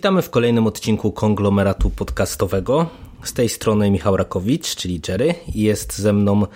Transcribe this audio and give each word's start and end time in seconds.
Witamy 0.00 0.22
w 0.22 0.30
kolejnym 0.30 0.66
odcinku 0.66 1.12
konglomeratu 1.12 1.90
podcastowego. 1.90 2.86
Z 3.24 3.32
tej 3.32 3.48
strony 3.48 3.90
Michał 3.90 4.16
Rakowicz, 4.16 4.76
czyli 4.76 5.00
Jerry, 5.08 5.34
i 5.54 5.62
jest 5.62 5.98
ze 5.98 6.12
mną 6.12 6.46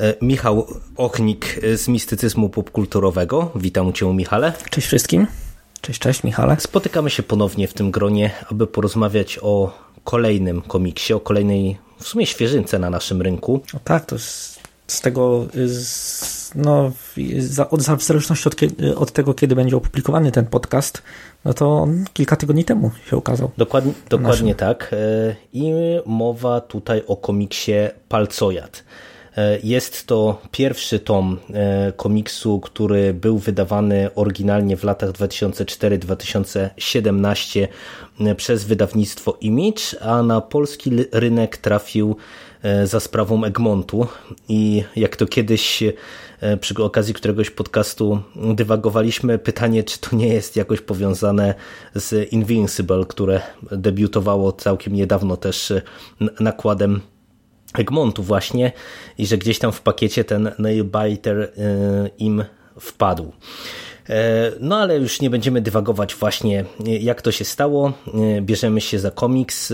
e, 0.00 0.14
Michał 0.22 0.66
Ochnik 0.96 1.60
z 1.74 1.88
mistycyzmu 1.88 2.48
popkulturowego. 2.48 3.50
Witam 3.54 3.92
Cię, 3.92 4.14
Michale. 4.14 4.52
Cześć 4.70 4.86
wszystkim. 4.86 5.26
Cześć, 5.80 6.00
cześć, 6.00 6.24
Michale. 6.24 6.56
Spotykamy 6.60 7.10
się 7.10 7.22
ponownie 7.22 7.68
w 7.68 7.74
tym 7.74 7.90
gronie, 7.90 8.30
aby 8.50 8.66
porozmawiać 8.66 9.38
o 9.42 9.78
kolejnym 10.04 10.62
komiksie, 10.62 11.14
o 11.14 11.20
kolejnej 11.20 11.78
w 12.00 12.08
sumie 12.08 12.26
świeżynce 12.26 12.78
na 12.78 12.90
naszym 12.90 13.22
rynku. 13.22 13.60
O 13.74 13.78
tak, 13.84 14.06
to 14.06 14.18
z, 14.18 14.58
z 14.86 15.00
tego, 15.00 15.46
z, 15.66 16.54
no, 16.54 16.92
za, 17.38 17.70
od, 17.70 17.80
w 17.82 18.02
zależności 18.02 18.48
od, 18.48 18.56
od, 18.96 19.12
tego, 19.12 19.34
kiedy 19.34 19.54
będzie 19.54 19.76
opublikowany 19.76 20.32
ten 20.32 20.46
podcast, 20.46 21.02
no 21.44 21.54
to 21.54 21.76
on 21.76 22.04
kilka 22.12 22.36
tygodni 22.36 22.64
temu 22.64 22.90
się 23.10 23.16
ukazał. 23.16 23.50
Dokładnie, 23.58 23.92
dokładnie 24.08 24.54
tak. 24.54 24.94
I 25.52 25.72
mowa 26.06 26.60
tutaj 26.60 27.02
o 27.06 27.16
komiksie 27.16 27.72
Palcojad. 28.08 28.84
Jest 29.62 30.06
to 30.06 30.40
pierwszy 30.50 31.00
tom 31.00 31.38
komiksu, 31.96 32.60
który 32.60 33.14
był 33.14 33.38
wydawany 33.38 34.10
oryginalnie 34.14 34.76
w 34.76 34.84
latach 34.84 35.10
2004-2017 35.10 37.68
przez 38.36 38.64
wydawnictwo 38.64 39.36
Image, 39.40 39.82
a 40.00 40.22
na 40.22 40.40
polski 40.40 40.90
rynek 41.12 41.56
trafił 41.56 42.16
za 42.84 43.00
sprawą 43.00 43.44
Egmontu. 43.44 44.06
I 44.48 44.84
jak 44.96 45.16
to 45.16 45.26
kiedyś 45.26 45.82
przy 46.60 46.84
okazji 46.84 47.14
któregoś 47.14 47.50
podcastu 47.50 48.20
dywagowaliśmy, 48.36 49.38
pytanie, 49.38 49.84
czy 49.84 50.00
to 50.00 50.16
nie 50.16 50.28
jest 50.28 50.56
jakoś 50.56 50.80
powiązane 50.80 51.54
z 51.94 52.32
Invincible, 52.32 53.04
które 53.08 53.40
debiutowało 53.72 54.52
całkiem 54.52 54.94
niedawno 54.94 55.36
też 55.36 55.72
nakładem 56.40 57.00
Egmontu 57.74 58.22
właśnie 58.22 58.72
i 59.18 59.26
że 59.26 59.38
gdzieś 59.38 59.58
tam 59.58 59.72
w 59.72 59.80
pakiecie 59.80 60.24
ten 60.24 60.50
Nailbiter 60.58 61.52
im 62.18 62.44
wpadł. 62.80 63.32
No 64.60 64.76
ale 64.76 64.96
już 64.96 65.20
nie 65.20 65.30
będziemy 65.30 65.60
dywagować 65.60 66.14
właśnie 66.14 66.64
jak 67.00 67.22
to 67.22 67.32
się 67.32 67.44
stało. 67.44 67.92
Bierzemy 68.40 68.80
się 68.80 68.98
za 68.98 69.10
komiks 69.10 69.72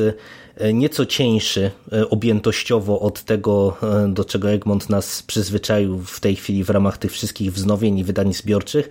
nieco 0.75 1.07
cieńszy 1.07 1.71
objętościowo 2.11 3.01
od 3.01 3.23
tego, 3.23 3.77
do 4.09 4.25
czego 4.25 4.51
Egmont 4.51 4.91
nas 4.91 5.23
przyzwyczaił 5.23 5.99
w 5.99 6.21
tej 6.21 6.37
chwili 6.37 6.65
w 6.65 6.71
ramach 6.71 6.99
tych 6.99 7.13
wszystkich 7.13 7.53
wznowień 7.53 7.99
i 7.99 8.05
wydań 8.05 8.35
zbiorczych, 8.35 8.89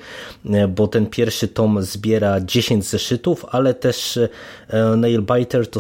bo 0.70 0.88
ten 0.88 1.06
pierwszy 1.06 1.48
tom 1.48 1.84
zbiera 1.84 2.42
10 2.42 2.86
zeszytów, 2.86 3.46
ale 3.52 3.74
też 3.74 4.20
Nailbiter 4.98 5.68
to 5.68 5.80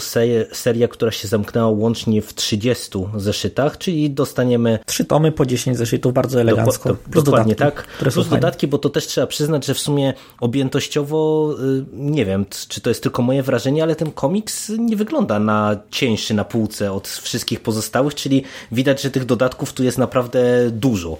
seria, 0.52 0.88
która 0.88 1.12
się 1.12 1.28
zamknęła 1.28 1.70
łącznie 1.70 2.22
w 2.22 2.34
30 2.34 3.00
zeszytach, 3.16 3.78
czyli 3.78 4.12
dostaniemy... 4.12 4.80
Trzy 4.86 5.06
tomy 5.06 5.31
po 5.31 5.46
10 5.46 5.78
zeszytów, 5.78 6.13
bardzo 6.13 6.41
elegancko. 6.41 6.90
Do, 6.90 6.96
do, 7.07 7.22
dokładnie 7.22 7.56
dodatki, 7.56 7.81
tak. 8.00 8.13
Plus 8.13 8.28
dodatki, 8.30 8.68
bo 8.68 8.78
to 8.78 8.90
też 8.90 9.07
trzeba 9.07 9.28
przyznać, 9.28 9.66
że 9.66 9.74
w 9.74 9.80
sumie 9.80 10.13
objętościowo 10.40 11.50
nie 11.94 12.25
wiem, 12.25 12.46
czy 12.68 12.81
to 12.81 12.90
jest 12.90 13.03
tylko 13.03 13.22
moje 13.22 13.44
wrażenie, 13.44 13.84
ale 13.84 13.96
ten 13.96 14.12
komiks 14.12 14.72
nie 14.80 14.96
wygląda 14.96 15.40
na 15.40 15.72
cieńszy 15.91 16.34
na 16.34 16.44
półce 16.45 16.91
od 16.91 17.07
wszystkich 17.07 17.59
pozostałych, 17.59 18.16
czyli 18.16 18.44
widać, 18.72 19.01
że 19.01 19.11
tych 19.11 19.25
dodatków 19.25 19.73
tu 19.73 19.84
jest 19.84 19.97
naprawdę 19.97 20.72
dużo 20.72 21.17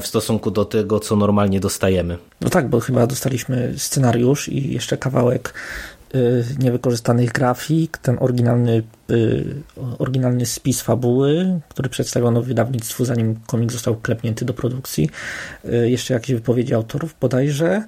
w 0.00 0.06
stosunku 0.06 0.50
do 0.50 0.64
tego, 0.64 1.00
co 1.00 1.16
normalnie 1.16 1.60
dostajemy. 1.60 2.18
No 2.40 2.50
tak, 2.50 2.68
bo 2.68 2.80
chyba 2.80 3.06
dostaliśmy 3.06 3.74
scenariusz 3.76 4.48
i 4.48 4.72
jeszcze 4.72 4.96
kawałek 4.96 5.54
niewykorzystanych 6.58 7.32
grafik, 7.32 7.98
ten 7.98 8.16
oryginalny, 8.20 8.82
oryginalny 9.98 10.46
spis 10.46 10.80
fabuły, 10.80 11.60
który 11.68 11.88
przedstawiono 11.88 12.42
wydawnictwu, 12.42 13.04
zanim 13.04 13.36
komik 13.46 13.72
został 13.72 13.96
klepnięty 13.96 14.44
do 14.44 14.54
produkcji. 14.54 15.10
Jeszcze 15.84 16.14
jakieś 16.14 16.36
wypowiedzi 16.36 16.74
autorów 16.74 17.14
bodajże. 17.20 17.84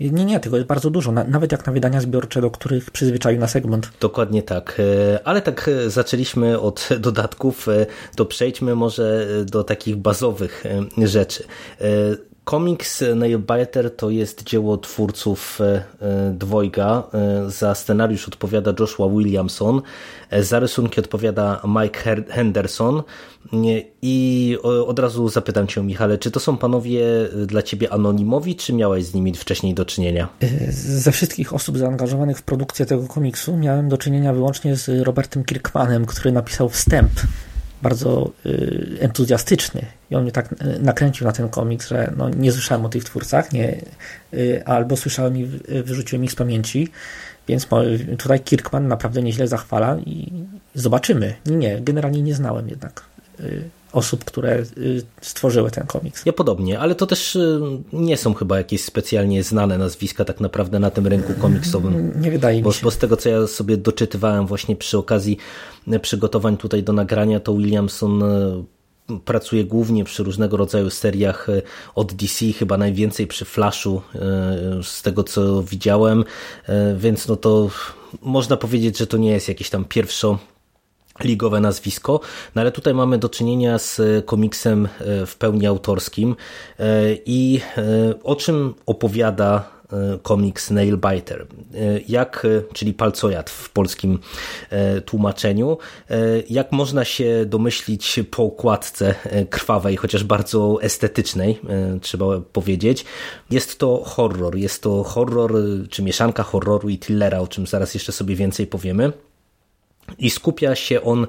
Nie, 0.00 0.24
nie, 0.24 0.40
tego 0.40 0.56
jest 0.56 0.68
bardzo 0.68 0.90
dużo, 0.90 1.12
nawet 1.12 1.52
jak 1.52 1.66
na 1.66 1.72
wydania 1.72 2.00
zbiorcze, 2.00 2.40
do 2.40 2.50
których 2.50 2.90
przyzwyczaił 2.90 3.40
nas 3.40 3.56
Egmont. 3.56 3.90
Dokładnie 4.00 4.42
tak, 4.42 4.82
ale 5.24 5.42
tak 5.42 5.70
zaczęliśmy 5.86 6.60
od 6.60 6.88
dodatków, 7.00 7.66
to 8.16 8.24
przejdźmy 8.24 8.74
może 8.74 9.26
do 9.44 9.64
takich 9.64 9.96
bazowych 9.96 10.64
rzeczy. 10.98 11.44
Komiks 12.48 13.04
Nailbiter 13.16 13.96
to 13.96 14.10
jest 14.10 14.44
dzieło 14.44 14.78
twórców 14.78 15.58
dwojga. 16.32 17.02
Za 17.48 17.74
scenariusz 17.74 18.28
odpowiada 18.28 18.72
Joshua 18.80 19.08
Williamson, 19.08 19.82
za 20.40 20.58
rysunki 20.58 21.00
odpowiada 21.00 21.62
Mike 21.82 22.24
Henderson. 22.28 23.02
I 24.02 24.56
od 24.86 24.98
razu 24.98 25.28
zapytam 25.28 25.66
Cię, 25.66 25.82
Michale, 25.82 26.18
czy 26.18 26.30
to 26.30 26.40
są 26.40 26.56
panowie 26.56 27.04
dla 27.46 27.62
Ciebie 27.62 27.92
anonimowi, 27.92 28.56
czy 28.56 28.72
miałeś 28.72 29.04
z 29.04 29.14
nimi 29.14 29.34
wcześniej 29.34 29.74
do 29.74 29.84
czynienia? 29.84 30.28
Ze 30.70 31.12
wszystkich 31.12 31.54
osób 31.54 31.78
zaangażowanych 31.78 32.38
w 32.38 32.42
produkcję 32.42 32.86
tego 32.86 33.06
komiksu 33.06 33.56
miałem 33.56 33.88
do 33.88 33.98
czynienia 33.98 34.32
wyłącznie 34.32 34.76
z 34.76 34.88
Robertem 35.02 35.44
Kirkmanem, 35.44 36.06
który 36.06 36.32
napisał 36.32 36.68
wstęp 36.68 37.10
bardzo 37.82 38.30
y, 38.46 38.96
entuzjastyczny 39.00 39.82
i 40.10 40.14
on 40.14 40.22
mnie 40.22 40.32
tak 40.32 40.54
nakręcił 40.80 41.26
na 41.26 41.32
ten 41.32 41.48
komiks, 41.48 41.88
że 41.88 42.12
no, 42.16 42.28
nie 42.28 42.52
słyszałem 42.52 42.86
o 42.86 42.88
tych 42.88 43.04
twórcach, 43.04 43.52
nie, 43.52 43.80
y, 44.34 44.62
albo 44.64 44.96
słyszałem 44.96 45.36
i 45.36 45.44
wyrzuciłem 45.84 46.24
ich 46.24 46.32
z 46.32 46.34
pamięci, 46.34 46.88
więc 47.48 47.66
tutaj 48.18 48.40
Kirkman 48.40 48.88
naprawdę 48.88 49.22
nieźle 49.22 49.48
zachwala 49.48 49.96
i 50.06 50.32
zobaczymy. 50.74 51.34
Nie, 51.46 51.56
nie 51.56 51.80
generalnie 51.80 52.22
nie 52.22 52.34
znałem 52.34 52.68
jednak 52.68 53.04
y, 53.40 53.62
osób, 53.92 54.24
które 54.24 54.64
stworzyły 55.20 55.70
ten 55.70 55.86
komiks. 55.86 56.26
Ja 56.26 56.32
podobnie, 56.32 56.78
ale 56.78 56.94
to 56.94 57.06
też 57.06 57.38
nie 57.92 58.16
są 58.16 58.34
chyba 58.34 58.58
jakieś 58.58 58.84
specjalnie 58.84 59.42
znane 59.42 59.78
nazwiska 59.78 60.24
tak 60.24 60.40
naprawdę 60.40 60.78
na 60.78 60.90
tym 60.90 61.06
rynku 61.06 61.34
komiksowym. 61.34 62.12
Nie 62.20 62.30
wydaje 62.30 62.62
bo, 62.62 62.68
mi 62.68 62.74
się. 62.74 62.84
Bo 62.84 62.90
z 62.90 62.98
tego, 62.98 63.16
co 63.16 63.28
ja 63.28 63.46
sobie 63.46 63.76
doczytywałem 63.76 64.46
właśnie 64.46 64.76
przy 64.76 64.98
okazji 64.98 65.38
przygotowań 66.02 66.56
tutaj 66.56 66.82
do 66.82 66.92
nagrania, 66.92 67.40
to 67.40 67.54
Williamson 67.54 68.22
pracuje 69.24 69.64
głównie 69.64 70.04
przy 70.04 70.22
różnego 70.22 70.56
rodzaju 70.56 70.90
seriach 70.90 71.46
od 71.94 72.12
DC, 72.12 72.46
chyba 72.52 72.76
najwięcej 72.76 73.26
przy 73.26 73.44
Flashu, 73.44 74.02
z 74.82 75.02
tego 75.02 75.24
co 75.24 75.62
widziałem, 75.62 76.24
więc 76.96 77.28
no 77.28 77.36
to 77.36 77.70
można 78.22 78.56
powiedzieć, 78.56 78.98
że 78.98 79.06
to 79.06 79.16
nie 79.16 79.30
jest 79.30 79.48
jakieś 79.48 79.70
tam 79.70 79.84
pierwszo 79.84 80.38
ligowe 81.24 81.60
nazwisko, 81.60 82.20
no 82.54 82.60
ale 82.60 82.72
tutaj 82.72 82.94
mamy 82.94 83.18
do 83.18 83.28
czynienia 83.28 83.78
z 83.78 84.00
komiksem 84.26 84.88
w 85.26 85.36
pełni 85.38 85.66
autorskim 85.66 86.36
i 87.26 87.60
o 88.22 88.36
czym 88.36 88.74
opowiada 88.86 89.78
komiks 90.22 90.70
Nailbiter. 90.70 91.46
Jak, 92.08 92.46
czyli 92.72 92.94
palcojad 92.94 93.50
w 93.50 93.70
polskim 93.70 94.18
tłumaczeniu. 95.04 95.78
Jak 96.50 96.72
można 96.72 97.04
się 97.04 97.46
domyślić 97.46 98.20
po 98.30 98.42
okładce 98.42 99.14
krwawej, 99.50 99.96
chociaż 99.96 100.24
bardzo 100.24 100.78
estetycznej, 100.82 101.60
trzeba 102.00 102.40
powiedzieć. 102.52 103.04
Jest 103.50 103.78
to 103.78 104.02
horror. 104.04 104.56
Jest 104.56 104.82
to 104.82 105.04
horror, 105.04 105.52
czy 105.90 106.02
mieszanka 106.02 106.42
horroru 106.42 106.88
i 106.88 106.98
thrillera, 106.98 107.38
o 107.38 107.46
czym 107.46 107.66
zaraz 107.66 107.94
jeszcze 107.94 108.12
sobie 108.12 108.36
więcej 108.36 108.66
powiemy. 108.66 109.12
I 110.18 110.30
skupia 110.30 110.74
się 110.74 111.02
on 111.02 111.26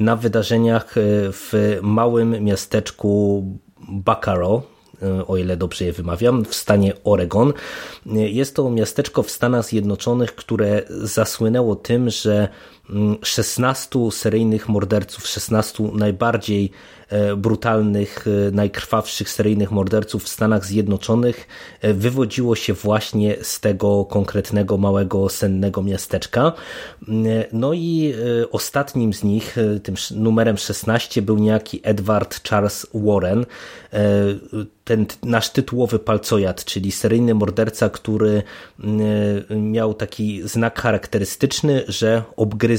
na 0.00 0.16
wydarzeniach 0.16 0.94
w 1.32 1.78
małym 1.82 2.44
miasteczku 2.44 3.44
Bacaro, 3.88 4.62
o 5.26 5.36
ile 5.36 5.56
dobrze 5.56 5.84
je 5.84 5.92
wymawiam, 5.92 6.44
w 6.44 6.54
stanie 6.54 6.92
Oregon. 7.04 7.52
Jest 8.06 8.56
to 8.56 8.70
miasteczko 8.70 9.22
w 9.22 9.30
Stanach 9.30 9.64
Zjednoczonych, 9.64 10.34
które 10.34 10.82
zasłynęło 10.88 11.76
tym, 11.76 12.10
że 12.10 12.48
16 13.22 13.98
mm, 13.98 14.10
seryjnych 14.10 14.68
morderców, 14.68 15.26
16 15.26 15.84
najbardziej 15.92 16.70
e, 17.08 17.36
brutalnych, 17.36 18.26
e, 18.26 18.50
najkrwawszych 18.50 19.30
seryjnych 19.30 19.70
morderców 19.70 20.24
w 20.24 20.28
Stanach 20.28 20.66
Zjednoczonych 20.66 21.48
e, 21.80 21.94
wywodziło 21.94 22.56
się 22.56 22.72
właśnie 22.72 23.36
z 23.42 23.60
tego 23.60 24.04
konkretnego 24.04 24.76
małego 24.76 25.28
sennego 25.28 25.82
miasteczka. 25.82 26.52
Mm, 27.08 27.44
no 27.52 27.72
i 27.72 28.14
ostatnim 28.50 29.12
z 29.14 29.24
nich, 29.24 29.56
tym 29.82 29.94
numerem 30.10 30.56
16 30.56 31.22
był 31.22 31.38
niejaki 31.38 31.80
Edward 31.82 32.48
Charles 32.48 32.86
Warren, 32.94 33.46
ten 34.84 35.06
nasz 35.22 35.50
tytułowy 35.50 35.98
palcojad, 35.98 36.64
czyli 36.64 36.92
seryjny 36.92 37.34
morderca, 37.34 37.90
który 37.90 38.42
miał 39.50 39.94
taki 39.94 40.42
znak 40.48 40.80
charakterystyczny, 40.80 41.84
że 41.88 42.22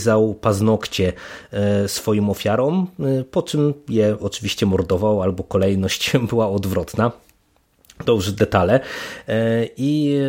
obgryzał 0.01 0.33
paznokcie 0.33 1.13
e, 1.51 1.87
swoim 1.87 2.29
ofiarom, 2.29 2.87
e, 2.99 3.23
po 3.23 3.41
czym 3.43 3.73
je 3.89 4.17
oczywiście 4.19 4.65
mordował, 4.65 5.21
albo 5.21 5.43
kolejność 5.43 6.13
była 6.29 6.49
odwrotna 6.49 7.11
to 8.05 8.13
już 8.13 8.31
detale. 8.31 8.79
E, 9.27 9.67
I 9.77 10.19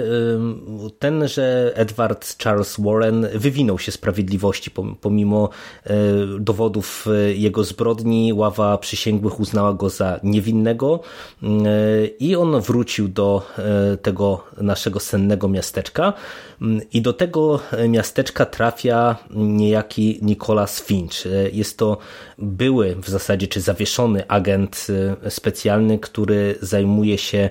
tenże 0.98 1.72
Edward 1.74 2.42
Charles 2.42 2.80
Warren 2.80 3.26
wywinął 3.34 3.78
się 3.78 3.92
sprawiedliwości, 3.92 4.70
pomimo 5.00 5.48
e, 5.84 5.94
dowodów 6.38 7.06
e, 7.06 7.34
jego 7.34 7.64
zbrodni. 7.64 8.32
Ława 8.32 8.78
przysięgłych 8.78 9.40
uznała 9.40 9.74
go 9.74 9.90
za 9.90 10.20
niewinnego 10.22 11.00
i 12.18 12.36
on 12.36 12.60
wrócił 12.60 13.08
do 13.08 13.42
tego 14.02 14.44
naszego 14.56 15.00
sennego 15.00 15.48
miasteczka. 15.48 16.12
I 16.92 17.02
do 17.02 17.12
tego 17.12 17.60
miasteczka 17.88 18.46
trafia 18.46 19.16
niejaki 19.30 20.18
Nicholas 20.22 20.80
Finch. 20.80 21.24
Jest 21.52 21.78
to 21.78 21.98
były 22.38 22.96
w 22.96 23.08
zasadzie, 23.08 23.46
czy 23.48 23.60
zawieszony 23.60 24.28
agent 24.28 24.86
specjalny, 25.28 25.98
który 25.98 26.54
zajmuje 26.60 27.18
się 27.18 27.50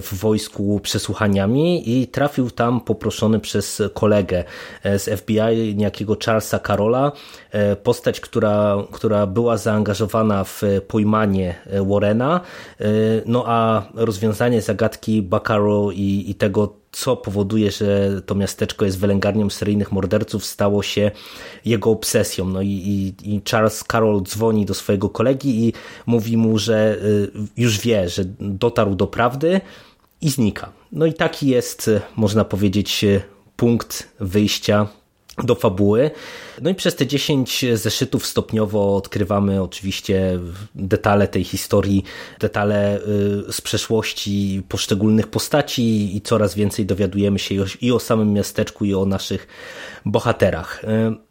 w 0.00 0.08
wojsku 0.12 0.80
przesłuchaniami 0.82 2.00
i 2.00 2.06
trafił 2.06 2.50
tam 2.50 2.80
poproszony 2.80 3.40
przez 3.40 3.82
kolegę 3.94 4.44
z 4.84 5.20
FBI, 5.20 5.74
niejakiego 5.76 6.16
Charlesa 6.24 6.58
Carola, 6.58 7.12
e, 7.50 7.76
postać, 7.76 8.20
która, 8.20 8.76
która 8.92 9.26
była 9.26 9.56
zaangażowana 9.56 10.44
w 10.44 10.62
pojmanie 10.88 11.54
Warrena, 11.86 12.40
e, 12.80 12.84
no 13.26 13.44
a 13.46 13.82
rozwiązanie 13.94 14.62
zagadki 14.62 15.22
Bacaro 15.22 15.90
i, 15.90 16.24
i 16.28 16.34
tego, 16.34 16.74
co 16.92 17.16
powoduje, 17.16 17.70
że 17.70 18.22
to 18.26 18.34
miasteczko 18.34 18.84
jest 18.84 18.98
wylęgarnią 18.98 19.50
seryjnych 19.50 19.92
morderców, 19.92 20.44
stało 20.44 20.82
się 20.82 21.10
jego 21.64 21.90
obsesją. 21.90 22.48
No 22.48 22.62
i, 22.62 22.68
i, 22.68 23.34
i, 23.34 23.42
Charles 23.50 23.84
Carroll 23.92 24.22
dzwoni 24.22 24.66
do 24.66 24.74
swojego 24.74 25.08
kolegi 25.08 25.68
i 25.68 25.72
mówi 26.06 26.36
mu, 26.36 26.58
że 26.58 26.98
już 27.56 27.80
wie, 27.80 28.08
że 28.08 28.24
dotarł 28.40 28.94
do 28.94 29.06
prawdy 29.06 29.45
i 30.20 30.30
znika. 30.30 30.72
No 30.92 31.06
i 31.06 31.14
taki 31.14 31.46
jest, 31.46 31.88
y, 31.88 32.00
można 32.16 32.44
powiedzieć, 32.44 33.04
y, 33.04 33.22
punkt 33.56 34.08
wyjścia 34.20 34.86
do 35.44 35.54
fabuły. 35.54 36.10
No 36.62 36.70
i 36.70 36.74
przez 36.74 36.96
te 36.96 37.06
10 37.06 37.64
zeszytów 37.74 38.26
stopniowo 38.26 38.96
odkrywamy 38.96 39.62
oczywiście 39.62 40.38
detale 40.74 41.28
tej 41.28 41.44
historii, 41.44 42.04
detale 42.40 42.98
y, 42.98 43.02
z 43.52 43.60
przeszłości 43.60 44.62
poszczególnych 44.68 45.26
postaci 45.26 46.16
i 46.16 46.20
coraz 46.20 46.54
więcej 46.54 46.86
dowiadujemy 46.86 47.38
się 47.38 47.54
i 47.80 47.92
o 47.92 47.98
samym 47.98 48.32
miasteczku 48.32 48.84
i 48.84 48.94
o 48.94 49.06
naszych 49.06 49.46
bohaterach. 50.04 50.82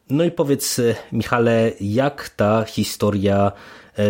No 0.10 0.24
i 0.24 0.32
powiedz 0.32 0.82
Michale, 1.12 1.72
jak 1.82 2.30
ta 2.30 2.64
historia 2.64 3.52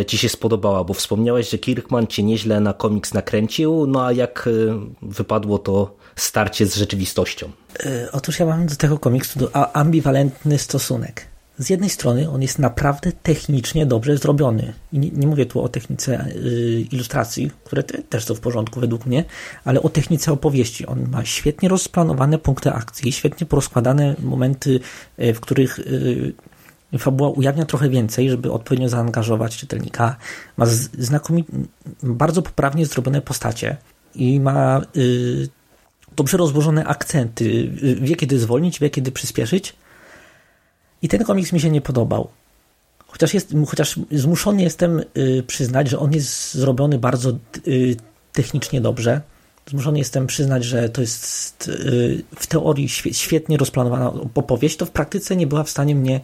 Ci 0.07 0.17
się 0.17 0.29
spodobała, 0.29 0.83
bo 0.83 0.93
wspomniałeś, 0.93 1.49
że 1.49 1.57
Kirkman 1.57 2.07
Cię 2.07 2.23
nieźle 2.23 2.59
na 2.59 2.73
komiks 2.73 3.13
nakręcił, 3.13 3.87
no 3.87 4.05
a 4.05 4.11
jak 4.11 4.49
wypadło 5.01 5.59
to 5.59 5.95
starcie 6.15 6.65
z 6.65 6.75
rzeczywistością? 6.75 7.51
E, 7.85 8.11
otóż 8.11 8.39
ja 8.39 8.45
mam 8.45 8.67
do 8.67 8.75
tego 8.75 8.99
komiksu 8.99 9.39
ambiwalentny 9.73 10.57
stosunek. 10.57 11.27
Z 11.57 11.69
jednej 11.69 11.89
strony 11.89 12.29
on 12.29 12.41
jest 12.41 12.59
naprawdę 12.59 13.11
technicznie 13.11 13.85
dobrze 13.85 14.17
zrobiony. 14.17 14.73
I 14.93 14.99
nie, 14.99 15.11
nie 15.11 15.27
mówię 15.27 15.45
tu 15.45 15.61
o 15.61 15.69
technice 15.69 16.27
y, 16.35 16.85
ilustracji, 16.91 17.51
które 17.63 17.83
te, 17.83 17.97
też 17.97 18.25
są 18.25 18.35
w 18.35 18.39
porządku 18.39 18.79
według 18.79 19.05
mnie, 19.05 19.25
ale 19.65 19.81
o 19.81 19.89
technice 19.89 20.31
opowieści. 20.31 20.85
On 20.85 21.09
ma 21.09 21.25
świetnie 21.25 21.69
rozplanowane 21.69 22.37
punkty 22.37 22.71
akcji, 22.71 23.11
świetnie 23.11 23.47
porozkładane 23.47 24.15
momenty, 24.19 24.79
y, 25.19 25.33
w 25.33 25.39
których 25.39 25.79
y, 25.79 26.33
fabuła 26.99 27.29
ujawnia 27.29 27.65
trochę 27.65 27.89
więcej, 27.89 28.29
żeby 28.29 28.51
odpowiednio 28.51 28.89
zaangażować 28.89 29.57
czytelnika. 29.57 30.15
Ma 30.57 30.65
znakomicie, 30.65 31.51
bardzo 32.03 32.41
poprawnie 32.41 32.85
zrobione 32.85 33.21
postacie 33.21 33.77
i 34.15 34.39
ma 34.39 34.81
dobrze 36.15 36.37
rozłożone 36.37 36.85
akcenty. 36.85 37.69
Wie, 38.01 38.15
kiedy 38.15 38.39
zwolnić, 38.39 38.79
wie, 38.79 38.89
kiedy 38.89 39.11
przyspieszyć. 39.11 39.75
I 41.01 41.07
ten 41.07 41.23
komiks 41.23 41.53
mi 41.53 41.59
się 41.59 41.69
nie 41.69 41.81
podobał. 41.81 42.27
Chociaż, 43.07 43.33
jest, 43.33 43.53
chociaż 43.67 43.99
zmuszony 44.11 44.61
jestem 44.61 45.03
y, 45.17 45.43
przyznać, 45.47 45.89
że 45.89 45.99
on 45.99 46.13
jest 46.13 46.53
zrobiony 46.53 46.99
bardzo 46.99 47.37
y, 47.67 47.95
technicznie 48.33 48.81
dobrze. 48.81 49.21
Zmuszony 49.69 49.97
jestem 49.97 50.27
przyznać, 50.27 50.63
że 50.63 50.89
to 50.89 51.01
jest 51.01 51.67
y, 51.67 52.23
w 52.35 52.47
teorii 52.47 52.89
świetnie 52.89 53.57
rozplanowana 53.57 54.13
opowieść, 54.35 54.77
to 54.77 54.85
w 54.85 54.91
praktyce 54.91 55.35
nie 55.35 55.47
była 55.47 55.63
w 55.63 55.69
stanie 55.69 55.95
mnie 55.95 56.21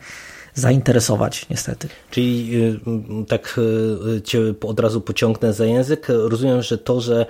zainteresować, 0.53 1.45
niestety. 1.49 1.87
Czyli 2.11 2.55
y, 2.55 2.79
tak 3.27 3.59
y, 4.17 4.21
cię 4.21 4.39
od 4.61 4.79
razu 4.79 5.01
pociągnę 5.01 5.53
za 5.53 5.65
język. 5.65 6.07
Rozumiem, 6.09 6.61
że 6.61 6.77
to, 6.77 7.01
że 7.01 7.25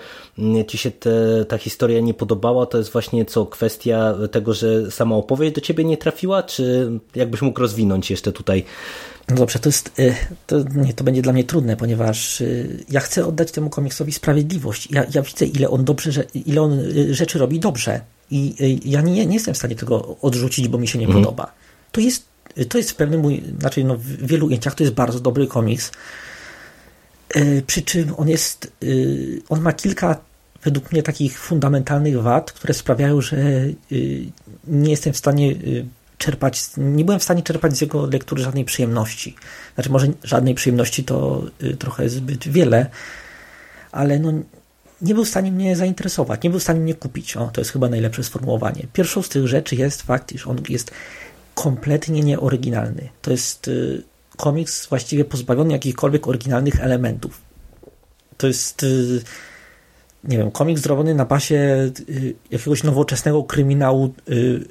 ci 0.68 0.78
się 0.78 0.92
te, 0.92 1.46
ta 1.46 1.58
historia 1.58 2.00
nie 2.00 2.14
podobała, 2.14 2.66
to 2.66 2.78
jest 2.78 2.92
właśnie 2.92 3.26
co, 3.26 3.46
kwestia 3.46 4.16
tego, 4.32 4.54
że 4.54 4.92
sama 4.92 5.16
opowieść 5.16 5.56
do 5.56 5.62
ciebie 5.62 5.84
nie 5.84 5.98
trafiła, 5.98 6.44
czy 6.44 6.92
jakbyś 7.16 7.42
mógł 7.42 7.60
rozwinąć 7.60 8.12
jeszcze 8.12 8.32
tutaj 8.32 8.64
no 9.30 9.36
dobrze, 9.36 9.60
to 9.60 9.70
jest, 9.70 10.00
y, 10.00 10.16
to, 10.48 10.56
nie, 10.76 10.94
to 10.94 11.04
będzie 11.04 11.22
dla 11.22 11.34
mnie 11.34 11.44
trudne, 11.44 11.78
ponieważ 11.78 12.44
ja 12.90 13.00
chcę 13.00 13.26
oddać 13.26 13.52
temu 13.52 13.70
komiksowi 13.70 14.12
sprawiedliwość. 14.12 14.92
Ja, 14.92 15.06
ja 15.16 15.22
widzę, 15.22 15.46
ile 15.46 15.70
on 15.70 15.86
dobrze, 15.86 16.24
ile 16.46 16.62
on 16.62 16.80
rzeczy 17.12 17.40
robi 17.40 17.60
dobrze. 17.60 18.02
I 18.32 18.80
ja 18.86 19.02
nie, 19.02 19.26
nie 19.26 19.34
jestem 19.34 19.54
w 19.54 19.58
stanie 19.58 19.76
tego 19.76 20.18
odrzucić, 20.22 20.68
bo 20.68 20.78
mi 20.78 20.88
się 20.88 21.00
nie 21.00 21.06
mhm. 21.06 21.24
podoba. 21.24 21.52
To 21.92 22.02
jest 22.02 22.31
to 22.70 22.78
jest 22.78 22.92
w 22.92 22.96
pewnym 22.96 23.22
znaczy 23.60 23.84
no, 23.84 23.96
w 23.98 24.06
wielu 24.06 24.46
ujęciach 24.48 24.76
to 24.76 24.84
jest 24.84 24.96
bardzo 24.96 25.20
dobry 25.20 25.48
komiks. 25.48 25.92
E, 27.36 27.62
przy 27.62 27.82
czym 27.82 28.14
on 28.18 28.30
jest, 28.30 28.72
e, 28.84 28.86
on 29.50 29.62
ma 29.62 29.74
kilka 29.74 30.18
według 30.64 30.92
mnie 30.92 31.04
takich 31.04 31.40
fundamentalnych 31.40 32.22
wad, 32.22 32.52
które 32.52 32.74
sprawiają, 32.74 33.22
że 33.22 33.38
e, 33.38 33.74
nie 34.68 34.90
jestem 34.92 35.14
w 35.14 35.18
stanie 35.18 35.56
czerpać, 36.18 36.64
nie 36.78 37.06
byłem 37.06 37.20
w 37.20 37.24
stanie 37.24 37.44
czerpać 37.44 37.78
z 37.78 37.82
jego 37.82 38.06
lektury 38.06 38.44
żadnej 38.44 38.66
przyjemności. 38.66 39.36
Znaczy 39.76 39.90
może 39.90 40.08
żadnej 40.24 40.56
przyjemności 40.56 41.04
to 41.04 41.44
trochę 41.80 42.10
zbyt 42.10 42.48
wiele, 42.48 42.86
ale 43.92 44.20
no 44.20 44.34
nie 45.02 45.16
był 45.16 45.26
w 45.26 45.30
stanie 45.30 45.52
mnie 45.52 45.76
zainteresować, 45.76 46.44
nie 46.44 46.50
był 46.50 46.60
w 46.60 46.64
stanie 46.64 46.80
mnie 46.80 46.96
kupić. 46.96 47.38
O, 47.38 47.48
to 47.48 47.62
jest 47.62 47.72
chyba 47.72 47.90
najlepsze 47.90 48.24
sformułowanie. 48.24 48.88
Pierwszą 48.94 49.22
z 49.22 49.30
tych 49.30 49.48
rzeczy 49.48 49.76
jest 49.76 50.02
fakt, 50.02 50.32
iż 50.32 50.48
on 50.48 50.62
jest 50.70 50.92
kompletnie 51.62 52.22
nieoryginalny. 52.22 53.10
To 53.22 53.32
jest 53.32 53.68
y, 53.68 54.04
komiks 54.38 54.88
właściwie 54.88 55.26
pozbawiony 55.26 55.74
jakichkolwiek 55.74 56.28
oryginalnych 56.28 56.84
elementów. 56.84 57.42
To 58.38 58.48
jest 58.48 58.84
y, 58.84 59.22
nie 60.24 60.38
wiem, 60.38 60.52
komiks 60.52 60.82
zrobiony 60.82 61.16
na 61.16 61.26
basie 61.26 61.92
y, 62.10 62.34
jakiegoś 62.52 62.84
nowoczesnego 62.84 63.44
kryminału, 63.44 64.14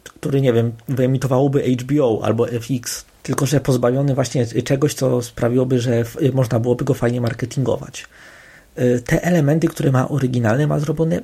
który, 0.04 0.40
nie 0.40 0.52
wiem, 0.52 0.72
wyemitowałoby 0.88 1.76
HBO 1.76 2.20
albo 2.22 2.46
FX, 2.48 3.04
tylko 3.22 3.46
że 3.46 3.60
pozbawiony 3.60 4.14
właśnie 4.14 4.46
czegoś, 4.46 4.94
co 4.94 5.22
sprawiłoby, 5.22 5.80
że 5.80 6.04
można 6.32 6.60
byłoby 6.60 6.84
go 6.84 6.94
fajnie 6.94 7.20
marketingować. 7.20 8.06
Te 9.04 9.22
elementy, 9.22 9.68
które 9.68 9.92
ma 9.92 10.08
oryginalne, 10.08 10.66
ma 10.66 10.78
zrobione 10.78 11.20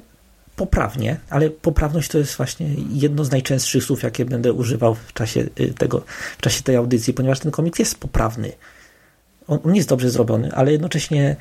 poprawnie, 0.57 1.17
ale 1.31 1.51
poprawność 1.51 2.09
to 2.09 2.19
jest 2.19 2.37
właśnie 2.37 2.69
jedno 2.93 3.25
z 3.25 3.31
najczęstszych 3.31 3.85
słów, 3.85 4.03
jakie 4.03 4.25
będę 4.25 4.53
używał 4.53 4.95
w 4.95 5.13
czasie, 5.13 5.47
y, 5.61 5.75
tego, 5.79 6.03
w 6.39 6.41
czasie 6.41 6.63
tej 6.63 6.77
audycji, 6.77 7.15
ponieważ 7.15 7.41
ten 7.41 7.53
komiks 7.53 7.79
jest 7.79 7.99
poprawny. 7.99 8.53
On, 9.49 9.59
on 9.65 9.75
jest 9.75 9.89
dobrze 9.89 10.11
zrobiony, 10.11 10.53
ale 10.55 10.73
jednocześnie 10.73 11.37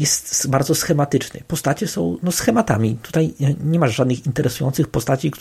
jest 0.00 0.50
bardzo 0.50 0.74
schematyczny. 0.74 1.40
Postacie 1.48 1.86
są 1.86 2.18
no, 2.22 2.32
schematami. 2.32 2.98
Tutaj 3.02 3.34
nie 3.64 3.78
masz 3.78 3.96
żadnych 3.96 4.26
interesujących 4.26 4.88
postaci, 4.88 5.32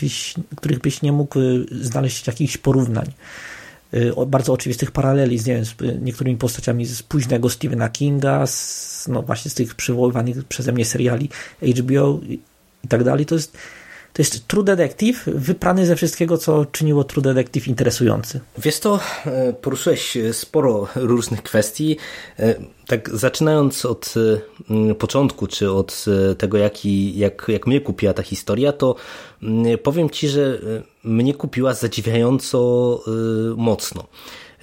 byś, 0.00 0.34
których 0.56 0.78
byś 0.78 1.02
nie 1.02 1.12
mógł 1.12 1.40
y, 1.40 1.66
znaleźć 1.70 2.26
jakichś 2.26 2.56
porównań. 2.56 3.12
bardzo 4.26 4.52
oczywistych 4.52 4.90
paraleli 4.90 5.38
z, 5.38 5.46
nie 5.46 5.54
wiem, 5.54 5.64
z 5.64 5.74
niektórymi 6.02 6.36
postaciami 6.36 6.86
z 6.86 7.02
późnego 7.02 7.50
Stephena 7.50 7.88
Kinga, 7.88 8.46
z, 8.46 9.08
no 9.08 9.22
właśnie 9.22 9.50
z 9.50 9.54
tych 9.54 9.74
przywoływanych 9.74 10.44
przeze 10.44 10.72
mnie 10.72 10.84
seriali 10.84 11.28
HBO 11.62 12.20
i, 12.84 12.88
tak 12.88 13.04
dalej. 13.04 13.26
To 13.26 13.34
jest 13.34 13.58
to 14.14 14.22
jest 14.22 14.48
True 14.48 14.64
Detective 14.64 15.24
wyprany 15.26 15.86
ze 15.86 15.96
wszystkiego, 15.96 16.38
co 16.38 16.66
czyniło 16.66 17.04
True 17.04 17.22
Detective 17.22 17.68
interesujący. 17.68 18.40
Wiesz 18.58 18.80
to, 18.80 19.00
e, 19.26 19.52
poruszyłeś 19.52 20.18
sporo 20.32 20.88
różnych 20.94 21.42
kwestii. 21.42 21.96
E, 22.38 22.54
tak 22.86 23.10
zaczynając 23.10 23.84
od 23.84 24.14
e, 24.90 24.94
początku, 24.94 25.46
czy 25.46 25.72
od 25.72 26.04
tego, 26.38 26.58
jaki, 26.58 27.18
jak, 27.18 27.44
jak 27.48 27.66
mnie 27.66 27.80
kupiła 27.80 28.14
ta 28.14 28.22
historia, 28.22 28.72
to 28.72 28.94
powiem 29.82 30.10
Ci, 30.10 30.28
że 30.28 30.58
mnie 31.04 31.34
kupiła 31.34 31.74
zadziwiająco 31.74 33.00
mocno. 33.56 34.06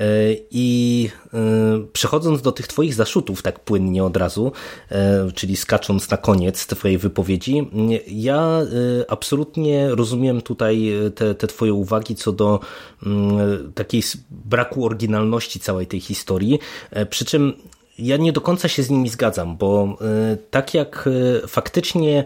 E, 0.01 0.35
I 0.51 1.09
e, 1.33 1.37
przechodząc 1.93 2.41
do 2.41 2.51
tych 2.51 2.67
Twoich 2.67 2.93
zaszutów 2.93 3.41
tak 3.41 3.59
płynnie 3.59 4.03
od 4.03 4.17
razu, 4.17 4.51
e, 4.91 5.31
czyli 5.35 5.57
skacząc 5.57 6.09
na 6.09 6.17
koniec 6.17 6.67
Twojej 6.67 6.97
wypowiedzi, 6.97 7.69
ja 8.07 8.59
absolutnie 9.07 9.89
rozumiem 9.89 10.41
tutaj 10.41 10.91
te, 11.15 11.35
te 11.35 11.47
Twoje 11.47 11.73
uwagi 11.73 12.15
co 12.15 12.31
do 12.31 12.59
takiej 13.75 14.03
braku 14.29 14.85
oryginalności 14.85 15.59
całej 15.59 15.87
tej 15.87 15.99
historii. 15.99 16.59
Przy 17.09 17.25
czym 17.25 17.53
ja 17.99 18.17
nie 18.17 18.31
do 18.31 18.41
końca 18.41 18.67
się 18.67 18.83
z 18.83 18.89
nimi 18.89 19.09
zgadzam, 19.09 19.57
bo 19.57 19.97
tak 20.51 20.73
jak 20.73 21.09
faktycznie 21.47 22.23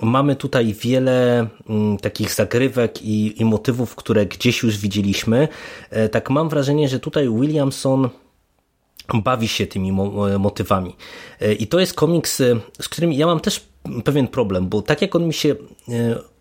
mamy 0.00 0.36
tutaj 0.36 0.74
wiele 0.74 1.46
mm, 1.68 1.96
takich 1.96 2.34
zagrywek 2.34 3.02
i, 3.02 3.42
i 3.42 3.44
motywów, 3.44 3.94
które 3.94 4.26
gdzieś 4.26 4.62
już 4.62 4.78
widzieliśmy. 4.78 5.48
E, 5.90 6.08
tak 6.08 6.30
mam 6.30 6.48
wrażenie, 6.48 6.88
że 6.88 7.00
tutaj 7.00 7.28
Williamson 7.28 8.08
bawi 9.14 9.48
się 9.48 9.66
tymi 9.66 9.92
motywami. 10.38 10.96
I 11.58 11.66
to 11.66 11.80
jest 11.80 11.94
komiks, 11.94 12.42
z 12.80 12.88
którym 12.88 13.12
ja 13.12 13.26
mam 13.26 13.40
też 13.40 13.64
pewien 14.04 14.28
problem, 14.28 14.68
bo 14.68 14.82
tak 14.82 15.02
jak 15.02 15.14
on 15.14 15.26
mi 15.26 15.34
się 15.34 15.56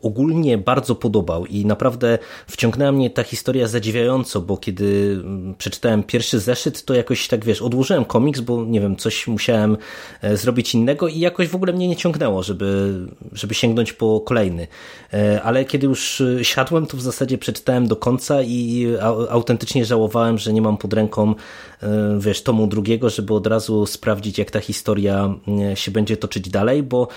ogólnie 0.01 0.57
bardzo 0.57 0.95
podobał 0.95 1.45
i 1.45 1.65
naprawdę 1.65 2.17
wciągnęła 2.47 2.91
mnie 2.91 3.09
ta 3.09 3.23
historia 3.23 3.67
zadziwiająco, 3.67 4.41
bo 4.41 4.57
kiedy 4.57 5.17
mm, 5.23 5.55
przeczytałem 5.57 6.03
pierwszy 6.03 6.39
zeszyt, 6.39 6.85
to 6.85 6.93
jakoś 6.93 7.27
tak 7.27 7.45
wiesz, 7.45 7.61
odłożyłem 7.61 8.05
komiks, 8.05 8.39
bo 8.39 8.65
nie 8.65 8.81
wiem, 8.81 8.95
coś 8.95 9.27
musiałem 9.27 9.77
e, 10.21 10.37
zrobić 10.37 10.73
innego 10.73 11.07
i 11.07 11.19
jakoś 11.19 11.47
w 11.47 11.55
ogóle 11.55 11.73
mnie 11.73 11.87
nie 11.87 11.95
ciągnęło, 11.95 12.43
żeby, 12.43 12.99
żeby 13.31 13.53
sięgnąć 13.53 13.93
po 13.93 14.21
kolejny. 14.21 14.67
E, 15.13 15.41
ale 15.41 15.65
kiedy 15.65 15.87
już 15.87 16.21
e, 16.21 16.45
siadłem, 16.45 16.85
to 16.85 16.97
w 16.97 17.01
zasadzie 17.01 17.37
przeczytałem 17.37 17.87
do 17.87 17.95
końca 17.95 18.41
i 18.41 18.87
autentycznie 19.29 19.85
żałowałem, 19.85 20.37
że 20.37 20.53
nie 20.53 20.61
mam 20.61 20.77
pod 20.77 20.93
ręką 20.93 21.35
wiesz, 22.19 22.43
tomu 22.43 22.67
drugiego, 22.67 23.09
żeby 23.09 23.33
od 23.33 23.47
razu 23.47 23.85
sprawdzić, 23.85 24.37
jak 24.37 24.51
ta 24.51 24.59
historia 24.59 25.35
się 25.75 25.91
będzie 25.91 26.17
toczyć 26.17 26.49
dalej, 26.49 26.83
bo 26.83 27.07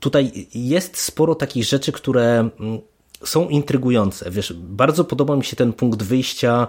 tutaj 0.00 0.48
jest 0.54 0.96
sporo 0.96 1.34
takich 1.34 1.64
rzeczy, 1.64 1.91
rzeczy, 1.92 2.02
które 2.02 2.50
mm, 2.60 2.80
są 3.24 3.48
intrygujące. 3.48 4.30
Wiesz, 4.30 4.52
bardzo 4.52 5.04
podoba 5.04 5.36
mi 5.36 5.44
się 5.44 5.56
ten 5.56 5.72
punkt 5.72 6.02
wyjścia 6.02 6.68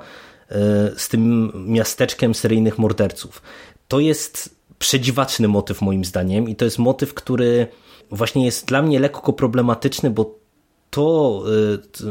e, 0.50 0.56
z 0.98 1.10
tym 1.10 1.52
miasteczkiem 1.68 2.34
seryjnych 2.34 2.78
morderców. 2.78 3.42
To 3.88 4.00
jest 4.00 4.56
przedziwaczny 4.80 5.48
motyw 5.48 5.82
moim 5.82 6.06
zdaniem 6.06 6.50
i 6.50 6.56
to 6.56 6.66
jest 6.66 6.80
motyw, 6.80 7.14
który 7.14 7.68
właśnie 8.12 8.46
jest 8.46 8.68
dla 8.68 8.82
mnie 8.82 9.00
lekko 9.00 9.34
problematyczny, 9.34 10.10
bo 10.10 10.40
to, 10.90 11.44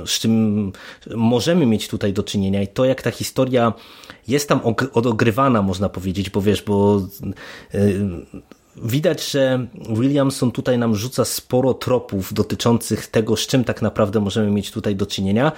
e, 0.03 0.07
z 0.07 0.21
czym 0.21 0.73
możemy 1.15 1.67
mieć 1.67 1.89
tutaj 1.89 2.13
do 2.13 2.23
czynienia 2.23 2.63
i 2.63 2.69
to, 2.69 2.85
jak 2.85 3.03
ta 3.03 3.11
historia 3.11 3.73
jest 4.29 4.49
tam 4.49 4.61
odogrywana, 4.93 5.63
można 5.63 5.89
powiedzieć, 5.89 6.31
bo 6.31 6.41
wiesz, 6.41 6.63
bo 6.63 7.01
e, 7.75 7.79
Widać, 8.77 9.31
że 9.31 9.67
Williamson 9.89 10.53
tutaj 10.53 10.79
nam 10.79 10.95
rzuca 10.95 11.25
sporo 11.25 11.75
tropów 11.75 12.35
dotyczących 12.35 13.07
tego, 13.07 13.37
z 13.37 13.47
czym 13.47 13.65
tak 13.65 13.83
naprawdę 13.83 14.21
możemy 14.21 14.51
mieć 14.51 14.71
tutaj 14.71 14.97
do 14.97 15.07
czynienia. 15.07 15.53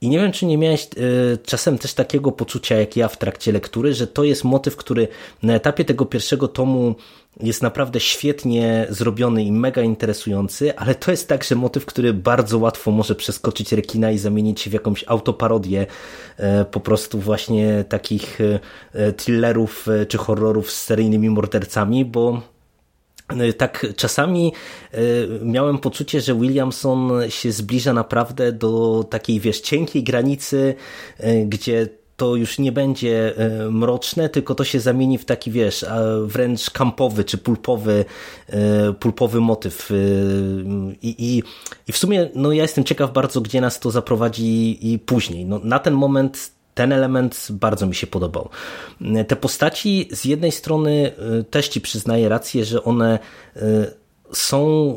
I 0.00 0.08
nie 0.08 0.18
wiem, 0.18 0.32
czy 0.32 0.46
nie 0.46 0.58
miałeś 0.58 0.88
y, 0.96 1.38
czasem 1.44 1.78
też 1.78 1.94
takiego 1.94 2.32
poczucia, 2.32 2.76
jak 2.76 2.96
ja 2.96 3.08
w 3.08 3.16
trakcie 3.16 3.52
lektury, 3.52 3.94
że 3.94 4.06
to 4.06 4.24
jest 4.24 4.44
motyw, 4.44 4.76
który 4.76 5.08
na 5.42 5.54
etapie 5.54 5.84
tego 5.84 6.06
pierwszego 6.06 6.48
tomu 6.48 6.94
jest 7.40 7.62
naprawdę 7.62 8.00
świetnie 8.00 8.86
zrobiony 8.90 9.44
i 9.44 9.52
mega 9.52 9.82
interesujący, 9.82 10.76
ale 10.76 10.94
to 10.94 11.10
jest 11.10 11.28
także 11.28 11.54
motyw, 11.54 11.86
który 11.86 12.12
bardzo 12.12 12.58
łatwo 12.58 12.90
może 12.90 13.14
przeskoczyć 13.14 13.72
rekina 13.72 14.10
i 14.10 14.18
zamienić 14.18 14.60
się 14.60 14.70
w 14.70 14.72
jakąś 14.72 15.04
autoparodię 15.06 15.86
y, 16.38 16.42
po 16.64 16.80
prostu 16.80 17.18
właśnie 17.18 17.84
takich 17.88 18.40
y, 18.40 18.60
thrillerów 19.16 19.86
czy 20.08 20.18
horrorów 20.18 20.70
z 20.70 20.82
seryjnymi 20.82 21.30
mordercami, 21.30 22.04
bo 22.04 22.42
E, 23.28 23.52
tak 23.52 23.86
czasami 23.96 24.52
e, 24.92 24.98
miałem 25.42 25.78
poczucie, 25.78 26.20
że 26.20 26.34
Williamson 26.34 27.10
się 27.28 27.52
zbliża 27.52 27.92
naprawdę 27.92 28.52
do 28.52 29.04
takiej, 29.10 29.40
wiesz, 29.40 29.60
cienkiej 29.60 30.02
granicy, 30.02 30.74
e, 31.18 31.44
gdzie 31.44 31.88
to 32.16 32.36
już 32.36 32.58
nie 32.58 32.72
będzie 32.72 33.34
mroczne, 33.70 34.28
tylko 34.28 34.54
to 34.54 34.64
się 34.64 34.80
zamieni 34.80 35.18
w 35.18 35.24
taki, 35.24 35.50
wiesz, 35.50 35.84
wręcz 36.24 36.70
kampowy 36.70 37.24
czy 37.24 37.38
pulpowy, 37.38 38.04
pulpowy 39.00 39.40
motyw. 39.40 39.90
I, 41.02 41.14
i, 41.18 41.42
I 41.88 41.92
w 41.92 41.96
sumie, 41.96 42.30
no 42.34 42.52
ja 42.52 42.62
jestem 42.62 42.84
ciekaw 42.84 43.12
bardzo, 43.12 43.40
gdzie 43.40 43.60
nas 43.60 43.80
to 43.80 43.90
zaprowadzi 43.90 44.78
i 44.92 44.98
później. 44.98 45.44
No, 45.46 45.60
na 45.64 45.78
ten 45.78 45.94
moment 45.94 46.50
ten 46.74 46.92
element 46.92 47.46
bardzo 47.50 47.86
mi 47.86 47.94
się 47.94 48.06
podobał. 48.06 48.48
Te 49.28 49.36
postaci 49.36 50.08
z 50.12 50.24
jednej 50.24 50.52
strony 50.52 51.12
też 51.50 51.68
ci 51.68 51.80
przyznaję 51.80 52.28
rację, 52.28 52.64
że 52.64 52.84
one 52.84 53.18
są 54.32 54.96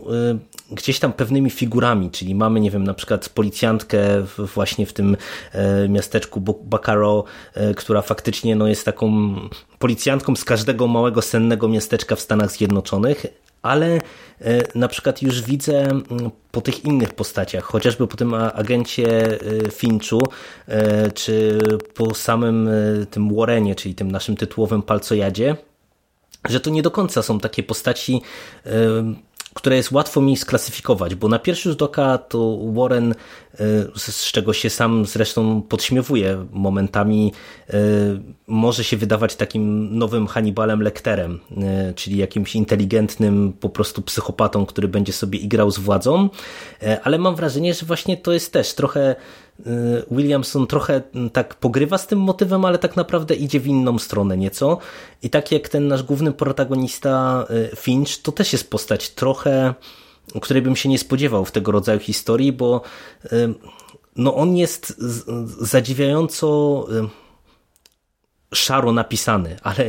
gdzieś 0.72 1.00
tam 1.00 1.14
pewnymi 1.14 1.50
figurami, 1.50 2.12
czyli 2.12 2.36
mamy, 2.36 2.60
nie 2.60 2.72
wiem, 2.72 2.84
na 2.84 2.94
przykład 2.94 3.30
policjantkę 3.30 4.00
właśnie 4.56 4.86
w 4.86 4.94
tym 4.94 5.18
miasteczku 5.90 6.42
Bacaro, 6.42 7.24
która 7.76 8.02
faktycznie 8.02 8.56
no, 8.56 8.68
jest 8.68 8.86
taką 8.86 9.36
policjantką 9.80 10.36
z 10.36 10.44
każdego 10.44 10.88
małego 10.88 11.22
sennego 11.22 11.68
miasteczka 11.68 12.16
w 12.16 12.22
Stanach 12.22 12.52
Zjednoczonych, 12.52 13.26
ale 13.62 13.86
e, 13.96 14.00
na 14.76 14.88
przykład 14.88 15.22
już 15.22 15.42
widzę 15.42 15.88
po 16.52 16.62
tych 16.62 16.86
innych 16.86 17.14
postaciach, 17.14 17.64
chociażby 17.64 18.08
po 18.08 18.18
tym 18.18 18.34
agencie 18.34 19.40
e, 19.42 19.72
Finchu, 19.72 20.22
e, 20.68 21.12
czy 21.12 21.60
po 21.94 22.14
samym 22.14 22.70
tym 23.12 23.36
Warrenie, 23.36 23.76
czyli 23.76 23.96
tym 23.96 24.12
naszym 24.12 24.38
tytułowym 24.38 24.82
palcojadzie, 24.82 25.56
że 26.50 26.60
to 26.60 26.70
nie 26.70 26.82
do 26.82 26.92
końca 26.92 27.22
są 27.22 27.40
takie 27.40 27.64
postaci 27.64 28.22
które 29.58 29.76
jest 29.76 29.92
łatwo 29.92 30.22
mi 30.22 30.38
sklasyfikować, 30.38 31.16
bo 31.16 31.28
na 31.28 31.40
pierwszy 31.40 31.70
rzut 31.70 31.82
oka 31.82 32.18
to 32.18 32.58
Warren, 32.74 33.12
e, 33.12 33.16
z 33.96 34.32
czego 34.32 34.54
się 34.54 34.70
sam 34.70 35.06
zresztą 35.06 35.62
podśmiewuje 35.62 36.46
momentami, 36.52 37.34
e, 37.70 37.74
może 38.48 38.84
się 38.84 38.98
wydawać 38.98 39.36
takim 39.36 39.98
nowym 39.98 40.28
Hannibalem 40.28 40.82
Lecterem, 40.82 41.40
e, 41.58 41.94
czyli 41.94 42.18
jakimś 42.18 42.56
inteligentnym 42.56 43.54
po 43.60 43.70
prostu 43.70 44.02
psychopatą, 44.02 44.66
który 44.66 44.88
będzie 44.88 45.14
sobie 45.14 45.40
igrał 45.40 45.72
z 45.72 45.80
władzą, 45.80 46.30
ale 47.04 47.18
mam 47.18 47.36
wrażenie, 47.36 47.74
że 47.74 47.86
właśnie 47.86 48.18
to 48.18 48.34
jest 48.34 48.54
też 48.54 48.74
trochę 48.74 49.16
Y, 49.16 49.47
Williamson 50.12 50.68
trochę 50.68 51.02
mm, 51.16 51.30
tak 51.30 51.56
pogrywa 51.56 51.98
z 51.98 52.08
tym 52.08 52.20
motywem, 52.20 52.66
ale 52.66 52.78
tak 52.78 52.96
naprawdę 52.96 53.36
idzie 53.36 53.60
w 53.60 53.68
inną 53.68 54.00
stronę 54.00 54.38
nieco. 54.38 54.78
I 55.24 55.30
tak 55.30 55.52
jak 55.52 55.70
ten 55.70 55.88
nasz 55.88 56.04
główny 56.04 56.32
protagonista 56.32 57.46
y, 57.74 57.76
Finch, 57.76 58.22
to 58.22 58.32
też 58.32 58.54
jest 58.54 58.70
postać 58.70 59.10
trochę, 59.10 59.74
której 60.42 60.64
bym 60.64 60.76
się 60.76 60.90
nie 60.90 61.00
spodziewał 61.00 61.46
w 61.46 61.52
tego 61.52 61.72
rodzaju 61.72 62.00
historii, 62.00 62.54
bo 62.54 62.82
y, 63.26 63.54
no 64.16 64.36
on 64.36 64.58
jest 64.58 64.96
zadziwiająco 65.60 66.88
szaro 68.58 68.92
napisany, 68.92 69.56
ale 69.64 69.86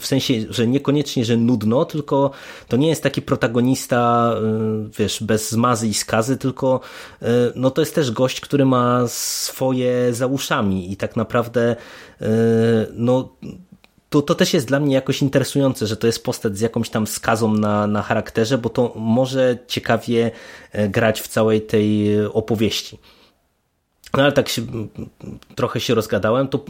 w 0.00 0.06
sensie, 0.06 0.34
że 0.50 0.66
niekoniecznie, 0.66 1.24
że 1.24 1.36
nudno, 1.36 1.84
tylko 1.84 2.30
to 2.68 2.76
nie 2.76 2.88
jest 2.88 3.02
taki 3.02 3.22
protagonista, 3.22 4.32
y, 4.86 4.90
wiesz, 4.98 5.22
bez 5.22 5.50
zmazy 5.50 5.88
i 5.88 5.94
skazy, 5.94 6.36
tylko 6.36 6.80
y, 7.22 7.26
no 7.54 7.70
to 7.70 7.82
jest 7.82 7.94
też 7.94 8.10
gość, 8.10 8.40
który 8.40 8.64
ma 8.64 9.04
swoje 9.08 10.14
za 10.14 10.26
uszami 10.26 10.92
i 10.92 10.96
tak 10.96 11.16
naprawdę 11.16 11.76
y, 12.22 12.26
no 12.92 13.28
to, 14.10 14.22
to 14.22 14.34
też 14.34 14.54
jest 14.54 14.66
dla 14.66 14.80
mnie 14.80 14.94
jakoś 14.94 15.22
interesujące, 15.22 15.86
że 15.86 15.96
to 15.96 16.06
jest 16.06 16.24
postać 16.24 16.58
z 16.58 16.60
jakąś 16.60 16.90
tam 16.90 17.06
skazą 17.06 17.54
na, 17.54 17.86
na 17.86 18.02
charakterze, 18.02 18.58
bo 18.58 18.68
to 18.68 18.92
może 18.96 19.58
ciekawie 19.66 20.30
grać 20.88 21.20
w 21.20 21.28
całej 21.28 21.62
tej 21.62 22.16
opowieści. 22.26 22.98
No 24.16 24.22
ale 24.22 24.32
tak 24.32 24.48
się, 24.48 24.62
trochę 25.54 25.80
się 25.80 25.94
rozgadałem, 25.94 26.48
to 26.48 26.64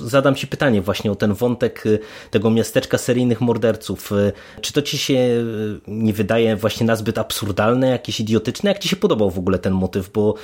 zadam 0.00 0.34
Ci 0.34 0.46
pytanie 0.46 0.82
właśnie 0.82 1.12
o 1.12 1.14
ten 1.14 1.34
wątek 1.34 1.86
y, 1.86 1.98
tego 2.30 2.50
miasteczka 2.50 2.98
seryjnych 2.98 3.40
morderców. 3.40 4.12
Y, 4.12 4.32
czy 4.60 4.72
to 4.72 4.82
Ci 4.82 4.98
się 4.98 5.14
y, 5.14 5.80
nie 5.86 6.12
wydaje 6.12 6.56
właśnie 6.56 6.86
nazbyt 6.86 7.18
absurdalne, 7.18 7.88
jakieś 7.88 8.20
idiotyczne? 8.20 8.70
Jak 8.70 8.78
Ci 8.78 8.88
się 8.88 8.96
podobał 8.96 9.30
w 9.30 9.38
ogóle 9.38 9.58
ten 9.58 9.72
motyw? 9.72 10.10
Bo 10.12 10.34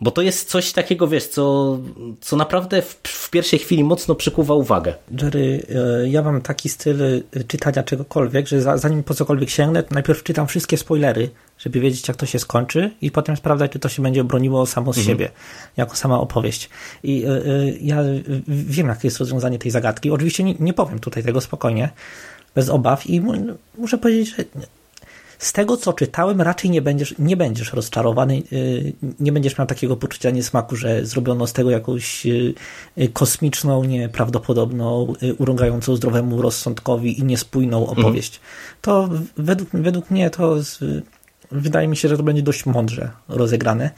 Bo 0.00 0.10
to 0.10 0.22
jest 0.22 0.48
coś 0.48 0.72
takiego, 0.72 1.08
wiesz, 1.08 1.26
co, 1.26 1.78
co 2.20 2.36
naprawdę 2.36 2.82
w, 2.82 3.00
w 3.02 3.30
pierwszej 3.30 3.58
chwili 3.58 3.84
mocno 3.84 4.14
przykuwa 4.14 4.54
uwagę. 4.54 4.94
Jerry, 5.22 5.66
e, 6.02 6.08
ja 6.08 6.22
mam 6.22 6.42
taki 6.42 6.68
styl 6.68 7.02
e, 7.02 7.44
czytania 7.44 7.82
czegokolwiek, 7.82 8.48
że 8.48 8.78
zanim 8.78 9.02
po 9.02 9.14
cokolwiek 9.14 9.50
sięgnę, 9.50 9.82
to 9.82 9.94
najpierw 9.94 10.22
czytam 10.22 10.46
wszystkie 10.46 10.76
spoilery, 10.76 11.30
żeby 11.58 11.80
wiedzieć, 11.80 12.08
jak 12.08 12.16
to 12.16 12.26
się 12.26 12.38
skończy, 12.38 12.90
i 13.00 13.10
potem 13.10 13.36
sprawdzać, 13.36 13.72
czy 13.72 13.78
to 13.78 13.88
się 13.88 14.02
będzie 14.02 14.24
broniło 14.24 14.66
samo 14.66 14.92
z 14.92 14.98
mhm. 14.98 15.16
siebie, 15.16 15.30
jako 15.76 15.96
sama 15.96 16.20
opowieść. 16.20 16.70
I 17.02 17.24
e, 17.24 17.30
ja 17.80 18.02
wiem, 18.48 18.88
jakie 18.88 19.08
jest 19.08 19.18
rozwiązanie 19.18 19.58
tej 19.58 19.70
zagadki. 19.70 20.10
Oczywiście 20.10 20.44
nie, 20.44 20.54
nie 20.60 20.72
powiem 20.72 20.98
tutaj 20.98 21.22
tego 21.22 21.40
spokojnie, 21.40 21.88
bez 22.54 22.68
obaw, 22.68 23.06
i 23.06 23.22
muszę 23.78 23.98
powiedzieć, 23.98 24.36
że 24.36 24.44
z 25.38 25.52
tego, 25.52 25.76
co 25.76 25.92
czytałem, 25.92 26.40
raczej 26.40 26.70
nie 26.70 26.82
będziesz, 26.82 27.14
nie 27.18 27.36
będziesz 27.36 27.72
rozczarowany, 27.72 28.42
y, 28.52 28.92
nie 29.20 29.32
będziesz 29.32 29.58
miał 29.58 29.66
takiego 29.66 29.96
poczucia 29.96 30.30
niesmaku, 30.30 30.76
że 30.76 31.06
zrobiono 31.06 31.46
z 31.46 31.52
tego 31.52 31.70
jakąś 31.70 32.26
y, 32.26 32.54
y, 32.98 33.08
kosmiczną, 33.08 33.84
nieprawdopodobną, 33.84 35.14
urągającą 35.38 35.96
zdrowemu 35.96 36.42
rozsądkowi 36.42 37.20
i 37.20 37.24
niespójną 37.24 37.80
mhm. 37.80 37.98
opowieść. 37.98 38.40
To 38.80 39.08
według, 39.36 39.70
według 39.72 40.10
mnie 40.10 40.30
to 40.30 40.62
z, 40.62 40.78
wydaje 41.50 41.88
mi 41.88 41.96
się, 41.96 42.08
że 42.08 42.16
to 42.16 42.22
będzie 42.22 42.42
dość 42.42 42.66
mądrze 42.66 43.10
rozegrane, 43.28 43.90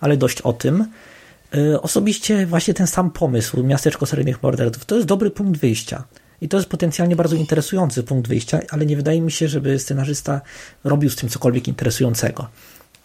ale 0.00 0.16
dość 0.16 0.40
o 0.40 0.52
tym. 0.52 0.86
Osobiście 1.82 2.46
właśnie 2.46 2.74
ten 2.74 2.86
sam 2.86 3.10
pomysł, 3.10 3.62
miasteczko 3.62 4.06
seryjnych 4.06 4.42
morderców, 4.42 4.84
to 4.84 4.94
jest 4.94 5.06
dobry 5.06 5.30
punkt 5.30 5.60
wyjścia. 5.60 6.04
I 6.42 6.48
to 6.48 6.56
jest 6.56 6.68
potencjalnie 6.68 7.16
bardzo 7.16 7.36
interesujący 7.36 8.02
punkt 8.02 8.28
wyjścia, 8.28 8.60
ale 8.70 8.86
nie 8.86 8.96
wydaje 8.96 9.20
mi 9.20 9.32
się, 9.32 9.48
żeby 9.48 9.78
scenarzysta 9.78 10.40
robił 10.84 11.10
z 11.10 11.16
tym 11.16 11.28
cokolwiek 11.28 11.68
interesującego. 11.68 12.48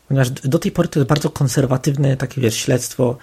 Ponieważ 0.07 0.29
do 0.29 0.59
tej 0.59 0.71
pory 0.71 0.87
to 0.87 0.99
jest 0.99 1.09
bardzo 1.09 1.29
konserwatywne 1.29 2.17
takie 2.17 2.41
wiesz, 2.41 2.55
śledztwo 2.55 3.17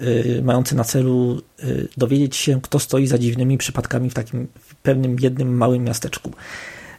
yy, 0.00 0.40
mające 0.44 0.74
na 0.74 0.84
celu 0.84 1.42
yy, 1.62 1.88
dowiedzieć 1.96 2.36
się, 2.36 2.60
kto 2.62 2.78
stoi 2.78 3.06
za 3.06 3.18
dziwnymi 3.18 3.58
przypadkami 3.58 4.10
w 4.10 4.14
takim 4.14 4.48
w 4.60 4.74
pewnym 4.74 5.16
jednym 5.20 5.56
małym 5.56 5.84
miasteczku. 5.84 6.32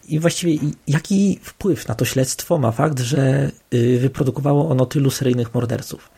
I 0.08 0.20
właściwie 0.20 0.72
jaki 0.88 1.40
wpływ 1.44 1.88
na 1.88 1.96
to 1.96 2.06
śledztwo 2.06 2.58
ma 2.58 2.72
fakt, 2.72 3.00
że 3.00 3.52
yy, 3.72 4.00
wyprodukowało 4.00 4.70
ono 4.70 4.86
tylu 4.86 5.12
seryjnych 5.12 5.54
morderców? 5.54 6.10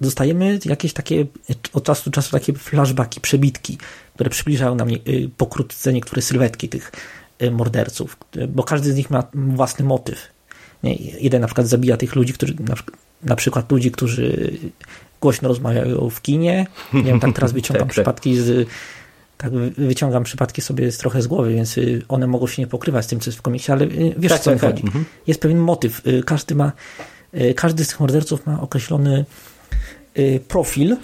Dostajemy 0.00 0.58
jakieś 0.64 0.92
takie 0.92 1.26
od 1.72 1.84
czasu 1.84 2.10
do 2.10 2.14
czasu 2.14 2.30
takie 2.30 2.52
flashbacki, 2.52 3.20
przebitki 3.20 3.78
które 4.16 4.30
przybliżają 4.30 4.74
nam 4.74 4.88
y, 4.90 4.98
pokrótce 5.36 5.92
niektóre 5.92 6.22
sylwetki 6.22 6.68
tych 6.68 6.92
y, 7.42 7.50
morderców, 7.50 8.16
bo 8.48 8.62
każdy 8.62 8.92
z 8.92 8.96
nich 8.96 9.10
ma 9.10 9.22
własny 9.34 9.84
motyw. 9.84 10.28
Jeden 11.20 11.40
na 11.40 11.46
przykład 11.46 11.66
zabija 11.66 11.96
tych 11.96 12.14
ludzi, 12.14 12.32
którzy 12.32 12.54
na, 13.22 13.36
przykład 13.36 13.72
ludzi, 13.72 13.90
którzy 13.90 14.52
głośno 15.20 15.48
rozmawiają 15.48 16.10
w 16.10 16.22
kinie. 16.22 16.66
Nie 16.92 17.02
wiem, 17.02 17.20
tak 17.20 17.34
teraz 17.34 17.52
wyciągam 17.58 17.80
tak, 17.80 17.88
tak, 17.88 17.92
przypadki 17.92 18.36
z 18.36 18.68
tak 19.38 19.52
wyciągam 19.78 20.24
przypadki 20.24 20.62
sobie 20.62 20.92
trochę 20.92 21.22
z 21.22 21.26
głowy, 21.26 21.54
więc 21.54 21.78
y, 21.78 22.02
one 22.08 22.26
mogą 22.26 22.46
się 22.46 22.62
nie 22.62 22.66
pokrywać 22.66 23.04
z 23.04 23.08
tym, 23.08 23.20
co 23.20 23.30
jest 23.30 23.38
w 23.38 23.42
komiksie, 23.42 23.72
ale 23.72 23.86
wiesz, 24.18 24.32
tak, 24.32 24.40
co 24.40 24.50
mi 24.50 24.60
tak, 24.60 24.70
chodzi. 24.70 24.82
Mhm. 24.86 25.04
Jest 25.26 25.40
pewien 25.40 25.58
motyw. 25.58 26.02
Każdy 26.26 26.54
ma, 26.54 26.72
każdy 27.56 27.84
z 27.84 27.88
tych 27.88 28.00
morderców 28.00 28.46
ma 28.46 28.60
określony 28.60 29.24
profil, 30.48 30.96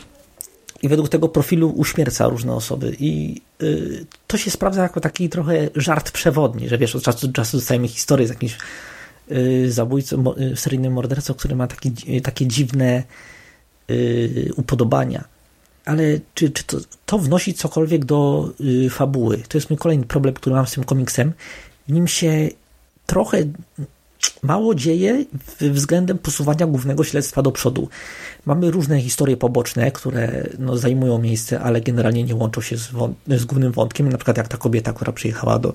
i 0.83 0.89
według 0.89 1.09
tego 1.09 1.29
profilu 1.29 1.71
uśmierca 1.71 2.29
różne 2.29 2.55
osoby. 2.55 2.97
I 2.99 3.41
y, 3.63 4.07
to 4.27 4.37
się 4.37 4.51
sprawdza 4.51 4.83
jako 4.83 5.01
taki 5.01 5.29
trochę 5.29 5.69
żart 5.77 6.11
przewodni, 6.11 6.69
że 6.69 6.79
wiesz, 6.79 6.97
od 6.97 7.03
czasu 7.03 7.27
do 7.27 7.33
czasu 7.33 7.57
dostajemy 7.57 7.89
historię 7.89 8.27
z 8.27 8.31
jakimś 8.31 8.59
y, 9.33 9.73
zabójcą, 9.73 10.35
y, 10.53 10.57
seryjnym 10.57 10.93
mordercą, 10.93 11.35
który 11.35 11.57
ma 11.57 11.67
taki, 11.67 11.93
y, 12.17 12.21
takie 12.21 12.47
dziwne 12.47 13.03
y, 13.91 14.51
upodobania. 14.57 15.25
Ale 15.85 16.03
czy, 16.35 16.51
czy 16.51 16.65
to, 16.65 16.77
to 17.07 17.19
wnosi 17.19 17.55
cokolwiek 17.55 18.05
do 18.05 18.51
y, 18.61 18.91
fabuły? 18.91 19.43
To 19.49 19.59
jest 19.59 19.71
mój 19.71 19.77
kolejny 19.77 20.05
problem, 20.05 20.35
który 20.35 20.57
mam 20.57 20.67
z 20.67 20.73
tym 20.73 20.85
komiksem. 20.85 21.33
W 21.89 21.93
nim 21.93 22.09
się 22.09 22.49
trochę 23.07 23.39
mało 24.43 24.75
dzieje 24.75 25.25
względem 25.61 26.19
posuwania 26.19 26.67
głównego 26.67 27.05
śledztwa 27.05 27.43
do 27.43 27.53
przodu. 27.53 27.89
Mamy 28.47 28.71
różne 28.71 29.01
historie 29.01 29.37
poboczne, 29.37 29.91
które 29.91 30.47
no, 30.59 30.77
zajmują 30.77 31.19
miejsce, 31.19 31.61
ale 31.61 31.81
generalnie 31.81 32.25
nie 32.25 32.35
łączą 32.35 32.61
się 32.61 32.77
z, 32.77 32.91
z, 33.29 33.45
głównym 33.45 33.73
wątkiem. 33.73 34.09
Na 34.09 34.19
przykład 34.19 34.37
jak 34.37 34.49
ta 34.49 34.57
kobieta, 34.57 34.93
która 34.93 35.13
przyjechała 35.13 35.59
do, 35.59 35.73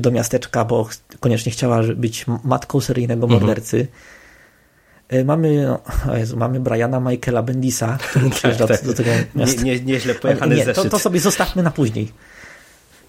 do 0.00 0.10
miasteczka, 0.10 0.64
bo 0.64 0.88
koniecznie 1.20 1.52
chciała 1.52 1.82
być 1.96 2.26
matką 2.44 2.80
seryjnego 2.80 3.24
mhm. 3.24 3.40
mordercy. 3.40 3.76
Mhm. 3.76 5.26
Mamy, 5.26 5.66
no, 6.06 6.16
Jezu, 6.16 6.36
mamy 6.36 6.60
Briana 6.60 7.00
Michaela 7.00 7.42
Bendisa, 7.42 7.98
który 7.98 8.24
tak, 8.24 8.34
przyjeżdża 8.38 8.66
tak, 8.66 8.84
do, 8.84 8.94
tego 8.94 9.10
miasta. 9.34 9.62
Nie, 9.62 9.74
nie, 9.74 9.84
nieźle 9.84 10.14
pojechany 10.14 10.56
nie, 10.56 10.66
to, 10.66 10.84
to 10.84 10.98
sobie 10.98 11.20
zostawmy 11.20 11.62
na 11.62 11.70
później. 11.70 12.12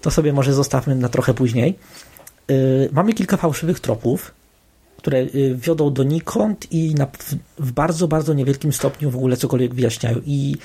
To 0.00 0.10
sobie 0.10 0.32
może 0.32 0.54
zostawmy 0.54 0.94
na 0.94 1.08
trochę 1.08 1.34
później. 1.34 1.78
Yy, 2.48 2.88
mamy 2.92 3.14
kilka 3.14 3.36
fałszywych 3.36 3.80
tropów 3.80 4.32
które 5.02 5.18
y, 5.18 5.56
wiodą 5.56 5.92
donikąd 5.92 6.72
i 6.72 6.94
na, 6.94 7.06
w 7.58 7.72
bardzo, 7.72 8.08
bardzo 8.08 8.34
niewielkim 8.34 8.72
stopniu 8.72 9.10
w 9.10 9.16
ogóle 9.16 9.36
cokolwiek 9.36 9.74
wyjaśniają. 9.74 10.20
I 10.26 10.56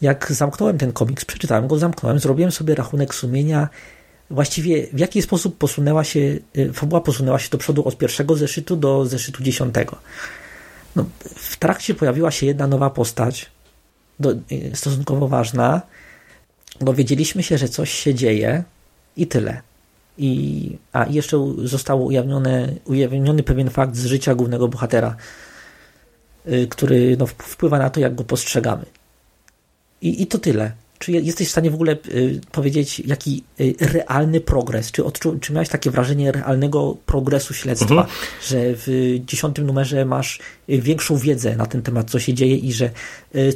jak 0.00 0.32
zamknąłem 0.32 0.78
ten 0.78 0.92
komiks, 0.92 1.24
przeczytałem 1.24 1.68
go, 1.68 1.78
zamknąłem, 1.78 2.18
zrobiłem 2.18 2.52
sobie 2.52 2.74
rachunek 2.74 3.14
sumienia, 3.14 3.68
właściwie 4.30 4.86
w 4.92 4.98
jaki 4.98 5.22
sposób 5.22 5.58
posunęła 5.58 6.04
się, 6.04 6.20
y, 6.58 6.72
fabuła 6.72 7.00
posunęła 7.00 7.38
się 7.38 7.50
do 7.50 7.58
przodu 7.58 7.88
od 7.88 7.98
pierwszego 7.98 8.36
zeszytu 8.36 8.76
do 8.76 9.06
zeszytu 9.06 9.42
dziesiątego. 9.42 9.96
No, 10.96 11.04
w 11.34 11.56
trakcie 11.56 11.94
pojawiła 11.94 12.30
się 12.30 12.46
jedna 12.46 12.66
nowa 12.66 12.90
postać, 12.90 13.50
do, 14.20 14.32
y, 14.32 14.70
stosunkowo 14.74 15.28
ważna, 15.28 15.82
dowiedzieliśmy 16.80 17.42
się, 17.42 17.58
że 17.58 17.68
coś 17.68 17.90
się 17.90 18.14
dzieje 18.14 18.64
i 19.16 19.26
tyle. 19.26 19.62
I, 20.18 20.76
a 20.92 21.06
jeszcze 21.06 21.54
został 21.64 22.04
ujawnione, 22.04 22.68
ujawniony 22.84 23.42
pewien 23.42 23.70
fakt 23.70 23.96
z 23.96 24.06
życia 24.06 24.34
głównego 24.34 24.68
bohatera, 24.68 25.16
y, 26.48 26.66
który 26.70 27.16
no, 27.16 27.26
wpływa 27.26 27.78
na 27.78 27.90
to, 27.90 28.00
jak 28.00 28.14
go 28.14 28.24
postrzegamy. 28.24 28.84
I, 30.02 30.22
i 30.22 30.26
to 30.26 30.38
tyle. 30.38 30.72
Czy 30.98 31.12
jesteś 31.12 31.48
w 31.48 31.50
stanie 31.50 31.70
w 31.70 31.74
ogóle 31.74 31.92
y, 31.92 32.40
powiedzieć, 32.52 33.00
jaki 33.00 33.44
y, 33.60 33.74
realny 33.80 34.40
progres? 34.40 34.92
Czy, 34.92 35.04
odczu, 35.04 35.38
czy 35.40 35.52
miałeś 35.52 35.68
takie 35.68 35.90
wrażenie 35.90 36.32
realnego 36.32 36.96
progresu 37.06 37.54
śledztwa, 37.54 37.94
mhm. 37.94 38.08
że 38.48 38.56
w 38.60 39.14
dziesiątym 39.26 39.66
numerze 39.66 40.04
masz 40.04 40.38
większą 40.68 41.16
wiedzę 41.16 41.56
na 41.56 41.66
ten 41.66 41.82
temat, 41.82 42.10
co 42.10 42.18
się 42.18 42.34
dzieje 42.34 42.56
i 42.56 42.72
że, 42.72 42.90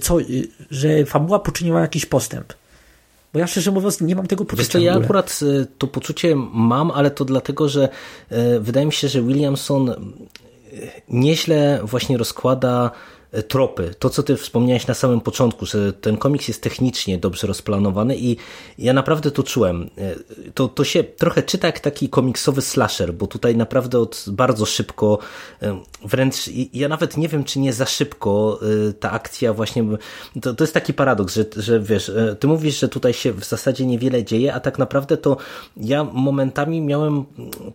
co, 0.00 0.16
że 0.70 1.04
fabuła 1.04 1.38
poczyniła 1.38 1.80
jakiś 1.80 2.06
postęp? 2.06 2.52
Bo 3.32 3.38
ja 3.38 3.46
szczerze 3.46 3.70
mówiąc 3.70 4.00
nie 4.00 4.16
mam 4.16 4.26
tego 4.26 4.44
poczucia. 4.44 4.78
Ja 4.78 4.94
akurat 4.94 5.40
e, 5.42 5.66
to 5.78 5.86
poczucie 5.86 6.36
mam, 6.52 6.90
ale 6.90 7.10
to 7.10 7.24
dlatego, 7.24 7.68
że 7.68 7.88
e, 8.30 8.60
wydaje 8.60 8.86
mi 8.86 8.92
się, 8.92 9.08
że 9.08 9.22
Williamson 9.22 9.90
e, 9.90 9.94
nieźle 11.08 11.80
właśnie 11.84 12.16
rozkłada 12.16 12.90
tropy. 13.48 13.94
To, 13.98 14.10
co 14.10 14.22
ty 14.22 14.36
wspomniałeś 14.36 14.86
na 14.86 14.94
samym 14.94 15.20
początku, 15.20 15.66
że 15.66 15.92
ten 15.92 16.16
komiks 16.16 16.48
jest 16.48 16.62
technicznie 16.62 17.18
dobrze 17.18 17.46
rozplanowany 17.46 18.16
i 18.16 18.36
ja 18.78 18.92
naprawdę 18.92 19.30
to 19.30 19.42
czułem. 19.42 19.90
E, 19.98 20.14
to, 20.54 20.68
to 20.68 20.84
się 20.84 21.04
trochę 21.04 21.42
czyta 21.42 21.66
jak 21.66 21.80
taki 21.80 22.08
komiksowy 22.08 22.62
slasher, 22.62 23.14
bo 23.14 23.26
tutaj 23.26 23.56
naprawdę 23.56 23.98
od 23.98 24.24
bardzo 24.28 24.66
szybko, 24.66 25.18
e, 25.62 25.80
wręcz 26.04 26.36
ja 26.72 26.88
nawet 26.88 27.16
nie 27.16 27.28
wiem, 27.28 27.44
czy 27.44 27.58
nie 27.58 27.72
za 27.72 27.86
szybko 27.86 28.60
ta 29.00 29.10
akcja 29.10 29.52
właśnie, 29.52 29.84
to, 30.42 30.54
to 30.54 30.64
jest 30.64 30.74
taki 30.74 30.94
paradoks, 30.94 31.34
że, 31.34 31.44
że 31.56 31.80
wiesz, 31.80 32.12
ty 32.40 32.46
mówisz, 32.46 32.80
że 32.80 32.88
tutaj 32.88 33.12
się 33.12 33.32
w 33.32 33.44
zasadzie 33.44 33.86
niewiele 33.86 34.24
dzieje, 34.24 34.54
a 34.54 34.60
tak 34.60 34.78
naprawdę 34.78 35.16
to 35.16 35.36
ja 35.76 36.04
momentami 36.04 36.80
miałem 36.80 37.24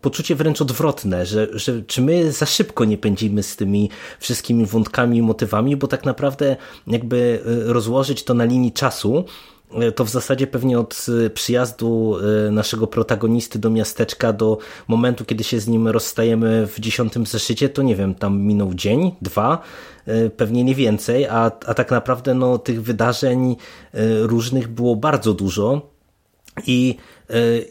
poczucie 0.01 0.35
wręcz 0.35 0.61
odwrotne, 0.61 1.25
że, 1.25 1.47
że 1.53 1.81
czy 1.81 2.01
my 2.01 2.31
za 2.31 2.45
szybko 2.45 2.85
nie 2.85 2.97
pędzimy 2.97 3.43
z 3.43 3.55
tymi 3.55 3.89
wszystkimi 4.19 4.65
wątkami, 4.65 5.21
motywami 5.21 5.42
motywami, 5.43 5.75
bo 5.75 5.87
tak 5.87 6.05
naprawdę 6.05 6.55
jakby 6.87 7.41
y, 7.67 7.73
rozłożyć 7.73 8.23
to 8.23 8.33
na 8.33 8.45
linii 8.45 8.71
czasu, 8.71 9.25
y, 9.83 9.91
to 9.91 10.05
w 10.05 10.09
zasadzie 10.09 10.47
pewnie 10.47 10.79
od 10.79 11.05
y, 11.25 11.29
przyjazdu 11.29 12.17
naszego 12.51 12.87
protagonisty 12.87 13.59
do 13.59 13.69
miasteczka 13.69 14.33
do 14.33 14.57
momentu, 14.87 15.25
kiedy 15.25 15.43
się 15.43 15.59
z 15.59 15.67
nim 15.67 15.87
rozstajemy 15.87 16.67
w 16.67 16.79
dziesiątym 16.79 17.25
zeszycie, 17.25 17.69
to 17.69 17.81
nie 17.81 17.95
wiem, 17.95 18.15
tam 18.15 18.41
minął 18.41 18.73
dzień, 18.73 19.11
dwa, 19.21 19.61
pewnie 20.37 20.63
nie 20.63 20.75
więcej, 20.75 21.25
a, 21.25 21.51
a 21.65 21.73
tak 21.73 21.91
naprawdę 21.91 22.33
no, 22.33 22.57
tych 22.57 22.83
wydarzeń 22.83 23.55
różnych 24.21 24.67
było 24.67 24.95
bardzo 24.95 25.33
dużo. 25.33 25.93
I 26.67 26.97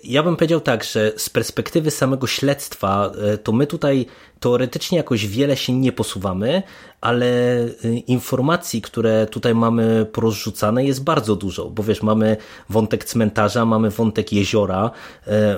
ja 0.04 0.22
bym 0.22 0.36
powiedział 0.36 0.60
tak, 0.60 0.84
że 0.84 1.12
z 1.16 1.30
perspektywy 1.30 1.90
samego 1.90 2.26
śledztwa, 2.26 3.12
to 3.42 3.52
my 3.52 3.66
tutaj 3.66 4.06
teoretycznie 4.42 4.98
jakoś 4.98 5.26
wiele 5.26 5.56
się 5.56 5.72
nie 5.72 5.92
posuwamy, 5.92 6.62
ale 7.00 7.26
y, 7.84 8.02
informacji, 8.06 8.82
które 8.82 9.26
tutaj 9.26 9.54
mamy 9.54 10.06
porozrzucane 10.12 10.84
jest 10.84 11.04
bardzo 11.04 11.36
dużo, 11.36 11.70
bo 11.70 11.82
wiesz, 11.82 12.02
mamy 12.02 12.36
wątek 12.68 13.04
cmentarza, 13.04 13.64
mamy 13.64 13.90
wątek 13.90 14.32
jeziora, 14.32 14.90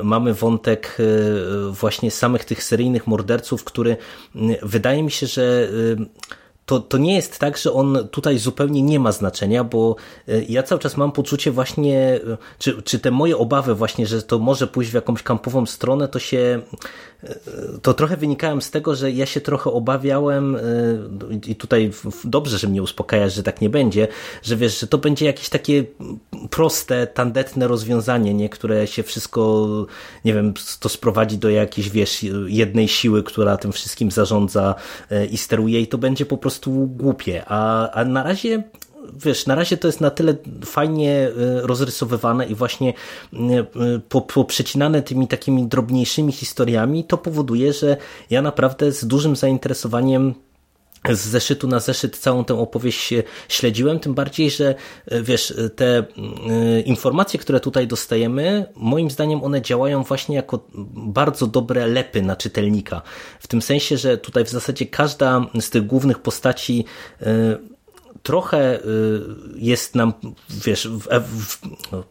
y, 0.01 0.05
mamy 0.05 0.35
wątek 0.35 0.97
y, 1.01 1.71
właśnie 1.71 2.11
samych 2.11 2.45
tych 2.45 2.65
seryjnych 2.65 3.07
morderców, 3.07 3.65
który 3.65 3.97
wydaje 4.63 5.03
mi 5.03 5.11
się, 5.11 5.27
że 5.27 5.69
to, 6.67 6.81
to 6.81 6.99
nie 6.99 7.15
jest 7.15 7.39
tak, 7.39 7.59
że 7.59 7.73
on 7.73 8.09
tutaj 8.11 8.39
zupełnie 8.39 8.83
nie 8.83 9.01
ma 9.01 9.13
znaczenia, 9.13 9.65
bo 9.65 9.97
ja 10.49 10.63
cały 10.63 10.81
czas 10.81 10.97
mam 10.97 11.13
poczucie 11.13 11.51
właśnie, 11.51 12.21
czy, 12.59 12.83
czy 12.83 12.99
te 12.99 13.11
moje 13.11 13.37
obawy 13.37 13.75
właśnie, 13.75 14.07
że 14.07 14.23
to 14.23 14.39
może 14.39 14.67
pójść 14.67 14.91
w 14.91 14.95
jakąś 14.95 15.23
kampową 15.23 15.67
stronę, 15.67 16.09
to 16.09 16.19
się 16.19 16.63
to 17.83 17.95
trochę 17.95 18.17
wynikałem 18.17 18.63
z 18.63 18.71
tego, 18.71 18.95
że 18.95 19.11
ja 19.11 19.27
się 19.27 19.41
trochę 19.41 19.71
obawiałem 19.71 20.57
i 21.47 21.57
tutaj 21.57 21.91
dobrze, 22.25 22.59
że 22.59 22.69
mnie 22.69 22.83
uspokajasz, 22.83 23.35
że 23.35 23.43
tak 23.43 23.61
nie 23.61 23.71
będzie, 23.71 24.09
że 24.43 24.57
wiesz, 24.57 24.81
że 24.81 24.87
to 24.87 24.99
będzie 24.99 25.27
jakieś 25.27 25.49
takie 25.49 25.85
proste, 26.51 27.07
tandetne 27.07 27.69
rozwiązanie, 27.69 28.35
nie, 28.35 28.49
które 28.49 28.87
się 28.87 29.03
wszystko, 29.03 29.67
nie 30.25 30.35
wiem, 30.35 30.55
to 30.81 30.89
sprowadzi 30.89 31.39
do 31.39 31.51
jakiejś, 31.51 31.91
wiesz, 31.91 32.27
jednej 32.47 32.89
siły, 32.89 33.23
która 33.23 33.57
tym 33.57 33.73
wszystkim 33.73 34.11
zarządza 34.11 34.75
i 35.31 35.39
steruje 35.39 35.81
i 35.81 35.87
to 35.87 35.99
będzie 35.99 36.27
po 36.27 36.37
prostu 36.37 36.54
głupie, 36.87 37.43
a, 37.47 37.91
a 37.91 38.05
na 38.05 38.23
razie 38.23 38.63
wiesz, 39.13 39.47
na 39.47 39.55
razie 39.55 39.77
to 39.77 39.89
jest 39.89 40.01
na 40.01 40.11
tyle 40.11 40.37
fajnie 40.65 41.29
y, 41.29 41.67
rozrysowywane 41.67 42.47
i 42.47 42.55
właśnie 42.55 42.95
y, 43.33 43.37
y, 43.97 44.01
poprzecinane 44.35 45.03
tymi 45.03 45.29
takimi 45.29 45.67
drobniejszymi 45.67 46.33
historiami, 46.33 47.05
to 47.05 47.19
powoduje, 47.19 47.73
że 47.73 47.97
ja 48.31 48.43
naprawdę 48.43 48.93
z 48.93 49.07
dużym 49.07 49.37
zainteresowaniem 49.37 50.35
z 51.13 51.19
zeszytu 51.19 51.69
na 51.69 51.81
zeszyt 51.81 52.19
całą 52.19 52.45
tę 52.45 52.55
opowieść 52.55 53.15
śledziłem, 53.49 54.01
tym 54.01 54.15
bardziej, 54.15 54.51
że 54.51 54.75
wiesz, 55.23 55.55
te 55.77 56.05
informacje, 56.85 57.41
które 57.41 57.61
tutaj 57.61 57.87
dostajemy, 57.87 58.67
moim 58.77 59.11
zdaniem 59.11 59.45
one 59.45 59.63
działają 59.63 60.03
właśnie 60.03 60.37
jako 60.37 60.69
bardzo 60.95 61.47
dobre 61.47 61.87
lepy 61.87 62.23
na 62.23 62.37
czytelnika. 62.37 63.03
W 63.41 63.47
tym 63.47 63.63
sensie, 63.63 63.97
że 63.97 64.19
tutaj 64.19 64.45
w 64.45 64.51
zasadzie 64.51 64.87
każda 64.87 65.47
z 65.61 65.71
tych 65.71 65.87
głównych 65.87 66.19
postaci 66.19 66.85
trochę 68.25 68.81
y, 68.81 69.21
jest 69.57 69.95
nam, 69.95 70.13
wiesz, 70.51 70.89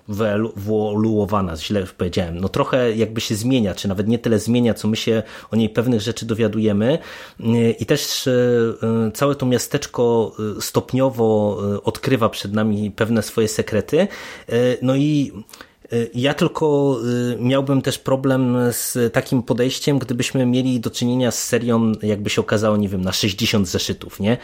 wyewoluowana, 0.07 1.57
źle 1.57 1.83
powiedziałem, 1.97 2.39
no 2.39 2.49
trochę 2.49 2.95
jakby 2.95 3.21
się 3.21 3.35
zmienia, 3.35 3.75
czy 3.75 3.87
nawet 3.87 4.07
nie 4.07 4.19
tyle 4.19 4.39
zmienia, 4.39 4.73
co 4.73 4.87
my 4.87 4.95
się 4.95 5.23
o 5.51 5.55
niej 5.55 5.69
pewnych 5.69 6.01
rzeczy 6.01 6.25
dowiadujemy. 6.25 6.99
Y, 7.39 7.75
i 7.79 7.85
też 7.85 8.27
y, 8.27 8.77
całe 9.13 9.35
to 9.35 9.45
miasteczko 9.45 10.35
stopniowo 10.59 11.57
odkrywa 11.83 12.29
przed 12.29 12.53
nami 12.53 12.91
pewne 12.91 13.21
swoje 13.21 13.47
sekrety, 13.47 14.07
no 14.81 14.95
i 14.95 15.31
ja 16.13 16.33
tylko 16.33 16.97
y, 17.33 17.37
miałbym 17.39 17.81
też 17.81 17.99
problem 17.99 18.57
z 18.71 19.13
takim 19.13 19.43
podejściem, 19.43 19.99
gdybyśmy 19.99 20.45
mieli 20.45 20.79
do 20.79 20.89
czynienia 20.89 21.31
z 21.31 21.43
serią, 21.43 21.91
jakby 22.01 22.29
się 22.29 22.41
okazało, 22.41 22.77
nie 22.77 22.89
wiem, 22.89 23.01
na 23.01 23.11
60 23.11 23.67
zeszytów, 23.67 24.19
nie? 24.19 24.37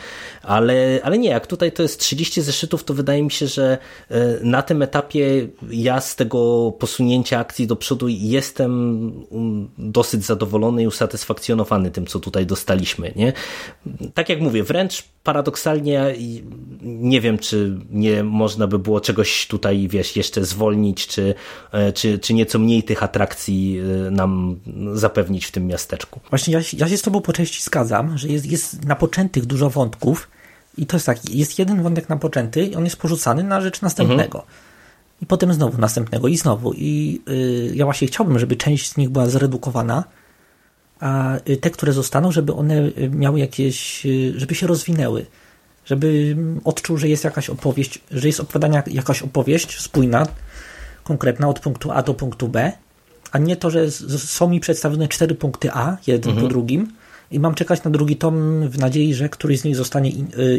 Ale, 0.44 1.00
ale 1.04 1.18
nie, 1.18 1.30
jak 1.30 1.48
tutaj 1.48 1.72
to 1.72 1.84
jest 1.84 2.00
30 2.00 2.42
zeszytów, 2.42 2.84
to 2.84 2.94
wydaje 2.94 3.24
mi 3.24 3.32
się, 3.32 3.48
że 3.48 3.78
y, 4.12 4.16
na 4.44 4.62
tym 4.62 4.82
etapie 4.82 5.48
ja 5.70 6.02
z 6.02 6.16
tego 6.16 6.72
posunięcia 6.80 7.40
akcji 7.40 7.68
do 7.68 7.76
przodu 7.76 8.08
jestem 8.08 8.72
um, 9.30 9.70
dosyć 9.78 10.26
zadowolony 10.26 10.84
i 10.84 10.88
usatysfakcjonowany 10.88 11.92
tym, 11.92 12.06
co 12.06 12.20
tutaj 12.20 12.46
dostaliśmy, 12.46 13.14
nie? 13.16 13.34
Tak 14.14 14.30
jak 14.30 14.42
mówię, 14.42 14.64
wręcz 14.64 15.04
paradoksalnie 15.24 16.16
nie 16.82 17.22
wiem, 17.22 17.38
czy 17.38 17.80
nie 17.90 18.24
można 18.24 18.68
by 18.68 18.80
było 18.80 19.02
czegoś 19.02 19.48
tutaj, 19.48 19.88
wiesz, 19.88 20.16
jeszcze 20.16 20.46
zwolnić, 20.46 21.08
czy, 21.08 21.36
czy, 21.93 22.19
czy 22.19 22.34
nieco 22.34 22.60
mniej 22.60 22.84
tych 22.84 23.04
atrakcji 23.04 23.80
e, 24.08 24.12
nam 24.12 24.60
zapewnić 24.93 25.45
w 25.45 25.52
tym 25.52 25.67
miasteczku. 25.67 26.19
Właśnie 26.30 26.54
ja, 26.54 26.60
ja 26.73 26.89
się 26.89 26.97
z 26.97 27.02
tobą 27.02 27.21
po 27.21 27.34
części 27.34 27.63
zgadzam, 27.63 28.17
że 28.17 28.28
jest, 28.28 28.45
jest 28.45 28.86
napoczętych 28.86 29.45
dużo 29.45 29.69
wątków 29.69 30.30
i 30.78 30.86
to 30.86 30.95
jest 30.95 31.06
tak, 31.06 31.30
jest 31.30 31.60
jeden 31.60 31.84
wątek 31.84 32.10
napoczęty 32.10 32.63
i 32.63 32.75
on 32.75 32.84
jest 32.84 32.97
porzucany 32.97 33.43
na 33.43 33.62
rzecz 33.62 33.82
następnego. 33.82 34.39
Mhm. 34.39 34.54
I 35.21 35.25
potem 35.25 35.54
znowu 35.54 35.82
następnego 35.82 36.28
i 36.28 36.38
znowu. 36.38 36.73
I 36.73 37.21
y, 37.30 37.71
ja 37.75 37.86
właśnie 37.86 38.08
chciałbym, 38.08 38.39
żeby 38.39 38.56
część 38.56 38.91
z 38.91 38.97
nich 38.97 39.10
była 39.10 39.25
zredukowana, 39.25 40.04
a 40.99 41.36
y, 41.49 41.58
te, 41.58 41.69
które 41.69 41.93
zostaną, 41.93 42.32
żeby 42.32 42.54
one 42.54 42.75
y, 42.75 43.10
miały 43.10 43.39
jakieś, 43.39 44.06
y, 44.06 44.34
żeby 44.36 44.56
się 44.56 44.67
rozwinęły, 44.67 45.25
żeby 45.86 46.38
odczuł, 46.63 46.97
że 46.97 47.10
jest 47.10 47.23
jakaś 47.23 47.49
opowieść, 47.49 47.99
że 48.12 48.28
jest 48.28 48.39
opowiadana 48.39 48.84
jakaś 48.88 49.21
opowieść 49.21 49.82
spójna, 49.82 50.28
konkretna 51.10 51.48
od 51.48 51.60
punktu 51.60 51.91
A 51.91 52.04
do 52.04 52.13
punktu 52.13 52.48
B, 52.48 52.72
a 53.32 53.38
nie 53.38 53.56
to, 53.56 53.69
że 53.69 53.91
są 54.17 54.50
mi 54.50 54.60
przedstawione 54.60 55.08
cztery 55.08 55.36
punkty 55.36 55.72
A, 55.74 55.98
jeden 56.08 56.30
mhm. 56.30 56.48
po 56.48 56.50
drugim 56.50 56.91
i 57.32 57.39
mam 57.39 57.56
czekać 57.56 57.84
na 57.84 57.91
drugi 57.91 58.15
tom 58.15 58.34
w 58.69 58.78
nadziei, 58.78 59.13
że 59.13 59.30
któryś 59.30 59.60
z 59.60 59.63
nich 59.63 59.76
zostanie 59.76 60.10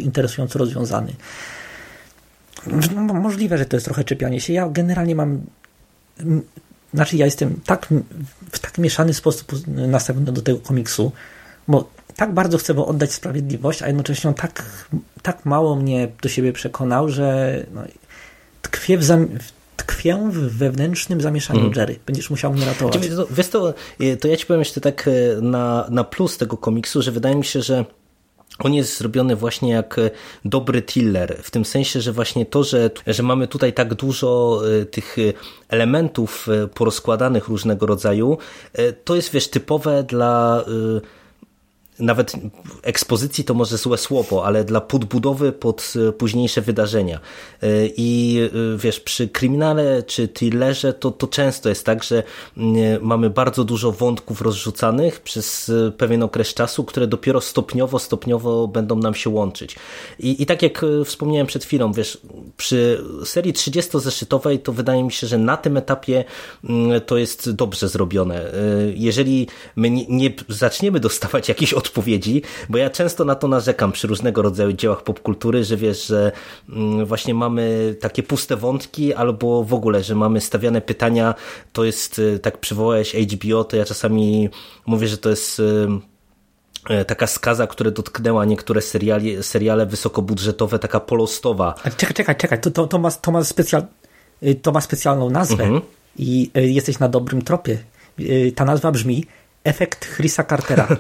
interesująco 0.01 0.59
rozwiązany. 0.59 1.13
No, 2.95 3.15
możliwe, 3.15 3.59
że 3.59 3.67
to 3.67 3.77
jest 3.77 3.85
trochę 3.85 4.05
czepianie 4.05 4.41
się. 4.41 4.53
Ja 4.53 4.69
generalnie 4.69 5.15
mam 5.15 5.41
znaczy 6.95 7.17
ja 7.17 7.25
jestem 7.25 7.61
tak 7.67 7.87
w 8.53 8.59
tak 8.59 8.79
mieszany 8.79 9.15
sposób 9.15 9.53
nastawiony 9.67 10.33
do 10.33 10.43
tego 10.43 10.59
komiksu, 10.59 11.13
bo 11.69 11.91
tak 12.17 12.35
bardzo 12.35 12.59
chcę 12.59 12.75
mu 12.75 12.87
oddać 12.87 13.13
sprawiedliwość, 13.13 13.83
a 13.83 13.87
jednocześnie 13.87 14.29
on 14.31 14.35
tak, 14.35 14.87
tak 15.23 15.47
mało 15.47 15.77
mnie 15.77 16.09
do 16.23 16.29
siebie 16.29 16.53
przekonał, 16.53 17.09
że 17.09 17.57
no, 17.75 17.83
tkwię 18.63 18.99
w, 18.99 19.05
zam, 19.05 19.29
tkwię 19.83 20.29
w 20.31 20.57
wewnętrznym 20.59 21.21
zamieszaniu 21.21 21.61
mm. 21.61 21.73
Jerry. 21.77 21.99
Będziesz 22.07 22.31
musiał 22.31 22.53
mnie 22.53 22.67
ratować. 22.67 22.99
Wiesz 23.31 23.49
to, 23.49 23.75
to 24.21 24.29
ja 24.29 24.37
ci 24.37 24.47
powiem 24.47 24.61
jeszcze 24.61 24.81
tak 24.81 25.09
e, 25.09 25.41
na, 25.41 25.87
na 25.91 26.05
plus 26.05 26.39
tego 26.39 26.57
komiksu, 26.57 27.03
że 27.03 27.13
wydaje 27.13 27.37
mi 27.37 27.45
się, 27.45 27.63
że 27.63 27.85
on 28.59 28.75
jest 28.75 28.99
zrobiony 28.99 29.37
właśnie 29.37 29.71
jak 29.71 29.99
e, 29.99 30.11
dobry 30.45 30.83
thriller, 30.83 31.39
w 31.43 31.51
tym 31.51 31.65
sensie, 31.65 32.01
że 32.01 32.13
właśnie 32.13 32.47
to, 32.47 32.65
że, 32.65 32.91
że 33.07 33.23
mamy 33.23 33.49
tutaj 33.49 33.73
tak 33.73 33.95
dużo 33.95 34.61
e, 34.81 34.85
tych 34.85 35.19
e, 35.19 35.23
elementów 35.69 36.49
porozkładanych 36.75 37.49
różnego 37.49 37.87
rodzaju, 37.87 38.39
to 39.05 39.17
jest 39.17 39.33
wiesz 39.33 39.49
typowe 39.49 40.03
dla 40.03 40.65
nawet 42.01 42.33
ekspozycji 42.83 43.45
to 43.45 43.55
może 43.55 43.77
złe 43.77 43.99
słowo, 43.99 44.45
ale 44.47 44.65
dla 44.65 44.81
podbudowy 44.81 45.53
pod 45.53 45.93
e, 46.09 46.13
późniejsze 46.13 46.61
wydarzenia. 46.61 47.21
E, 47.63 47.69
I 47.97 48.39
e, 48.75 48.79
wiesz, 48.79 49.01
przy 49.01 49.29
kryminale 49.29 50.03
czy 50.03 50.29
thrillerze 50.29 50.93
to, 50.93 51.11
to 51.11 51.27
często 51.27 51.69
jest 51.69 51.87
tak, 51.87 52.05
że 52.05 52.23
mamy 53.01 53.31
bardzo 53.31 53.65
dużo 53.65 53.93
wątków 53.93 54.41
rozrzucanych 54.41 55.21
przez 55.21 55.73
pewien 55.97 56.23
okres 56.23 56.55
czasu, 56.55 56.85
które 56.85 57.07
dopiero 57.07 57.41
stopniowo, 57.41 57.99
stopniowo 57.99 58.69
będą 58.69 58.97
nam 58.97 59.15
się 59.15 59.31
łączyć. 59.31 59.77
I, 60.19 60.43
i 60.43 60.47
tak 60.47 60.63
jak 60.63 60.85
wspomniałem 61.05 61.47
przed 61.47 61.65
chwilą, 61.65 61.93
wiesz, 61.93 62.19
przy 62.57 63.05
serii 63.25 63.53
30-zeszytowej 63.53 64.59
to 64.59 64.73
wydaje 64.73 65.03
mi 65.03 65.13
się, 65.13 65.27
że 65.27 65.39
na 65.39 65.57
tym 65.57 65.77
etapie 65.77 66.25
to 67.07 67.17
jest 67.17 67.51
dobrze 67.51 67.89
zrobione. 67.89 68.53
Jeżeli 68.95 69.49
my 69.77 69.91
nie, 69.91 70.07
nie 70.09 70.33
zaczniemy 70.49 71.01
dostawać 71.01 71.49
jakichś 71.55 71.73
odpowiedzi, 71.91 72.43
bo 72.69 72.79
ja 72.79 72.91
często 72.91 73.25
na 73.25 73.35
to 73.35 73.49
narzekam 73.49 73.93
przy 73.93 74.07
różnego 74.07 74.43
rodzaju 74.43 74.73
dziełach 74.73 75.03
popkultury, 75.03 75.65
że 75.65 75.77
wiesz, 75.77 76.07
że 76.07 76.33
mm, 76.69 77.07
właśnie 77.07 77.35
mamy 77.35 77.95
takie 78.01 78.23
puste 78.23 78.57
wątki 78.57 79.15
albo 79.15 79.65
w 79.65 79.75
ogóle, 79.75 80.03
że 80.03 80.15
mamy 80.15 80.41
stawiane 80.41 80.81
pytania, 80.81 81.35
to 81.73 81.85
jest, 81.85 82.19
y, 82.19 82.39
tak 82.39 82.59
przywołałeś 82.59 83.15
HBO, 83.15 83.65
to 83.65 83.77
ja 83.77 83.85
czasami 83.85 84.49
mówię, 84.87 85.09
że 85.09 85.19
to 85.19 85.31
jest 85.31 85.61
y, 85.61 85.63
y, 86.91 87.05
taka 87.05 87.27
skaza, 87.27 87.67
która 87.67 87.91
dotknęła 87.91 88.45
niektóre 88.45 88.81
seriali, 88.81 89.43
seriale 89.43 89.87
wysokobudżetowe, 89.87 90.79
taka 90.79 91.01
polostowa. 91.01 91.75
Czekaj, 91.97 92.15
czekaj, 92.15 92.37
czekaj, 92.37 92.61
to, 92.61 92.71
to, 92.71 92.87
to, 92.87 92.99
ma, 92.99 93.11
to, 93.11 93.31
ma, 93.31 93.45
specjal, 93.45 93.83
to 94.63 94.73
ma 94.73 94.81
specjalną 94.81 95.31
nazwę 95.31 95.65
mhm. 95.65 95.83
i 96.17 96.51
jesteś 96.55 96.99
na 96.99 97.09
dobrym 97.09 97.43
tropie. 97.43 97.79
Ta 98.55 98.65
nazwa 98.65 98.93
brzmi 98.93 99.25
efekt 99.65 100.07
Chrisa 100.07 100.45
Cartera. 100.45 100.89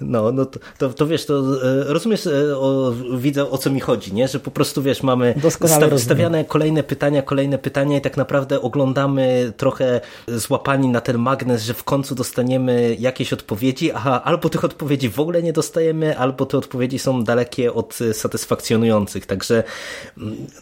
No, 0.00 0.32
no 0.32 0.46
to, 0.46 0.60
to, 0.78 0.88
to, 0.88 1.06
wiesz, 1.06 1.26
to 1.26 1.34
e, 1.62 1.92
rozumiesz, 1.92 2.26
e, 2.26 2.58
o, 2.58 2.92
widzę 3.16 3.50
o 3.50 3.58
co 3.58 3.70
mi 3.70 3.80
chodzi, 3.80 4.14
nie? 4.14 4.28
Że 4.28 4.40
po 4.40 4.50
prostu 4.50 4.82
wiesz, 4.82 5.02
mamy 5.02 5.34
sta 5.50 5.98
stawiane 5.98 6.44
kolejne 6.44 6.82
pytania, 6.82 7.22
kolejne 7.22 7.58
pytania 7.58 7.98
i 7.98 8.00
tak 8.00 8.16
naprawdę 8.16 8.60
oglądamy 8.60 9.52
trochę 9.56 10.00
złapani 10.28 10.88
na 10.88 11.00
ten 11.00 11.18
magnes, 11.18 11.62
że 11.62 11.74
w 11.74 11.84
końcu 11.84 12.14
dostaniemy 12.14 12.96
jakieś 12.98 13.32
odpowiedzi, 13.32 13.92
a 13.92 14.22
albo 14.22 14.48
tych 14.48 14.64
odpowiedzi 14.64 15.08
w 15.08 15.20
ogóle 15.20 15.42
nie 15.42 15.52
dostajemy, 15.52 16.18
albo 16.18 16.46
te 16.46 16.58
odpowiedzi 16.58 16.98
są 16.98 17.24
dalekie 17.24 17.72
od 17.72 17.98
satysfakcjonujących. 18.12 19.26
Także 19.26 19.62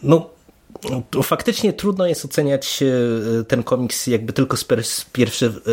no 0.02 0.30
faktycznie 1.22 1.72
trudno 1.72 2.06
jest 2.06 2.24
oceniać 2.24 2.82
e, 2.82 3.44
ten 3.44 3.62
komiks 3.62 4.06
jakby 4.06 4.32
tylko 4.32 4.56
z, 4.56 4.64
pers 4.64 5.04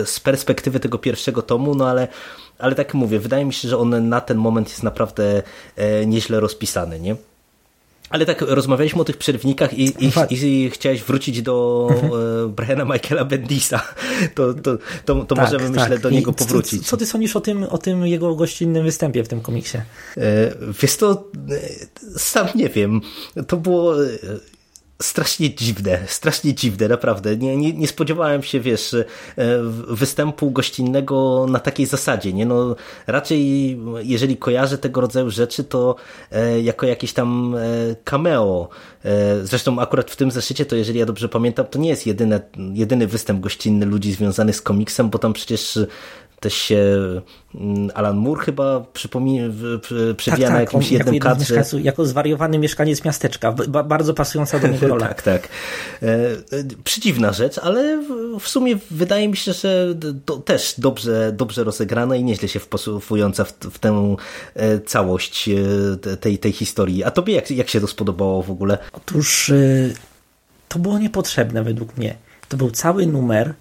z 0.05 0.19
perspektywy 0.19 0.79
tego 0.79 0.97
pierwszego 0.97 1.41
tomu, 1.41 1.75
no 1.75 1.89
ale, 1.89 2.07
ale 2.59 2.75
tak 2.75 2.93
mówię, 2.93 3.19
wydaje 3.19 3.45
mi 3.45 3.53
się, 3.53 3.69
że 3.69 3.77
on 3.77 4.09
na 4.09 4.21
ten 4.21 4.37
moment 4.37 4.69
jest 4.69 4.83
naprawdę 4.83 5.43
e, 5.75 6.05
nieźle 6.05 6.39
rozpisany, 6.39 6.99
nie? 6.99 7.15
Ale 8.09 8.25
tak, 8.25 8.41
rozmawialiśmy 8.41 9.01
o 9.01 9.05
tych 9.05 9.17
przerwnikach 9.17 9.73
i, 9.73 9.93
i, 10.05 10.11
i 10.31 10.69
chciałeś 10.69 11.03
wrócić 11.03 11.41
do 11.41 11.87
mhm. 11.91 12.11
e, 12.13 12.47
Briana 12.47 12.85
Michaela 12.85 13.25
Bendisa. 13.25 13.81
To, 14.35 14.53
to, 14.53 14.77
to, 15.05 15.25
to 15.25 15.35
tak, 15.35 15.45
możemy, 15.45 15.75
tak. 15.75 15.89
myślę, 15.89 15.99
do 15.99 16.09
niego 16.09 16.33
powrócić. 16.33 16.81
Co, 16.81 16.89
co, 16.89 16.97
ty 16.97 17.05
sądzisz 17.05 17.35
o 17.35 17.41
tym, 17.41 17.63
o 17.63 17.77
tym 17.77 18.07
jego 18.07 18.35
gościnnym 18.35 18.83
występie 18.83 19.23
w 19.23 19.27
tym 19.27 19.41
komiksie? 19.41 19.77
Wiesz 20.81 20.95
to, 20.95 21.31
sam 22.17 22.47
nie 22.55 22.69
wiem. 22.69 23.01
To 23.47 23.57
było 23.57 23.95
strasznie 25.01 25.55
dziwne, 25.55 25.99
strasznie 26.07 26.53
dziwne, 26.53 26.87
naprawdę. 26.87 27.37
Nie, 27.37 27.57
nie, 27.57 27.73
nie 27.73 27.87
spodziewałem 27.87 28.43
się, 28.43 28.59
wiesz, 28.59 28.93
e, 28.93 29.05
występu 29.87 30.51
gościnnego 30.51 31.45
na 31.49 31.59
takiej 31.59 31.85
zasadzie, 31.85 32.33
nie? 32.33 32.45
No, 32.45 32.75
raczej, 33.07 33.79
jeżeli 34.01 34.37
kojarzę 34.37 34.77
tego 34.77 35.01
rodzaju 35.01 35.29
rzeczy, 35.29 35.63
to 35.63 35.95
e, 36.31 36.61
jako 36.61 36.85
jakieś 36.85 37.13
tam 37.13 37.55
e, 37.55 37.95
cameo. 38.03 38.69
Zresztą 39.43 39.79
akurat 39.79 40.11
w 40.11 40.15
tym 40.15 40.31
zeszycie, 40.31 40.65
to 40.65 40.75
jeżeli 40.75 40.99
ja 40.99 41.05
dobrze 41.05 41.29
pamiętam, 41.29 41.65
to 41.65 41.79
nie 41.79 41.89
jest 41.89 42.07
jedyne, 42.07 42.39
jedyny 42.73 43.07
występ 43.07 43.39
gościnny 43.39 43.85
ludzi 43.85 44.13
związany 44.13 44.53
z 44.53 44.61
komiksem, 44.61 45.09
bo 45.09 45.19
tam 45.19 45.33
przecież 45.33 45.79
też 46.39 46.53
się 46.53 46.97
mm, 47.55 47.91
Alan 47.93 48.17
Moore 48.17 48.41
chyba 48.45 48.79
przypomina, 48.93 49.53
przewija 50.17 50.47
tak, 50.47 50.53
na 50.53 50.59
tak, 50.59 50.73
jakimś 50.73 50.91
jednym 50.91 51.15
jako 51.15 51.29
kadrze. 51.29 51.63
Jako 51.81 52.05
zwariowany 52.05 52.59
mieszkaniec 52.59 53.05
miasteczka, 53.05 53.51
bardzo 53.67 54.13
pasująca 54.13 54.59
do 54.59 54.67
niego 54.67 54.87
rola. 54.97 55.07
tak, 55.07 55.21
tak. 55.21 55.47
E, 56.01 56.05
e, 56.05 56.37
przydziwna 56.83 57.33
rzecz, 57.33 57.57
ale 57.57 58.03
w 58.39 58.47
sumie 58.47 58.75
wydaje 58.91 59.27
mi 59.27 59.37
się, 59.37 59.53
że 59.53 59.95
to 60.25 60.37
też 60.37 60.75
dobrze, 60.77 61.31
dobrze 61.31 61.63
rozegrana 61.63 62.15
i 62.15 62.23
nieźle 62.23 62.47
się 62.47 62.59
wpasująca 62.59 63.43
w, 63.43 63.51
w 63.51 63.79
tę 63.79 64.15
e, 64.55 64.79
całość 64.79 65.49
tej, 66.21 66.37
tej 66.37 66.51
historii. 66.51 67.03
A 67.03 67.11
tobie 67.11 67.35
jak, 67.35 67.51
jak 67.51 67.69
się 67.69 67.81
to 67.81 67.87
spodobało 67.87 68.43
w 68.43 68.51
ogóle? 68.51 68.77
Otóż 68.93 69.51
to 70.67 70.79
było 70.79 70.99
niepotrzebne 70.99 71.63
według 71.63 71.97
mnie. 71.97 72.15
To 72.49 72.57
był 72.57 72.71
cały 72.71 73.07
numer 73.07 73.53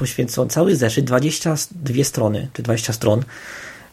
poświęcony, 0.00 0.50
cały 0.50 0.76
zeszyt, 0.76 1.04
22 1.04 2.04
strony, 2.04 2.48
czy 2.52 2.62
20 2.62 2.92
stron, 2.92 3.22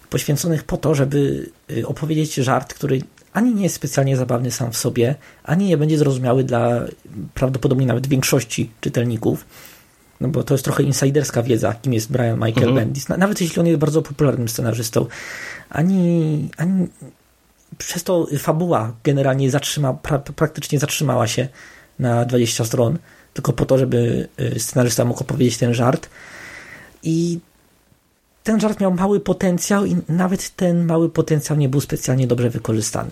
poświęconych 0.10 0.64
po 0.64 0.78
to, 0.78 0.96
żeby 0.96 1.50
y, 1.72 1.88
opowiedzieć 1.88 2.34
żart, 2.34 2.74
który 2.74 3.02
ani 3.34 3.56
nie 3.56 3.64
jest 3.64 3.76
specjalnie 3.76 4.18
zabawny 4.18 4.52
sam 4.52 4.72
w 4.72 4.78
sobie, 4.78 5.16
ani 5.44 5.66
nie 5.66 5.78
będzie 5.78 5.98
zrozumiały 5.98 6.44
dla 6.44 6.82
prawdopodobnie 7.34 7.86
nawet 7.86 8.08
większości 8.08 8.70
czytelników, 8.82 9.46
no 10.22 10.28
bo 10.28 10.44
to 10.44 10.54
jest 10.54 10.64
trochę 10.64 10.84
insiderska 10.84 11.44
wiedza, 11.44 11.74
kim 11.74 11.94
jest 11.94 12.12
Brian 12.12 12.36
Michael 12.36 12.70
mhm. 12.70 12.76
Bendis, 12.76 13.10
nawet 13.10 13.42
jeśli 13.42 13.60
on 13.60 13.68
jest 13.68 13.80
bardzo 13.80 14.02
popularnym 14.02 14.50
scenarzystą, 14.50 15.06
ani, 15.70 16.50
ani 16.58 16.88
przez 17.78 18.04
to 18.04 18.28
fabuła 18.40 18.94
generalnie 19.04 19.52
zatrzyma, 19.52 19.94
pra, 19.94 20.20
praktycznie 20.20 20.80
zatrzymała 20.80 21.28
się 21.28 21.48
na 22.00 22.26
20 22.26 22.66
stron 22.66 22.98
tylko 23.38 23.54
po 23.54 23.66
to, 23.66 23.78
żeby 23.78 24.28
y, 24.56 24.60
scenarzysta 24.60 25.06
mógł 25.06 25.22
opowiedzieć 25.22 25.58
ten 25.58 25.74
żart. 25.74 26.10
I 27.04 27.40
ten 28.44 28.60
żart 28.60 28.80
miał 28.80 28.94
mały 28.94 29.20
potencjał 29.20 29.86
i 29.86 29.96
nawet 30.10 30.56
ten 30.56 30.86
mały 30.86 31.10
potencjał 31.10 31.58
nie 31.58 31.70
był 31.70 31.82
specjalnie 31.82 32.28
dobrze 32.28 32.50
wykorzystany. 32.50 33.12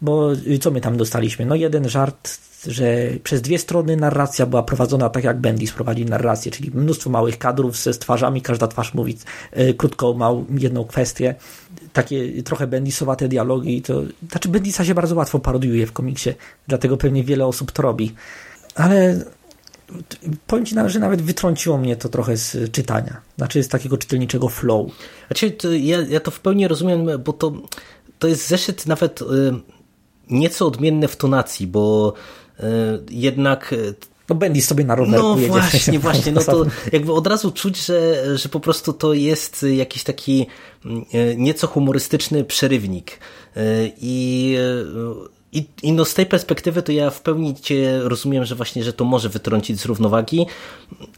Bo 0.00 0.32
y, 0.32 0.58
co 0.58 0.70
my 0.70 0.80
tam 0.80 0.96
dostaliśmy? 0.96 1.46
No 1.46 1.54
jeden 1.54 1.88
żart, 1.88 2.38
że 2.66 3.08
przez 3.24 3.42
dwie 3.42 3.58
strony 3.58 3.96
narracja 3.96 4.46
była 4.46 4.62
prowadzona 4.62 5.08
tak 5.08 5.24
jak 5.24 5.40
Bendis 5.40 5.72
prowadzi 5.72 6.04
narrację, 6.06 6.52
czyli 6.52 6.70
mnóstwo 6.74 7.10
małych 7.10 7.38
kadrów 7.38 7.76
ze 7.76 7.92
twarzami, 7.92 8.42
każda 8.42 8.68
twarz 8.68 8.94
mówi 8.94 9.18
y, 9.58 9.74
krótko, 9.74 10.14
mał 10.14 10.44
jedną 10.58 10.84
kwestię. 10.84 11.34
Takie 11.92 12.42
trochę 12.42 12.66
Bendisowate 12.66 13.28
dialogi. 13.28 13.82
To, 13.82 14.02
znaczy 14.30 14.48
Bendisa 14.48 14.84
się 14.84 14.94
bardzo 14.94 15.14
łatwo 15.14 15.38
parodiuje 15.38 15.86
w 15.86 15.92
komiksie, 15.92 16.30
dlatego 16.68 16.96
pewnie 16.96 17.24
wiele 17.24 17.46
osób 17.46 17.72
to 17.72 17.82
robi 17.82 18.14
ale 18.80 19.24
powiem 20.46 20.66
Ci, 20.66 20.74
że 20.86 20.98
nawet 20.98 21.22
wytrąciło 21.22 21.78
mnie 21.78 21.96
to 21.96 22.08
trochę 22.08 22.36
z 22.36 22.72
czytania. 22.72 23.20
Znaczy 23.36 23.62
z 23.62 23.68
takiego 23.68 23.98
czytelniczego 23.98 24.48
flow. 24.48 24.90
Znaczy, 25.26 25.50
to 25.50 25.72
ja, 25.72 25.98
ja 26.08 26.20
to 26.20 26.30
w 26.30 26.40
pełni 26.40 26.68
rozumiem, 26.68 27.08
bo 27.24 27.32
to, 27.32 27.52
to 28.18 28.28
jest 28.28 28.48
zeszyt 28.48 28.86
nawet 28.86 29.22
y, 29.22 29.24
nieco 30.30 30.66
odmienny 30.66 31.08
w 31.08 31.16
tonacji, 31.16 31.66
bo 31.66 32.14
y, 32.60 32.62
jednak 33.10 33.72
y, 33.72 33.94
no 34.28 34.36
Bendis 34.36 34.66
sobie 34.66 34.84
na 34.84 34.94
rower 34.94 35.20
No 35.20 35.36
właśnie, 35.36 35.98
właśnie, 36.08 36.32
no 36.32 36.40
to 36.40 36.66
jakby 36.92 37.12
od 37.12 37.26
razu 37.26 37.50
czuć, 37.50 37.86
że, 37.86 38.24
że 38.38 38.48
po 38.48 38.60
prostu 38.60 38.92
to 38.92 39.12
jest 39.14 39.66
jakiś 39.72 40.04
taki 40.04 40.46
nieco 41.36 41.66
humorystyczny 41.66 42.44
przerywnik 42.44 43.18
i 43.96 44.56
i, 45.52 45.66
I 45.82 45.92
no 45.92 46.04
z 46.04 46.14
tej 46.14 46.26
perspektywy 46.26 46.82
to 46.82 46.92
ja 46.92 47.10
w 47.10 47.20
pełni 47.20 47.54
cię 47.54 48.00
rozumiem, 48.02 48.44
że 48.44 48.54
właśnie, 48.54 48.84
że 48.84 48.92
to 48.92 49.04
może 49.04 49.28
wytrącić 49.28 49.80
z 49.80 49.84
równowagi. 49.84 50.46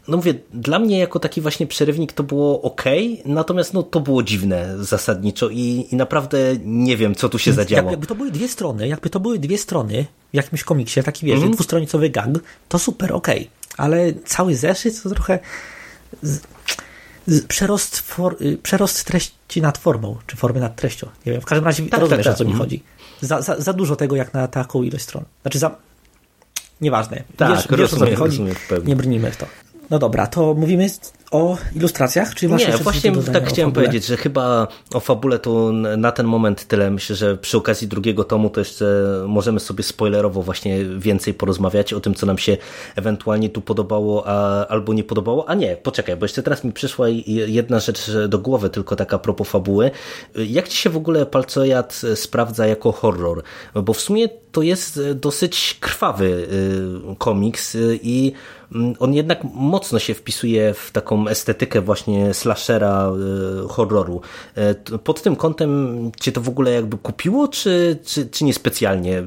No 0.07 0.17
mówię, 0.17 0.33
dla 0.53 0.79
mnie 0.79 0.99
jako 0.99 1.19
taki 1.19 1.41
właśnie 1.41 1.67
przerywnik 1.67 2.13
to 2.13 2.23
było 2.23 2.61
ok, 2.61 2.83
natomiast 3.25 3.73
no 3.73 3.83
to 3.83 3.99
było 3.99 4.23
dziwne 4.23 4.75
zasadniczo 4.79 5.49
i, 5.49 5.87
i 5.91 5.95
naprawdę 5.95 6.37
nie 6.65 6.97
wiem, 6.97 7.15
co 7.15 7.29
tu 7.29 7.39
się 7.39 7.53
zadziało. 7.53 7.91
Jakby 7.91 8.07
to 8.07 8.15
były 8.15 8.31
dwie 8.31 8.47
strony, 8.47 8.87
jakby 8.87 9.09
to 9.09 9.19
były 9.19 9.39
dwie 9.39 9.57
strony 9.57 10.05
w 10.31 10.35
jakimś 10.35 10.63
komiksie, 10.63 11.03
taki 11.03 11.25
wiesz, 11.25 11.39
mm. 11.39 11.51
dwustronicowy 11.51 12.09
gag, 12.09 12.29
to 12.69 12.79
super 12.79 13.13
ok, 13.13 13.27
ale 13.77 14.13
cały 14.25 14.55
zeszyt 14.55 15.03
to 15.03 15.09
trochę 15.09 15.39
z, 16.21 16.41
z, 17.27 17.45
przerost, 17.45 17.99
for, 17.99 18.35
y, 18.41 18.57
przerost 18.57 19.03
treści 19.03 19.61
nad 19.61 19.77
formą, 19.77 20.17
czy 20.27 20.37
formy 20.37 20.59
nad 20.59 20.75
treścią. 20.75 21.07
Nie 21.25 21.31
wiem, 21.31 21.41
w 21.41 21.45
każdym 21.45 21.65
razie 21.65 21.83
tak, 21.83 21.99
rozumiesz, 21.99 22.25
tak, 22.25 22.33
tak. 22.33 22.35
o 22.35 22.37
co 22.37 22.43
mi 22.43 22.51
mhm. 22.51 22.69
chodzi 22.69 22.83
za, 23.23 23.41
za, 23.41 23.61
za 23.61 23.73
dużo 23.73 23.95
tego 23.95 24.15
jak 24.15 24.33
na 24.33 24.47
taką 24.47 24.83
ilość 24.83 25.03
stron. 25.03 25.23
Znaczy 25.41 25.59
za... 25.59 25.75
Nieważne. 26.81 27.23
Tak, 27.37 27.49
wiesz, 27.49 27.67
wiesz 27.79 27.93
o 27.93 27.97
co 27.97 28.05
mi 28.05 28.15
chodzi. 28.15 28.45
Nie 28.85 28.95
brnijmy 28.95 29.31
w 29.31 29.37
to. 29.37 29.45
No 29.89 29.99
dobra, 29.99 30.27
to 30.27 30.53
mówimy 30.53 30.89
o 31.33 31.57
ilustracjach? 31.75 32.35
Czy 32.35 32.49
masz 32.49 32.67
Nie, 32.67 32.77
właśnie 32.77 33.11
tak 33.33 33.47
chciałem 33.47 33.71
powiedzieć, 33.71 34.05
że 34.05 34.17
chyba 34.17 34.67
o 34.93 34.99
fabule 34.99 35.39
to 35.39 35.71
na 35.97 36.11
ten 36.11 36.25
moment 36.25 36.67
tyle. 36.67 36.91
Myślę, 36.91 37.15
że 37.15 37.37
przy 37.37 37.57
okazji 37.57 37.87
drugiego 37.87 38.23
tomu 38.23 38.49
to 38.49 38.61
jeszcze 38.61 38.85
możemy 39.27 39.59
sobie 39.59 39.83
spoilerowo 39.83 40.41
właśnie 40.41 40.85
więcej 40.85 41.33
porozmawiać 41.33 41.93
o 41.93 41.99
tym, 41.99 42.13
co 42.13 42.25
nam 42.25 42.37
się 42.37 42.57
ewentualnie 42.95 43.49
tu 43.49 43.61
podobało 43.61 44.23
a, 44.27 44.67
albo 44.67 44.93
nie 44.93 45.03
podobało. 45.03 45.49
A 45.49 45.53
nie, 45.53 45.75
poczekaj, 45.75 46.15
bo 46.15 46.25
jeszcze 46.25 46.43
teraz 46.43 46.63
mi 46.63 46.71
przyszła 46.71 47.07
jedna 47.47 47.79
rzecz 47.79 48.11
do 48.27 48.39
głowy, 48.39 48.69
tylko 48.69 48.95
taka 48.95 49.19
propos 49.19 49.47
fabuły. 49.47 49.91
Jak 50.35 50.67
ci 50.67 50.77
się 50.77 50.89
w 50.89 50.97
ogóle 50.97 51.25
Palcojad 51.25 52.01
sprawdza 52.15 52.67
jako 52.67 52.91
horror? 52.91 53.43
Bo 53.83 53.93
w 53.93 54.01
sumie 54.01 54.29
to 54.53 54.61
jest 54.61 54.99
dosyć 55.15 55.77
krwawy 55.79 56.47
y, 57.11 57.15
komiks 57.17 57.75
y, 57.75 57.99
i 58.03 58.31
mm, 58.75 58.93
on 58.99 59.13
jednak 59.13 59.43
mocno 59.43 59.99
się 59.99 60.13
wpisuje 60.13 60.73
w 60.73 60.91
taką 60.91 61.22
estetykę 61.27 61.81
właśnie 61.81 62.33
slashera, 62.33 63.11
e, 63.65 63.67
horroru. 63.67 64.21
E, 64.55 64.75
pod 64.97 65.21
tym 65.21 65.35
kątem 65.35 66.11
cię 66.19 66.31
to 66.31 66.41
w 66.41 66.49
ogóle 66.49 66.71
jakby 66.71 66.97
kupiło, 66.97 67.47
czy, 67.47 67.97
czy, 68.05 68.25
czy 68.25 68.45
niespecjalnie 68.45 69.19
e, 69.19 69.23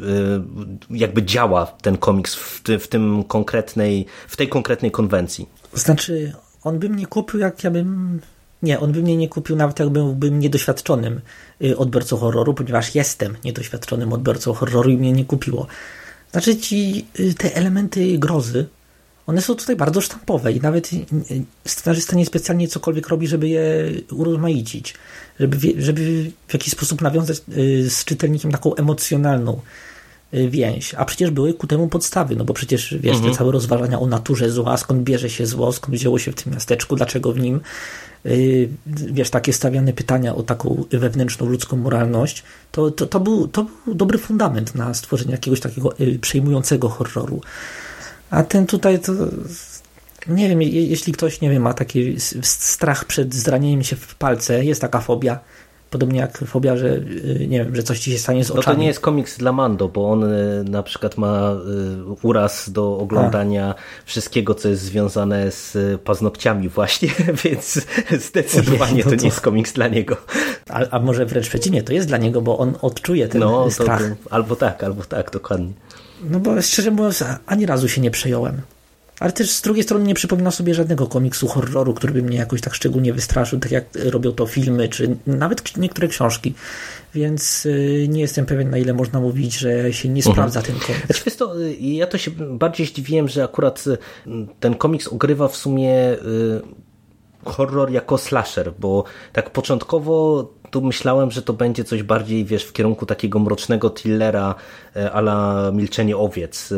jakby 0.90 1.22
działa 1.22 1.66
ten 1.66 1.96
komiks 1.98 2.35
w, 2.35 2.62
ty, 2.62 2.78
w 2.78 2.88
tym 2.88 3.24
konkretnej, 3.24 4.06
w 4.28 4.37
tej 4.37 4.48
konkretnej 4.48 4.90
konwencji? 4.90 5.48
Znaczy, 5.74 6.32
on 6.62 6.78
by 6.78 6.88
mnie 6.88 7.06
kupił, 7.06 7.40
jak 7.40 7.64
ja 7.64 7.70
bym 7.70 8.20
nie, 8.62 8.80
on 8.80 8.92
by 8.92 9.02
mnie 9.02 9.16
nie 9.16 9.28
kupił 9.28 9.56
nawet 9.56 9.78
jak 9.78 9.88
byłbym 9.88 10.38
niedoświadczonym 10.38 11.20
odbiorcą 11.76 12.16
horroru, 12.16 12.54
ponieważ 12.54 12.94
jestem 12.94 13.37
niedoświadczonym 13.44 14.12
odbiorcą 14.12 14.52
horroru 14.52 14.90
i 14.90 14.96
mnie 14.96 15.12
nie 15.12 15.24
kupiło. 15.24 15.66
Znaczy 16.32 16.56
ci 16.56 17.06
te 17.38 17.54
elementy 17.54 18.18
grozy, 18.18 18.66
one 19.27 19.43
są 19.43 19.55
tutaj 19.55 19.77
bardzo 19.77 20.01
sztampowe 20.01 20.53
i 20.53 20.61
nawet 20.61 20.91
scenarzysta 21.65 22.17
niespecjalnie 22.17 22.69
cokolwiek 22.69 23.09
robi, 23.09 23.27
żeby 23.27 23.49
je 23.49 23.65
urozmaicić, 24.11 24.95
żeby, 25.41 25.59
żeby 25.79 26.31
w 26.49 26.53
jakiś 26.53 26.73
sposób 26.73 27.03
nawiązać 27.03 27.43
y, 27.59 27.91
z 27.91 28.05
czytelnikiem 28.05 28.53
taką 28.53 28.75
emocjonalną 28.75 29.61
y, 30.35 30.49
więź, 30.51 30.95
a 30.95 31.05
przecież 31.05 31.31
były 31.31 31.55
ku 31.55 31.67
temu 31.67 31.89
podstawy, 31.89 32.37
no 32.37 32.45
bo 32.45 32.55
przecież 32.55 32.95
wiesz, 33.01 33.15
mhm. 33.17 33.33
te 33.33 33.39
całe 33.39 33.53
rozważania 33.53 34.01
o 34.01 34.07
naturze 34.07 34.51
zła, 34.51 34.77
skąd 34.77 35.03
bierze 35.03 35.31
się 35.31 35.47
zło, 35.47 35.73
skąd 35.73 35.95
wzięło 35.95 36.19
się 36.19 36.33
w 36.33 36.35
tym 36.35 36.53
miasteczku, 36.53 36.97
dlaczego 36.97 37.33
w 37.33 37.39
nim, 37.39 37.61
y, 38.27 38.69
wiesz, 38.87 39.31
takie 39.31 39.53
stawiane 39.53 39.93
pytania 39.93 40.35
o 40.35 40.43
taką 40.43 40.85
wewnętrzną 40.91 41.47
ludzką 41.47 41.77
moralność, 41.77 42.43
to, 42.73 42.91
to, 42.91 43.07
to, 43.07 43.21
był, 43.21 43.49
to 43.49 43.67
był 43.85 43.95
dobry 43.95 44.19
fundament 44.19 44.75
na 44.75 44.95
stworzenie 44.95 45.33
jakiegoś 45.33 45.61
takiego 45.61 45.95
przejmującego 46.21 46.89
horroru. 46.89 47.41
A 48.31 48.43
ten 48.43 48.67
tutaj 48.67 49.01
to 49.01 49.12
nie 50.29 50.49
wiem, 50.49 50.62
jeśli 50.62 51.12
ktoś, 51.12 51.41
nie 51.41 51.51
wiem, 51.51 51.62
ma 51.62 51.75
taki 51.75 52.17
strach 52.43 53.05
przed 53.05 53.35
zranieniem 53.35 53.83
się 53.83 53.97
w 53.97 54.15
palce, 54.15 54.65
jest 54.65 54.81
taka 54.81 55.01
fobia 55.01 55.41
Podobnie 55.91 56.21
jak 56.21 56.39
fobia, 56.39 56.77
że 56.77 56.87
y, 56.87 57.47
nie 57.49 57.65
wiem, 57.65 57.77
że 57.77 57.83
coś 57.83 58.01
ci 58.01 58.12
się 58.12 58.19
stanie 58.19 58.45
z 58.45 58.51
oczami. 58.51 58.65
No 58.67 58.75
to 58.75 58.81
nie 58.81 58.87
jest 58.87 59.01
komiks 59.01 59.39
dla 59.39 59.53
Mando, 59.53 59.89
bo 59.89 60.11
on 60.11 60.25
y, 60.25 60.65
na 60.65 60.83
przykład 60.83 61.19
ma 61.19 61.53
y, 61.53 62.27
uraz 62.27 62.71
do 62.71 62.99
oglądania 62.99 63.75
A. 63.79 64.05
wszystkiego, 64.05 64.55
co 64.55 64.69
jest 64.69 64.83
związane 64.83 65.51
z 65.51 66.01
paznokciami 66.01 66.69
właśnie, 66.69 67.09
więc 67.45 67.87
zdecydowanie 68.19 69.05
no 69.05 69.11
to, 69.11 69.17
to, 69.17 69.17
nie 69.17 69.25
jest 69.25 69.41
komiks 69.41 69.73
dla 69.73 69.89
niego. 69.89 70.17
A, 70.69 70.81
a, 70.91 70.99
może 70.99 71.27
wręcz 71.27 71.49
przeciwnie, 71.49 71.83
to 71.83 71.93
jest 71.93 72.09
dla 72.09 72.19
niego, 72.19 72.43
bo 72.43 72.59
on 72.59 72.75
odczuje 72.83 73.29
ten 73.29 73.41
no, 73.41 73.71
strach. 73.71 74.03
To, 74.03 74.35
albo 74.35 74.57
tak, 74.57 74.85
albo 74.85 75.05
tak, 75.05 75.31
dokładnie. 75.31 75.73
No 76.22 76.40
bo 76.40 76.62
szczerze 76.62 76.90
mówiąc, 76.90 77.24
ani 77.46 77.66
razu 77.66 77.88
się 77.88 78.00
nie 78.00 78.11
przejąłem. 78.11 78.61
Ale 79.20 79.33
też 79.33 79.50
z 79.50 79.62
drugiej 79.62 79.85
strony 79.85 80.05
nie 80.05 80.14
przypomina 80.14 80.50
sobie 80.50 80.74
żadnego 80.74 81.07
komiksu 81.07 81.48
horroru, 81.48 81.94
który 81.94 82.12
by 82.12 82.22
mnie 82.22 82.37
jakoś 82.38 82.61
tak 82.61 82.74
szczególnie 82.74 83.12
wystraszył, 83.12 83.59
tak 83.59 83.72
jak 83.72 83.85
robią 83.94 84.33
to 84.33 84.46
filmy, 84.46 84.88
czy 84.88 85.16
nawet 85.26 85.76
niektóre 85.76 86.09
książki. 86.09 86.55
Więc 87.14 87.66
y, 87.66 88.07
nie 88.09 88.20
jestem 88.20 88.46
pewien, 88.46 88.70
na 88.70 88.79
ile 88.79 88.92
można 88.94 89.20
mówić, 89.20 89.59
że 89.59 89.92
się 89.92 90.09
nie 90.09 90.20
mhm. 90.20 90.35
sprawdza 90.35 90.62
ten 90.62 90.79
komiks. 90.79 91.07
Znaczy, 91.07 91.22
wiesz 91.26 91.37
to, 91.37 91.62
y, 91.62 91.74
ja 91.74 92.07
to 92.07 92.18
się 92.18 92.31
bardziej 92.31 92.87
zdziwiłem, 92.87 93.29
że 93.29 93.44
akurat 93.44 93.85
y, 93.87 93.98
ten 94.61 94.74
komiks 94.74 95.09
ogrywa 95.09 95.48
w 95.48 95.57
sumie 95.57 96.16
horror 97.46 97.90
jako 97.90 98.18
slasher, 98.18 98.72
bo 98.78 99.04
tak 99.32 99.50
początkowo 99.50 100.44
tu 100.70 100.82
myślałem, 100.82 101.30
że 101.30 101.42
to 101.42 101.52
będzie 101.52 101.85
coś 101.85 102.02
bardziej, 102.02 102.44
wiesz, 102.44 102.64
w 102.64 102.72
kierunku 102.72 103.06
takiego 103.06 103.38
mrocznego 103.38 103.90
thrillera 103.90 104.54
e, 104.96 105.12
ala 105.12 105.70
Milczenie 105.72 106.16
owiec, 106.16 106.72
e, 106.72 106.76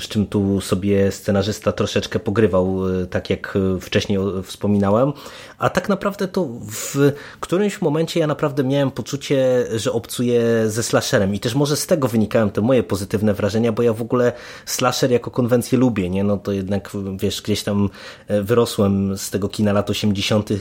z 0.00 0.02
czym 0.02 0.26
tu 0.26 0.60
sobie 0.60 1.12
scenarzysta 1.12 1.72
troszeczkę 1.72 2.18
pogrywał, 2.18 3.00
e, 3.02 3.06
tak 3.06 3.30
jak 3.30 3.58
wcześniej 3.80 4.18
wspominałem, 4.42 5.12
a 5.58 5.70
tak 5.70 5.88
naprawdę 5.88 6.28
to 6.28 6.48
w 6.70 7.12
którymś 7.40 7.80
momencie 7.80 8.20
ja 8.20 8.26
naprawdę 8.26 8.64
miałem 8.64 8.90
poczucie, 8.90 9.66
że 9.76 9.92
obcuję 9.92 10.42
ze 10.66 10.82
slasherem 10.82 11.34
i 11.34 11.40
też 11.40 11.54
może 11.54 11.76
z 11.76 11.86
tego 11.86 12.08
wynikają 12.08 12.50
te 12.50 12.60
moje 12.60 12.82
pozytywne 12.82 13.34
wrażenia, 13.34 13.72
bo 13.72 13.82
ja 13.82 13.92
w 13.92 14.02
ogóle 14.02 14.32
slasher 14.66 15.10
jako 15.10 15.30
konwencję 15.30 15.78
lubię, 15.78 16.10
nie? 16.10 16.24
No 16.24 16.36
to 16.36 16.52
jednak, 16.52 16.90
wiesz, 17.16 17.42
gdzieś 17.42 17.62
tam 17.62 17.90
wyrosłem 18.28 19.18
z 19.18 19.30
tego 19.30 19.48
kina 19.48 19.72
lat 19.72 19.90
80., 19.90 20.05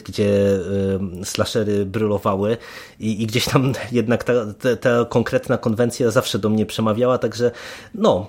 gdzie 0.03 0.60
slashery 1.23 1.86
brylowały 1.86 2.58
i, 2.99 3.21
i 3.21 3.27
gdzieś 3.27 3.45
tam 3.45 3.73
jednak 3.91 4.23
ta, 4.23 4.34
ta, 4.60 4.75
ta, 4.75 5.05
konkretna 5.05 5.58
konwencja 5.58 6.12
zawsze 6.12 6.39
do 6.39 6.49
mnie 6.49 6.65
przemawiała, 6.65 7.17
także 7.17 7.51
no, 7.95 8.27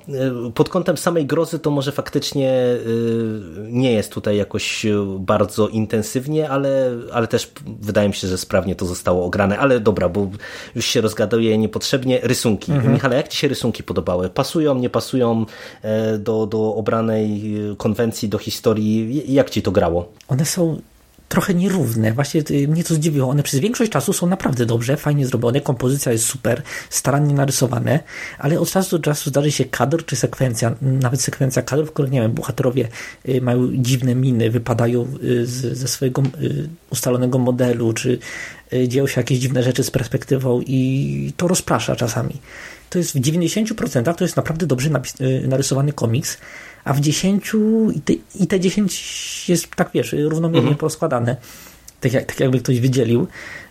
y, 0.49 0.53
pod 0.53 0.69
kątem 0.69 0.97
samej 0.97 1.27
grozy 1.27 1.59
to 1.59 1.71
może 1.71 1.93
faktycznie 1.93 2.53
y, 2.53 3.41
nie 3.71 3.93
jest 3.93 4.13
tutaj 4.13 4.37
jakoś 4.37 4.87
bardzo 5.19 5.69
intensywnie, 5.69 6.51
ale, 6.51 6.91
ale 7.13 7.27
też 7.27 7.53
wydaje 7.81 8.09
mi 8.09 8.15
się, 8.15 8.29
że 8.29 8.39
sprawnie 8.39 8.75
to 8.75 8.87
zostało 8.87 9.25
ograne, 9.25 9.59
ale 9.59 9.81
dobra, 9.81 10.09
bo 10.09 10.31
już 10.75 10.87
się 10.87 11.01
rozgaduje 11.01 11.59
niepotrzebnie. 11.59 12.21
Rysunki. 12.23 12.73
Mhm. 12.73 12.95
Michale, 12.95 13.17
jak 13.17 13.29
Ci 13.29 13.39
się 13.39 13.49
rysunki 13.49 13.83
podobały? 13.83 14.29
Pasują, 14.29 14.75
nie 14.75 14.91
pasują 14.91 15.47
e, 15.83 16.19
do, 16.19 16.47
do 16.47 16.75
obranej 16.75 17.55
konwencji, 17.77 18.29
do 18.29 18.39
historii? 18.39 19.23
Jak 19.35 19.51
Ci 19.51 19.63
to 19.63 19.71
grało? 19.71 20.13
One 20.29 20.45
są 20.45 20.81
trochę 21.29 21.55
nierówne. 21.55 22.13
Właśnie 22.13 22.43
y, 22.51 22.69
mnie 22.69 22.85
to 22.85 22.95
zdziwiło. 22.95 23.31
One 23.31 23.43
przez 23.43 23.61
większość 23.61 23.93
czasu 23.93 24.13
są 24.13 24.27
naprawdę 24.27 24.67
dobrze, 24.67 24.97
fajnie 24.97 25.27
zrobione, 25.27 25.61
kompozycja 25.61 26.13
jest 26.13 26.25
super, 26.25 26.63
starannie 26.91 27.35
narysowane, 27.35 28.01
ale 28.39 28.61
od 28.61 28.71
czasu 28.71 28.99
do 28.99 29.05
czasu 29.05 29.31
zdarzy 29.31 29.53
się 29.53 29.65
kadr 29.65 30.05
czy 30.05 30.17
sekwencja, 30.17 30.75
nawet 30.83 31.21
sekwencja 31.21 31.63
kadrów, 31.63 31.89
w 31.89 31.93
których, 31.93 32.11
nie 32.11 32.21
wiem, 32.21 32.33
bohaterowie 32.33 32.89
y, 33.29 33.41
mają 33.41 33.69
dziwne 33.75 34.15
miny, 34.15 34.51
wypadają 34.51 35.03
y, 35.25 35.47
z, 35.47 35.79
ze 35.79 35.89
swojego 35.89 36.23
ustalonego 36.91 37.39
modelu, 37.39 37.93
czy 37.93 38.19
dzieją 38.89 39.07
się 39.07 39.21
jakieś 39.21 39.39
dziwne 39.39 39.63
rzeczy 39.63 39.85
z 39.85 39.91
perspektywą 39.91 40.61
i 40.67 41.33
to 41.37 41.49
rozprasza 41.49 41.97
czasami. 41.97 42.41
To 42.91 42.99
jest 42.99 43.19
w 43.19 43.21
90% 43.21 44.15
to 44.15 44.25
jest 44.25 44.37
naprawdę 44.37 44.67
dobrze 44.67 44.91
narysowany 45.49 45.93
komiks, 45.93 46.39
a 46.85 46.93
w 46.93 47.01
10 47.01 47.53
i 47.95 48.01
te, 48.01 48.13
i 48.35 48.47
te 48.47 48.61
10 48.61 49.49
jest 49.49 49.69
tak 49.77 49.91
wiesz, 49.95 50.13
równomiernie 50.13 50.59
mhm. 50.59 50.79
poskładane, 50.79 51.37
tak, 52.01 52.13
jak, 52.13 52.25
tak 52.25 52.41
jakby 52.41 52.61
ktoś 52.61 52.81
wydzielił, 52.81 53.27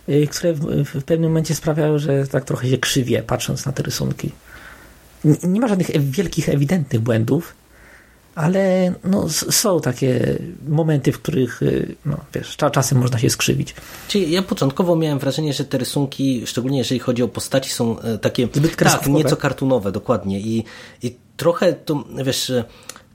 y, 0.08 0.26
które 0.30 0.52
w, 0.52 0.84
w, 0.84 1.04
pewnym 1.04 1.30
momencie 1.30 1.54
sprawiają, 1.54 1.98
że 1.98 2.26
tak 2.26 2.44
trochę 2.44 2.68
się 2.68 2.78
krzywie 2.78 3.22
patrząc 3.22 3.66
na 3.66 3.72
te 3.72 3.82
rysunki. 3.82 4.32
Nie, 5.24 5.36
nie 5.42 5.60
ma 5.60 5.68
żadnych 5.68 6.10
wielkich, 6.10 6.48
ewidentnych 6.48 7.00
błędów, 7.00 7.54
ale 8.36 8.92
no, 9.04 9.28
są 9.28 9.80
takie 9.80 10.38
momenty, 10.68 11.12
w 11.12 11.20
których 11.20 11.62
y, 11.62 11.94
no, 12.04 12.16
wiesz, 12.34 12.56
czasem 12.56 12.98
można 12.98 13.18
się 13.18 13.30
skrzywić. 13.30 13.74
Czyli 14.08 14.30
ja 14.30 14.42
początkowo 14.42 14.96
miałem 14.96 15.18
wrażenie, 15.18 15.52
że 15.52 15.64
te 15.64 15.78
rysunki, 15.78 16.46
szczególnie 16.46 16.78
jeżeli 16.78 17.00
chodzi 17.00 17.22
o 17.22 17.28
postaci, 17.28 17.70
są 17.70 18.00
e, 18.00 18.18
takie 18.18 18.48
Zbyt 18.52 18.76
tak, 18.76 19.06
nieco 19.06 19.36
kartunowe, 19.36 19.92
dokładnie. 19.92 20.40
I, 20.40 20.64
i 21.02 21.16
trochę 21.36 21.72
to, 21.72 22.04
wiesz, 22.24 22.52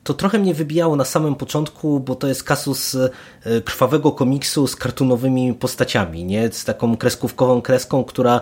to 0.03 0.13
trochę 0.13 0.39
mnie 0.39 0.53
wybijało 0.53 0.95
na 0.95 1.05
samym 1.05 1.35
początku, 1.35 1.99
bo 1.99 2.15
to 2.15 2.27
jest 2.27 2.43
kasus 2.43 2.95
e, 2.95 3.61
krwawego 3.61 4.11
komiksu 4.11 4.67
z 4.67 4.75
kartunowymi 4.75 5.53
postaciami, 5.53 6.25
nie? 6.25 6.51
Z 6.51 6.65
taką 6.65 6.97
kreskówkową 6.97 7.61
kreską, 7.61 8.03
która 8.03 8.41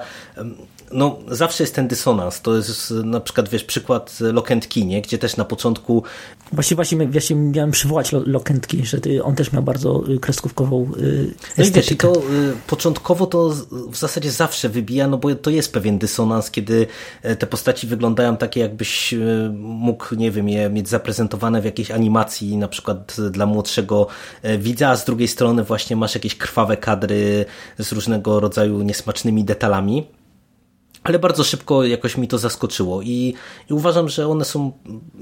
no, 0.91 1.17
zawsze 1.27 1.63
jest 1.63 1.75
ten 1.75 1.87
dysonans. 1.87 2.41
To 2.41 2.55
jest 2.55 2.91
na 2.91 3.19
przykład, 3.19 3.49
wiesz, 3.49 3.63
przykład 3.63 4.17
Lokentki, 4.19 4.85
nie? 4.85 5.01
Gdzie 5.01 5.17
też 5.17 5.37
na 5.37 5.45
początku... 5.45 6.03
Właśnie, 6.53 6.75
właśnie, 6.75 7.07
właśnie 7.07 7.35
miałem 7.35 7.71
przywołać 7.71 8.11
Lokentki, 8.11 8.85
że 8.85 8.97
on 9.23 9.35
też 9.35 9.51
miał 9.51 9.63
bardzo 9.63 10.09
y, 10.09 10.19
kreskówkową 10.19 10.91
estetykę. 11.57 11.57
No 11.57 11.65
i 11.65 11.71
wiesz, 11.71 11.97
to 11.97 12.13
y, 12.15 12.53
początkowo 12.67 13.25
to 13.25 13.49
w 13.91 13.97
zasadzie 13.97 14.31
zawsze 14.31 14.69
wybija, 14.69 15.07
no 15.07 15.17
bo 15.17 15.35
to 15.35 15.49
jest 15.49 15.73
pewien 15.73 15.99
dysonans, 15.99 16.51
kiedy 16.51 16.87
e, 17.21 17.35
te 17.35 17.47
postaci 17.47 17.87
wyglądają 17.87 18.37
takie, 18.37 18.59
jakbyś 18.59 19.13
y, 19.13 19.49
mógł, 19.59 20.15
nie 20.15 20.31
wiem, 20.31 20.49
je 20.49 20.69
mieć 20.69 20.89
zaprezentowane 20.89 21.61
w 21.61 21.65
jakiejś 21.65 21.91
animacji, 21.91 22.57
na 22.57 22.67
przykład 22.67 23.17
dla 23.31 23.45
młodszego 23.45 24.07
e, 24.41 24.57
widza, 24.57 24.89
a 24.89 24.95
z 24.95 25.05
drugiej 25.05 25.27
strony 25.27 25.63
właśnie 25.63 25.95
masz 25.95 26.15
jakieś 26.15 26.35
krwawe 26.37 26.77
kadry 26.77 27.45
z 27.79 27.91
różnego 27.91 28.39
rodzaju 28.39 28.81
niesmacznymi 28.81 29.43
detalami 29.43 30.18
ale 31.03 31.19
bardzo 31.19 31.43
szybko 31.43 31.83
jakoś 31.83 32.17
mi 32.17 32.27
to 32.27 32.37
zaskoczyło 32.37 33.01
i, 33.01 33.33
i, 33.69 33.73
uważam, 33.73 34.09
że 34.09 34.27
one 34.27 34.45
są 34.45 34.71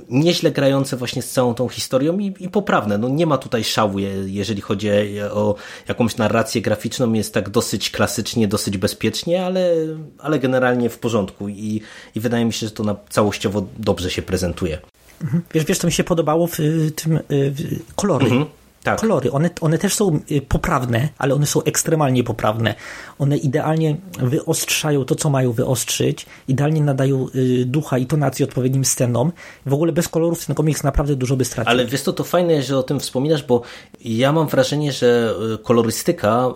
nieźle 0.09 0.51
grające 0.51 0.97
właśnie 0.97 1.21
z 1.21 1.31
całą 1.31 1.53
tą 1.53 1.69
historią 1.69 2.19
i, 2.19 2.33
i, 2.39 2.49
poprawne. 2.49 2.97
No 2.97 3.09
nie 3.09 3.25
ma 3.25 3.37
tutaj 3.37 3.63
szału, 3.63 3.99
jeżeli 4.25 4.61
chodzi 4.61 4.89
o 5.31 5.55
jakąś 5.87 6.17
narrację 6.17 6.61
graficzną, 6.61 7.13
jest 7.13 7.33
tak 7.33 7.49
dosyć 7.49 7.89
klasycznie, 7.89 8.47
dosyć 8.47 8.77
bezpiecznie, 8.77 9.45
ale, 9.45 9.73
ale 10.19 10.39
generalnie 10.39 10.89
w 10.89 10.99
porządku 10.99 11.49
i, 11.49 11.81
i 12.15 12.19
wydaje 12.19 12.45
mi 12.45 12.53
się, 12.53 12.67
że 12.67 12.71
to 12.71 12.83
na 12.83 12.95
całościowo 13.09 13.67
dobrze 13.79 14.11
się 14.11 14.21
prezentuje. 14.21 14.79
Mhm. 15.21 15.43
Wiesz, 15.53 15.65
wiesz, 15.65 15.77
co 15.77 15.87
mi 15.87 15.93
się 15.93 16.03
podobało 16.03 16.47
w 16.47 16.57
tym 16.95 17.19
w 17.29 17.93
kolory. 17.95 18.25
Mhm 18.25 18.56
tak. 18.87 19.01
kolory. 19.01 19.31
One, 19.31 19.49
one 19.61 19.77
też 19.77 19.93
są 19.93 20.19
y, 20.31 20.41
poprawne, 20.41 21.09
ale 21.17 21.35
one 21.35 21.45
są 21.45 21.63
ekstremalnie 21.63 22.23
poprawne. 22.23 22.75
One 23.19 23.37
idealnie 23.37 23.97
wyostrzają 24.19 25.05
to, 25.05 25.15
co 25.15 25.29
mają 25.29 25.51
wyostrzyć, 25.51 26.25
idealnie 26.47 26.81
nadają 26.81 27.27
y, 27.35 27.65
ducha 27.65 27.97
i 27.97 28.05
tonacji 28.05 28.45
odpowiednim 28.45 28.85
scenom. 28.85 29.31
W 29.65 29.73
ogóle 29.73 29.91
bez 29.91 30.07
kolorów 30.07 30.45
ten 30.45 30.55
komiks 30.55 30.83
naprawdę 30.83 31.15
dużo 31.15 31.35
by 31.35 31.45
stracił. 31.45 31.71
Ale 31.71 31.85
wiesz 31.85 32.03
to, 32.03 32.13
to 32.13 32.23
fajne, 32.23 32.63
że 32.63 32.77
o 32.77 32.83
tym 32.83 32.99
wspominasz, 32.99 33.43
bo 33.43 33.61
ja 34.01 34.31
mam 34.31 34.47
wrażenie, 34.47 34.91
że 34.91 35.33
y, 35.53 35.57
kolorystyka, 35.57 36.53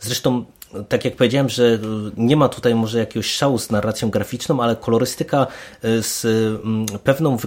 zresztą 0.00 0.44
tak 0.88 1.04
jak 1.04 1.16
powiedziałem, 1.16 1.48
że 1.48 1.78
nie 2.16 2.36
ma 2.36 2.48
tutaj 2.48 2.74
może 2.74 2.98
jakiegoś 2.98 3.26
szału 3.26 3.58
z 3.58 3.70
narracją 3.70 4.10
graficzną, 4.10 4.62
ale 4.62 4.76
kolorystyka 4.76 5.46
e, 5.82 6.02
z, 6.02 6.24
mm, 6.24 6.86
pewną 7.04 7.38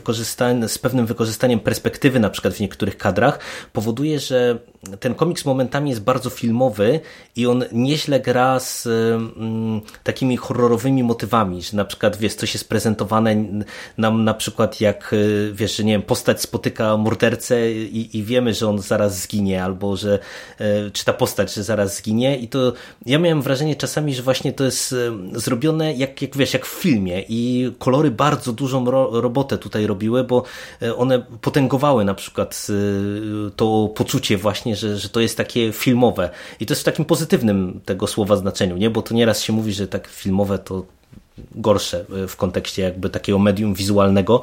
z 0.67 0.77
pewnym 0.77 1.05
wykorzystaniem 1.05 1.59
perspektywy 1.59 2.19
na 2.19 2.29
przykład 2.29 2.53
w 2.53 2.59
niektórych 2.59 2.97
kadrach 2.97 3.39
powoduje, 3.73 4.19
że 4.19 4.59
ten 4.99 5.15
komiks 5.15 5.45
momentami 5.45 5.89
jest 5.89 6.01
bardzo 6.01 6.29
filmowy 6.29 6.99
i 7.35 7.47
on 7.47 7.63
nieźle 7.71 8.19
gra 8.19 8.59
z 8.59 8.87
mm, 8.87 9.81
takimi 10.03 10.37
horrorowymi 10.37 11.03
motywami, 11.03 11.61
że 11.61 11.77
na 11.77 11.85
przykład 11.85 12.17
wiesz, 12.17 12.35
coś 12.35 12.53
jest 12.53 12.69
prezentowane 12.69 13.35
nam 13.97 14.23
na 14.23 14.33
przykład 14.33 14.81
jak 14.81 15.13
e, 15.13 15.53
wiesz, 15.53 15.75
że 15.75 15.83
nie 15.83 15.93
wiem, 15.93 16.01
postać 16.01 16.41
spotyka 16.41 16.97
mordercę 16.97 17.71
i, 17.71 18.17
i 18.17 18.23
wiemy, 18.23 18.53
że 18.53 18.69
on 18.69 18.79
zaraz 18.79 19.21
zginie, 19.21 19.63
albo 19.63 19.97
że 19.97 20.19
e, 20.59 20.91
czy 20.91 21.05
ta 21.05 21.13
postać, 21.13 21.53
że 21.53 21.63
zaraz 21.63 21.97
zginie 21.97 22.37
i 22.37 22.47
to 22.47 22.73
ja 23.13 23.19
miałem 23.19 23.41
wrażenie 23.41 23.75
czasami, 23.75 24.15
że 24.15 24.23
właśnie 24.23 24.53
to 24.53 24.63
jest 24.63 24.95
zrobione 25.33 25.93
jak, 25.93 26.21
jak 26.21 26.37
wiesz, 26.37 26.53
jak 26.53 26.65
w 26.65 26.69
filmie 26.69 27.23
i 27.29 27.71
kolory 27.79 28.11
bardzo 28.11 28.53
dużą 28.53 28.91
ro 28.91 29.21
robotę 29.21 29.57
tutaj 29.57 29.87
robiły, 29.87 30.23
bo 30.23 30.43
e, 30.81 30.95
one 30.95 31.19
potęgowały 31.41 32.05
na 32.05 32.13
przykład 32.13 32.67
e, 32.69 33.51
to 33.55 33.89
poczucie 33.95 34.37
właśnie, 34.37 34.75
że, 34.75 34.97
że 34.97 35.09
to 35.09 35.19
jest 35.19 35.37
takie 35.37 35.71
filmowe 35.71 36.29
i 36.59 36.65
to 36.65 36.73
jest 36.73 36.81
w 36.81 36.85
takim 36.85 37.05
pozytywnym 37.05 37.81
tego 37.85 38.07
słowa 38.07 38.35
znaczeniu, 38.35 38.77
nie? 38.77 38.89
Bo 38.89 39.01
to 39.01 39.13
nieraz 39.13 39.41
się 39.41 39.53
mówi, 39.53 39.73
że 39.73 39.87
tak 39.87 40.07
filmowe 40.07 40.59
to 40.59 40.85
gorsze 41.55 42.05
e, 42.23 42.27
w 42.27 42.35
kontekście 42.35 42.81
jakby 42.81 43.09
takiego 43.09 43.39
medium 43.39 43.73
wizualnego, 43.73 44.41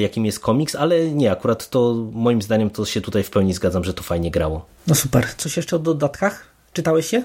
jakim 0.00 0.26
jest 0.26 0.40
komiks, 0.40 0.74
ale 0.74 1.10
nie, 1.10 1.30
akurat 1.30 1.70
to 1.70 1.94
moim 2.12 2.42
zdaniem 2.42 2.70
to 2.70 2.84
się 2.84 3.00
tutaj 3.00 3.22
w 3.22 3.30
pełni 3.30 3.54
zgadzam, 3.54 3.84
że 3.84 3.94
to 3.94 4.02
fajnie 4.02 4.30
grało. 4.30 4.66
No 4.86 4.94
super. 4.94 5.34
Coś 5.36 5.56
jeszcze 5.56 5.76
o 5.76 5.78
dodatkach? 5.78 6.46
Czytałeś 6.72 7.06
się? 7.06 7.22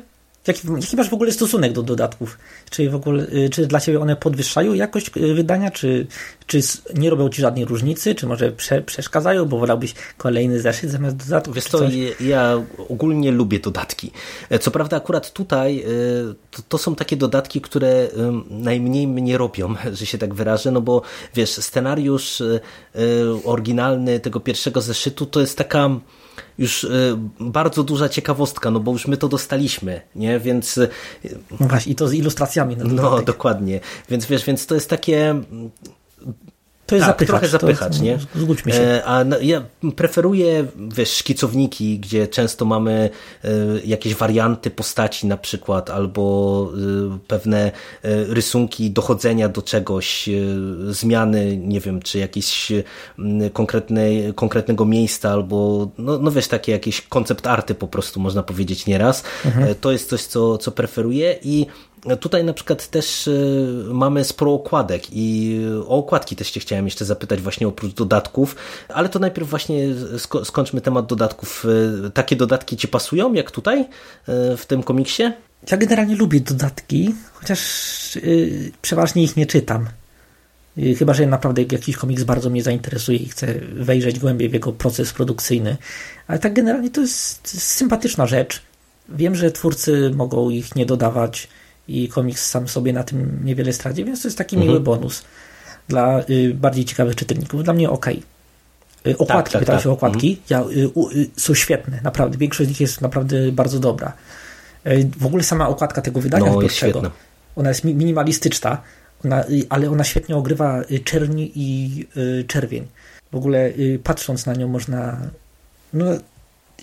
Jaki, 0.47 0.67
jaki 0.81 0.95
masz 0.95 1.09
w 1.09 1.13
ogóle 1.13 1.31
stosunek 1.31 1.73
do 1.73 1.83
dodatków? 1.83 2.37
Czy 2.69 2.89
w 2.89 2.95
ogóle, 2.95 3.23
y, 3.23 3.49
czy 3.49 3.67
dla 3.67 3.79
Ciebie 3.79 3.99
one 3.99 4.15
podwyższają 4.15 4.73
jakość 4.73 5.11
y, 5.17 5.33
wydania, 5.33 5.71
czy, 5.71 6.07
czy 6.47 6.59
nie 6.95 7.09
robią 7.09 7.29
Ci 7.29 7.41
żadnej 7.41 7.65
różnicy, 7.65 8.15
czy 8.15 8.27
może 8.27 8.51
prze, 8.51 8.81
przeszkadzają, 8.81 9.45
bo 9.45 9.59
wolałbyś 9.59 9.93
kolejny 10.17 10.61
zeszyt 10.61 10.91
zamiast 10.91 11.15
dodatków? 11.15 11.55
Wiesz 11.55 11.65
co, 11.65 11.79
ja 12.19 12.63
ogólnie 12.89 13.31
lubię 13.31 13.59
dodatki. 13.59 14.11
E, 14.49 14.59
co 14.59 14.71
prawda 14.71 14.97
akurat 14.97 15.33
tutaj 15.33 15.79
y, 15.79 16.35
to, 16.51 16.61
to, 16.69 16.77
są 16.77 16.95
takie 16.95 17.17
dodatki, 17.17 17.61
które 17.61 18.07
najmniej 18.49 19.07
mnie 19.07 19.37
robią, 19.37 19.75
że 19.93 20.05
się 20.05 20.17
tak 20.17 20.33
wyrażę, 20.33 20.71
no 20.71 20.81
bo 20.81 21.01
wiesz, 21.35 21.49
scenariusz 21.49 22.43
oryginalny 23.43 24.19
tego 24.19 24.39
pierwszego 24.39 24.81
zeszytu 24.81 25.25
to 25.25 25.41
jest 25.41 25.57
taka 25.57 25.89
już 26.57 26.83
y, 26.83 27.17
bardzo 27.39 27.83
duża 27.83 28.09
ciekawostka, 28.09 28.71
no 28.71 28.79
bo 28.79 28.91
już 28.91 29.07
my 29.07 29.17
to 29.17 29.27
dostaliśmy, 29.27 30.01
nie? 30.15 30.39
Więc... 30.39 30.77
Y, 30.77 30.89
no 31.59 31.67
właśnie, 31.67 31.91
i 31.91 31.95
to 31.95 32.07
z 32.07 32.13
ilustracjami. 32.13 32.77
No, 32.77 33.21
dokładnie. 33.21 33.79
Więc 34.09 34.25
wiesz, 34.25 34.45
więc 34.45 34.65
to 34.65 34.75
jest 34.75 34.89
takie 34.89 35.41
to 36.87 36.95
jest 36.95 37.07
tak, 37.07 37.13
zapychacz. 37.13 37.27
trochę 37.27 37.47
zapychacz, 37.47 37.91
jest, 37.91 38.01
nie? 38.01 38.41
Zgódźmy 38.41 38.71
się. 38.71 38.81
E, 38.81 39.07
a 39.07 39.25
ja 39.41 39.63
preferuję, 39.95 40.65
wiesz, 40.75 41.09
szkicowniki, 41.09 41.99
gdzie 41.99 42.27
często 42.27 42.65
mamy 42.65 43.09
e, 43.43 43.49
jakieś 43.85 44.15
warianty 44.15 44.69
postaci 44.69 45.27
na 45.27 45.37
przykład, 45.37 45.89
albo 45.89 46.71
e, 47.13 47.19
pewne 47.27 47.71
rysunki 48.03 48.91
dochodzenia 48.91 49.49
do 49.49 49.61
czegoś, 49.61 50.29
zmiany, 50.89 51.57
nie 51.57 51.79
wiem, 51.79 52.01
czy 52.01 52.19
jakieś 52.19 52.71
konkretnej, 53.53 54.33
konkretnego 54.33 54.85
miejsca, 54.85 55.31
albo, 55.31 55.89
no, 55.97 56.17
no 56.17 56.31
wiesz, 56.31 56.47
takie 56.47 56.71
jakieś 56.71 57.01
koncept 57.01 57.47
arty 57.47 57.75
po 57.75 57.87
prostu, 57.87 58.19
można 58.19 58.43
powiedzieć 58.43 58.85
nieraz. 58.85 59.23
Mhm. 59.45 59.75
To 59.81 59.91
jest 59.91 60.09
coś, 60.09 60.21
co, 60.21 60.57
co 60.57 60.71
preferuję 60.71 61.39
i 61.43 61.65
Tutaj 62.15 62.43
na 62.43 62.53
przykład 62.53 62.87
też 62.87 63.27
y, 63.27 63.83
mamy 63.91 64.23
sporo 64.23 64.53
okładek 64.53 65.03
i 65.11 65.59
o 65.87 65.97
okładki 65.97 66.35
też 66.35 66.51
cię 66.51 66.59
chciałem 66.59 66.85
jeszcze 66.85 67.05
zapytać 67.05 67.41
właśnie 67.41 67.67
oprócz 67.67 67.93
dodatków, 67.93 68.55
ale 68.89 69.09
to 69.09 69.19
najpierw 69.19 69.49
właśnie 69.49 69.87
skończmy 70.43 70.81
temat 70.81 71.05
dodatków. 71.05 71.65
Y, 72.05 72.11
takie 72.11 72.35
dodatki 72.35 72.77
ci 72.77 72.87
pasują 72.87 73.33
jak 73.33 73.51
tutaj 73.51 73.81
y, 73.81 73.85
w 74.57 74.65
tym 74.67 74.83
komiksie? 74.83 75.23
Ja 75.71 75.77
generalnie 75.77 76.15
lubię 76.15 76.39
dodatki, 76.39 77.15
chociaż 77.33 77.61
yy, 78.15 78.71
przeważnie 78.81 79.23
ich 79.23 79.37
nie 79.37 79.45
czytam. 79.45 79.87
Yy, 80.77 80.95
chyba, 80.95 81.13
że 81.13 81.27
naprawdę 81.27 81.61
jakiś 81.61 81.97
komiks 81.97 82.23
bardzo 82.23 82.49
mnie 82.49 82.63
zainteresuje 82.63 83.17
i 83.17 83.29
chcę 83.29 83.53
wejrzeć 83.73 84.19
głębiej 84.19 84.49
w 84.49 84.53
jego 84.53 84.73
proces 84.73 85.13
produkcyjny. 85.13 85.77
Ale 86.27 86.39
tak 86.39 86.53
generalnie 86.53 86.89
to 86.89 87.01
jest 87.01 87.61
sympatyczna 87.63 88.27
rzecz. 88.27 88.61
Wiem, 89.09 89.35
że 89.35 89.51
twórcy 89.51 90.11
mogą 90.15 90.49
ich 90.49 90.75
nie 90.75 90.85
dodawać 90.85 91.47
i 91.87 92.09
komiks 92.09 92.45
sam 92.49 92.67
sobie 92.67 92.93
na 92.93 93.03
tym 93.03 93.39
niewiele 93.43 93.73
straci, 93.73 94.05
więc 94.05 94.21
to 94.21 94.27
jest 94.27 94.37
taki 94.37 94.55
mhm. 94.55 94.71
miły 94.71 94.83
bonus 94.83 95.23
dla 95.87 96.21
y, 96.29 96.53
bardziej 96.53 96.85
ciekawych 96.85 97.15
czytelników. 97.15 97.63
Dla 97.63 97.73
mnie 97.73 97.89
ok. 97.89 98.07
Y, 99.07 99.17
okładki, 99.17 99.53
tak, 99.53 99.65
tak, 99.65 99.75
tak. 99.75 99.83
się 99.83 99.89
o 99.89 99.93
okładki, 99.93 100.39
mhm. 100.51 100.71
ja, 100.75 100.81
y, 100.81 101.19
y, 101.19 101.29
są 101.37 101.53
świetne, 101.53 101.99
naprawdę. 102.03 102.37
Większość 102.37 102.67
z 102.67 102.69
nich 102.69 102.81
jest 102.81 103.01
naprawdę 103.01 103.51
bardzo 103.51 103.79
dobra. 103.79 104.13
Y, 104.87 105.09
w 105.17 105.25
ogóle 105.25 105.43
sama 105.43 105.67
okładka 105.67 106.01
tego 106.01 106.21
wydania 106.21 106.51
no, 106.51 106.61
jest 106.61 106.85
ona 107.55 107.69
jest 107.69 107.83
minimalistyczna, 107.83 108.81
ona, 109.25 109.43
y, 109.43 109.65
ale 109.69 109.89
ona 109.91 110.03
świetnie 110.03 110.35
ogrywa 110.35 110.83
czerni 111.03 111.51
i 111.55 112.07
czerwień. 112.47 112.87
W 113.31 113.35
ogóle 113.35 113.71
patrząc 114.03 114.45
na 114.45 114.53
nią 114.53 114.67
można... 114.67 115.17
No, 115.93 116.05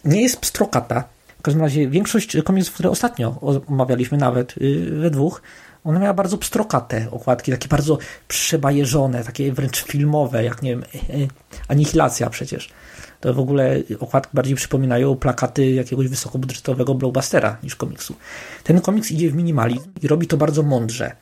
nie 0.04 0.22
jest 0.22 0.40
pstrokata, 0.40 1.04
każdym 1.44 1.62
razie 1.62 1.88
większość 1.88 2.36
komiksów, 2.44 2.74
które 2.74 2.90
ostatnio 2.90 3.40
omawialiśmy 3.68 4.18
nawet 4.18 4.54
y, 4.58 4.90
we 4.90 5.10
dwóch, 5.10 5.42
one 5.84 6.00
miały 6.00 6.14
bardzo 6.14 6.38
pstrokate 6.38 7.06
okładki, 7.10 7.52
takie 7.52 7.68
bardzo 7.68 7.98
przebajeżone, 8.28 9.24
takie 9.24 9.52
wręcz 9.52 9.84
filmowe, 9.84 10.44
jak 10.44 10.62
nie 10.62 10.70
wiem, 10.70 10.82
e, 10.82 11.14
e, 11.14 11.28
Anihilacja 11.68 12.30
przecież. 12.30 12.68
To 13.20 13.34
w 13.34 13.38
ogóle 13.38 13.82
okładki 14.00 14.30
bardziej 14.34 14.56
przypominają 14.56 15.16
plakaty 15.16 15.70
jakiegoś 15.70 16.08
wysokobudżetowego 16.08 16.94
blockbustera 16.94 17.56
niż 17.62 17.76
komiksu. 17.76 18.14
Ten 18.64 18.80
komiks 18.80 19.10
idzie 19.10 19.30
w 19.30 19.34
minimalizm 19.34 19.90
i 20.02 20.08
robi 20.08 20.26
to 20.26 20.36
bardzo 20.36 20.62
mądrze, 20.62 21.12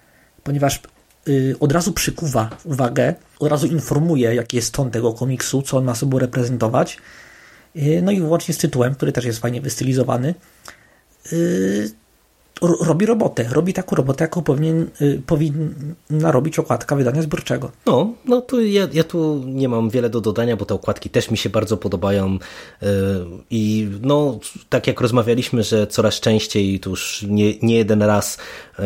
ponieważ 0.42 0.80
y, 1.28 1.56
od 1.60 1.72
razu 1.72 1.92
przykuwa 1.92 2.50
uwagę, 2.64 3.14
od 3.38 3.50
razu 3.50 3.66
informuje, 3.66 4.34
jaki 4.34 4.56
jest 4.56 4.74
ton 4.74 4.90
tego 4.90 5.12
komiksu, 5.12 5.62
co 5.62 5.76
on 5.78 5.84
ma 5.84 5.94
sobą 5.94 6.18
reprezentować, 6.18 6.98
no 8.02 8.12
i 8.12 8.20
łącznie 8.20 8.54
z 8.54 8.58
tytułem, 8.58 8.94
który 8.94 9.12
też 9.12 9.24
jest 9.24 9.38
fajnie 9.38 9.60
wystylizowany, 9.60 10.34
y, 11.32 11.90
robi 12.62 13.06
robotę. 13.06 13.44
Robi 13.50 13.72
taką 13.72 13.96
robotę, 13.96 14.24
jaką 14.24 14.42
powinien, 14.42 14.90
y, 15.00 15.22
powinna 15.26 16.32
robić 16.32 16.58
okładka 16.58 16.96
wydania 16.96 17.22
zbiorczego. 17.22 17.70
No, 17.86 18.14
no 18.24 18.40
to 18.40 18.60
ja, 18.60 18.88
ja 18.92 19.04
tu 19.04 19.42
nie 19.46 19.68
mam 19.68 19.90
wiele 19.90 20.10
do 20.10 20.20
dodania, 20.20 20.56
bo 20.56 20.64
te 20.64 20.74
okładki 20.74 21.10
też 21.10 21.30
mi 21.30 21.36
się 21.36 21.50
bardzo 21.50 21.76
podobają 21.76 22.38
y, 22.82 22.86
i 23.50 23.88
no, 24.02 24.38
tak 24.68 24.86
jak 24.86 25.00
rozmawialiśmy, 25.00 25.62
że 25.62 25.86
coraz 25.86 26.20
częściej, 26.20 26.80
to 26.80 26.90
już 26.90 27.24
nie, 27.28 27.58
nie 27.62 27.76
jeden 27.76 28.02
raz, 28.02 28.38
y, 28.78 28.82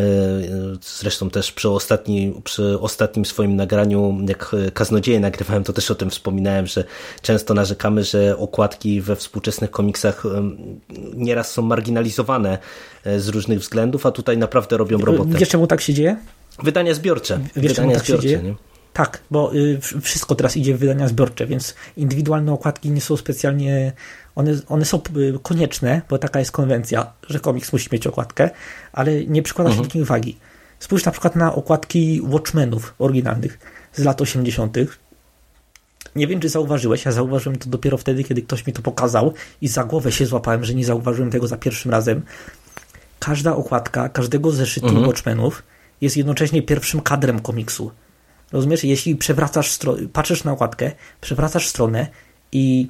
zresztą 0.82 1.30
też 1.30 1.52
przy, 1.52 1.68
ostatni, 1.70 2.34
przy 2.44 2.80
ostatnim 2.80 3.24
swoim 3.24 3.56
nagraniu, 3.56 4.18
jak 4.28 4.56
Kaznodzieje 4.74 5.20
nagrywałem, 5.20 5.64
to 5.64 5.72
też 5.72 5.90
o 5.90 5.94
tym 5.94 6.10
wspominałem, 6.10 6.66
że 6.66 6.84
często 7.22 7.54
narzekamy, 7.54 8.04
że 8.04 8.38
okładki 8.38 9.00
we 9.00 9.16
współczesnych 9.16 9.70
komiksach 9.70 10.22
nieraz 11.14 11.50
są 11.50 11.62
marginalizowane 11.62 12.58
z 13.18 13.28
różnych 13.28 13.60
względów, 13.60 14.06
a 14.06 14.10
tutaj 14.10 14.38
naprawdę 14.38 14.76
robią 14.76 14.98
robotę. 14.98 15.38
Wiesz 15.38 15.48
czemu 15.48 15.66
tak 15.66 15.80
się 15.80 15.94
dzieje? 15.94 16.16
Wydania 16.62 16.94
zbiorcze. 16.94 17.40
Wiesz 17.56 17.72
wydania 17.72 17.94
tak 17.94 18.04
zbiorcze, 18.04 18.22
się 18.22 18.28
dzieje? 18.28 18.42
Nie? 18.42 18.54
Tak, 18.92 19.20
bo 19.30 19.54
y, 19.54 19.80
wszystko 20.00 20.34
teraz 20.34 20.56
idzie 20.56 20.74
w 20.74 20.78
wydania 20.78 21.08
zbiorcze, 21.08 21.46
więc 21.46 21.74
indywidualne 21.96 22.52
okładki 22.52 22.90
nie 22.90 23.00
są 23.00 23.16
specjalnie. 23.16 23.92
One, 24.34 24.52
one 24.68 24.84
są 24.84 25.00
y, 25.16 25.38
konieczne, 25.42 26.02
bo 26.08 26.18
taka 26.18 26.38
jest 26.38 26.52
konwencja, 26.52 27.12
że 27.28 27.40
komiks 27.40 27.72
musi 27.72 27.88
mieć 27.92 28.06
okładkę, 28.06 28.50
ale 28.92 29.24
nie 29.24 29.42
przykłada 29.42 29.70
się 29.70 29.74
mhm. 29.74 29.88
takiej 29.88 30.02
uwagi. 30.02 30.36
Spójrz 30.78 31.04
na 31.04 31.12
przykład 31.12 31.36
na 31.36 31.54
okładki 31.54 32.20
Watchmenów 32.24 32.94
oryginalnych 32.98 33.58
z 33.92 34.04
lat 34.04 34.20
80. 34.20 34.76
Nie 36.16 36.26
wiem, 36.26 36.40
czy 36.40 36.48
zauważyłeś, 36.48 37.04
ja 37.04 37.12
zauważyłem 37.12 37.58
to 37.58 37.70
dopiero 37.70 37.98
wtedy, 37.98 38.24
kiedy 38.24 38.42
ktoś 38.42 38.66
mi 38.66 38.72
to 38.72 38.82
pokazał 38.82 39.32
i 39.60 39.68
za 39.68 39.84
głowę 39.84 40.12
się 40.12 40.26
złapałem, 40.26 40.64
że 40.64 40.74
nie 40.74 40.84
zauważyłem 40.84 41.30
tego 41.30 41.46
za 41.46 41.56
pierwszym 41.56 41.90
razem 41.90 42.22
każda 43.18 43.56
okładka 43.56 44.08
każdego 44.08 44.50
zeszytu 44.50 44.88
mhm. 44.88 45.06
Watchmenów 45.06 45.62
jest 46.00 46.16
jednocześnie 46.16 46.62
pierwszym 46.62 47.00
kadrem 47.00 47.40
komiksu. 47.40 47.90
Rozumiesz? 48.52 48.84
Jeśli 48.84 49.16
przewracasz 49.16 49.78
patrzysz 50.12 50.44
na 50.44 50.52
okładkę, 50.52 50.92
przewracasz 51.20 51.68
stronę 51.68 52.06
i 52.52 52.88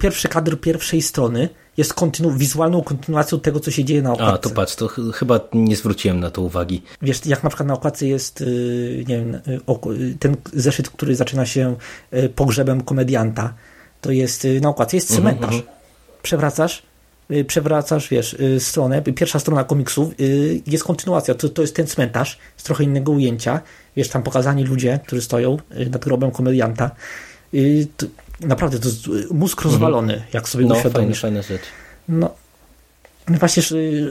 pierwszy 0.00 0.28
kadr 0.28 0.60
pierwszej 0.60 1.02
strony 1.02 1.48
jest 1.76 1.94
kontynu 1.94 2.30
wizualną 2.32 2.82
kontynuacją 2.82 3.40
tego, 3.40 3.60
co 3.60 3.70
się 3.70 3.84
dzieje 3.84 4.02
na 4.02 4.12
okładce. 4.12 4.34
A, 4.34 4.38
to 4.38 4.50
patrz, 4.50 4.76
to 4.76 4.88
ch 4.88 5.00
chyba 5.14 5.40
nie 5.52 5.76
zwróciłem 5.76 6.20
na 6.20 6.30
to 6.30 6.42
uwagi. 6.42 6.82
Wiesz, 7.02 7.26
jak 7.26 7.42
na 7.42 7.50
przykład 7.50 7.66
na 7.66 7.74
okładce 7.74 8.06
jest, 8.06 8.40
yy, 8.40 9.04
nie 9.08 9.16
wiem, 9.18 9.40
yy, 9.86 10.14
ten 10.18 10.36
zeszyt, 10.52 10.90
który 10.90 11.16
zaczyna 11.16 11.46
się 11.46 11.76
yy, 12.12 12.28
pogrzebem 12.28 12.80
komedianta, 12.80 13.54
to 14.00 14.10
jest, 14.10 14.44
y, 14.44 14.60
na 14.60 14.68
okładce 14.68 14.96
jest 14.96 15.10
mhm, 15.10 15.36
cmentarz. 15.36 15.54
Mm 15.54 15.66
-hmm. 15.66 16.22
Przewracasz, 16.22 16.82
Y, 16.82 16.93
przewracasz, 17.46 18.08
wiesz, 18.08 18.32
y, 18.34 18.60
stronę, 18.60 19.02
pierwsza 19.02 19.38
strona 19.38 19.64
komiksów, 19.64 20.20
y, 20.20 20.62
jest 20.66 20.84
kontynuacja, 20.84 21.34
to, 21.34 21.48
to 21.48 21.62
jest 21.62 21.76
ten 21.76 21.86
cmentarz 21.86 22.38
z 22.56 22.62
trochę 22.62 22.84
innego 22.84 23.12
ujęcia, 23.12 23.60
wiesz, 23.96 24.08
tam 24.08 24.22
pokazani 24.22 24.64
ludzie, 24.64 25.00
którzy 25.06 25.22
stoją 25.22 25.56
nad 25.90 26.04
grobem 26.04 26.30
komedianta. 26.30 26.90
To, 27.96 28.06
naprawdę, 28.40 28.78
to 28.78 28.88
jest 28.88 29.06
mózg 29.30 29.58
mhm. 29.58 29.72
rozwalony, 29.72 30.22
jak 30.32 30.48
sobie 30.48 30.66
no, 30.66 30.74
uświadomisz. 30.74 31.20
Fajna, 31.20 31.42
fajna 31.42 31.58
rzecz. 31.58 31.68
No, 32.08 32.34
Właśnie 33.28 33.62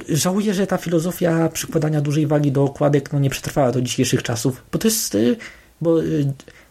żałuję, 0.09 0.53
że 0.53 0.67
ta 0.67 0.77
filozofia 0.77 1.49
przykładania 1.49 2.01
dużej 2.01 2.27
wagi 2.27 2.51
do 2.51 2.63
okładek 2.63 3.13
no, 3.13 3.19
nie 3.19 3.29
przetrwała 3.29 3.71
do 3.71 3.81
dzisiejszych 3.81 4.23
czasów, 4.23 4.63
bo 4.71 4.79
to 4.79 4.87
jest, 4.87 5.17
bo 5.81 5.95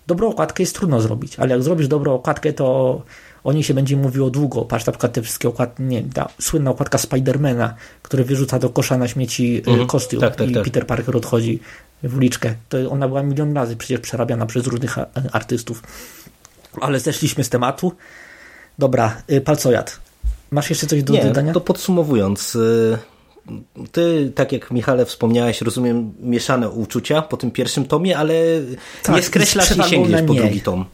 dobrą 0.07 0.29
okładkę 0.29 0.63
jest 0.63 0.75
trudno 0.75 1.01
zrobić, 1.01 1.39
ale 1.39 1.51
jak 1.51 1.63
zrobisz 1.63 1.89
dobrą 1.89 2.15
okładkę, 2.15 2.53
to 2.53 3.03
o 3.45 3.53
niej 3.53 3.63
się 3.63 3.75
będzie 3.75 3.97
mówiło 3.97 4.31
długo. 4.31 4.65
Patrz 4.65 4.87
na 4.87 4.93
przykład 4.93 5.13
te 5.13 5.23
wszystkie 5.23 5.49
okładki, 5.49 5.83
nie 5.83 6.03
ta 6.03 6.29
słynna 6.41 6.71
okładka 6.71 6.99
Spidermana, 6.99 7.75
który 8.03 8.25
wyrzuca 8.25 8.59
do 8.59 8.71
kosza 8.71 8.99
na 8.99 9.09
śmieci 9.09 9.63
mm, 9.67 9.87
kostium 9.87 10.21
tak, 10.21 10.37
tak, 10.37 10.51
i 10.51 10.53
tak. 10.53 10.65
Peter 10.65 10.87
Parker 10.87 11.17
odchodzi 11.17 11.61
w 12.03 12.17
uliczkę. 12.17 12.55
To 12.69 12.91
ona 12.91 13.09
była 13.09 13.23
milion 13.23 13.55
razy 13.55 13.77
przecież 13.77 14.01
przerabiana 14.01 14.47
przez 14.47 14.67
różnych 14.67 14.99
artystów. 15.33 15.83
Ale 16.81 17.01
zeszliśmy 17.01 17.45
z 17.45 17.49
tematu. 17.49 17.93
Dobra, 18.79 19.23
y, 19.31 19.41
palcojad. 19.41 20.01
Masz 20.51 20.71
jeszcze 20.71 20.87
coś 20.87 21.03
do 21.03 21.13
nie, 21.13 21.25
dodania? 21.25 21.53
to 21.53 21.61
podsumowując, 21.61 22.55
y, 22.55 22.99
ty, 23.93 24.33
tak 24.35 24.53
jak 24.53 24.71
Michale 24.71 25.07
wspomniałeś, 25.07 25.61
rozumiem 25.61 26.13
mieszane 26.21 26.71
uczucia 26.71 27.23
po 27.23 27.37
tym 27.37 27.51
pierwszym 27.51 27.85
tomie, 27.85 28.19
ale 28.19 28.35
tak, 29.03 29.17
nie 29.17 29.23
skreślasz 29.23 29.77
i 29.77 29.83
sięgniesz 29.83 30.23
po 30.23 30.35
drugi 30.35 30.61
tom. 30.61 30.85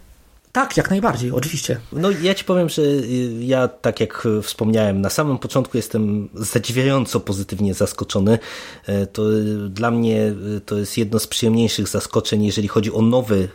Tak, 0.58 0.76
jak 0.76 0.90
najbardziej, 0.90 1.30
oczywiście. 1.32 1.80
No 1.92 2.10
ja 2.10 2.34
ci 2.34 2.44
powiem, 2.44 2.68
że 2.68 2.82
y, 2.82 3.30
ja 3.40 3.68
tak 3.68 4.00
jak 4.00 4.28
wspomniałem, 4.42 5.00
na 5.00 5.10
samym 5.10 5.38
początku 5.38 5.76
jestem 5.76 6.28
zadziwiająco 6.34 7.20
pozytywnie 7.20 7.74
zaskoczony. 7.74 8.38
E, 8.86 9.06
To 9.06 9.32
y, 9.32 9.68
dla 9.68 9.90
mnie 9.90 10.34
y, 10.56 10.60
to 10.60 10.78
jest 10.78 10.98
jedno 10.98 11.18
z 11.18 11.26
przyjemniejszych 11.26 11.88
zaskoczeń, 11.88 12.44
jeżeli 12.44 12.68
chodzi 12.68 12.92
o 12.92 13.02
nowy, 13.02 13.36
y, 13.36 13.48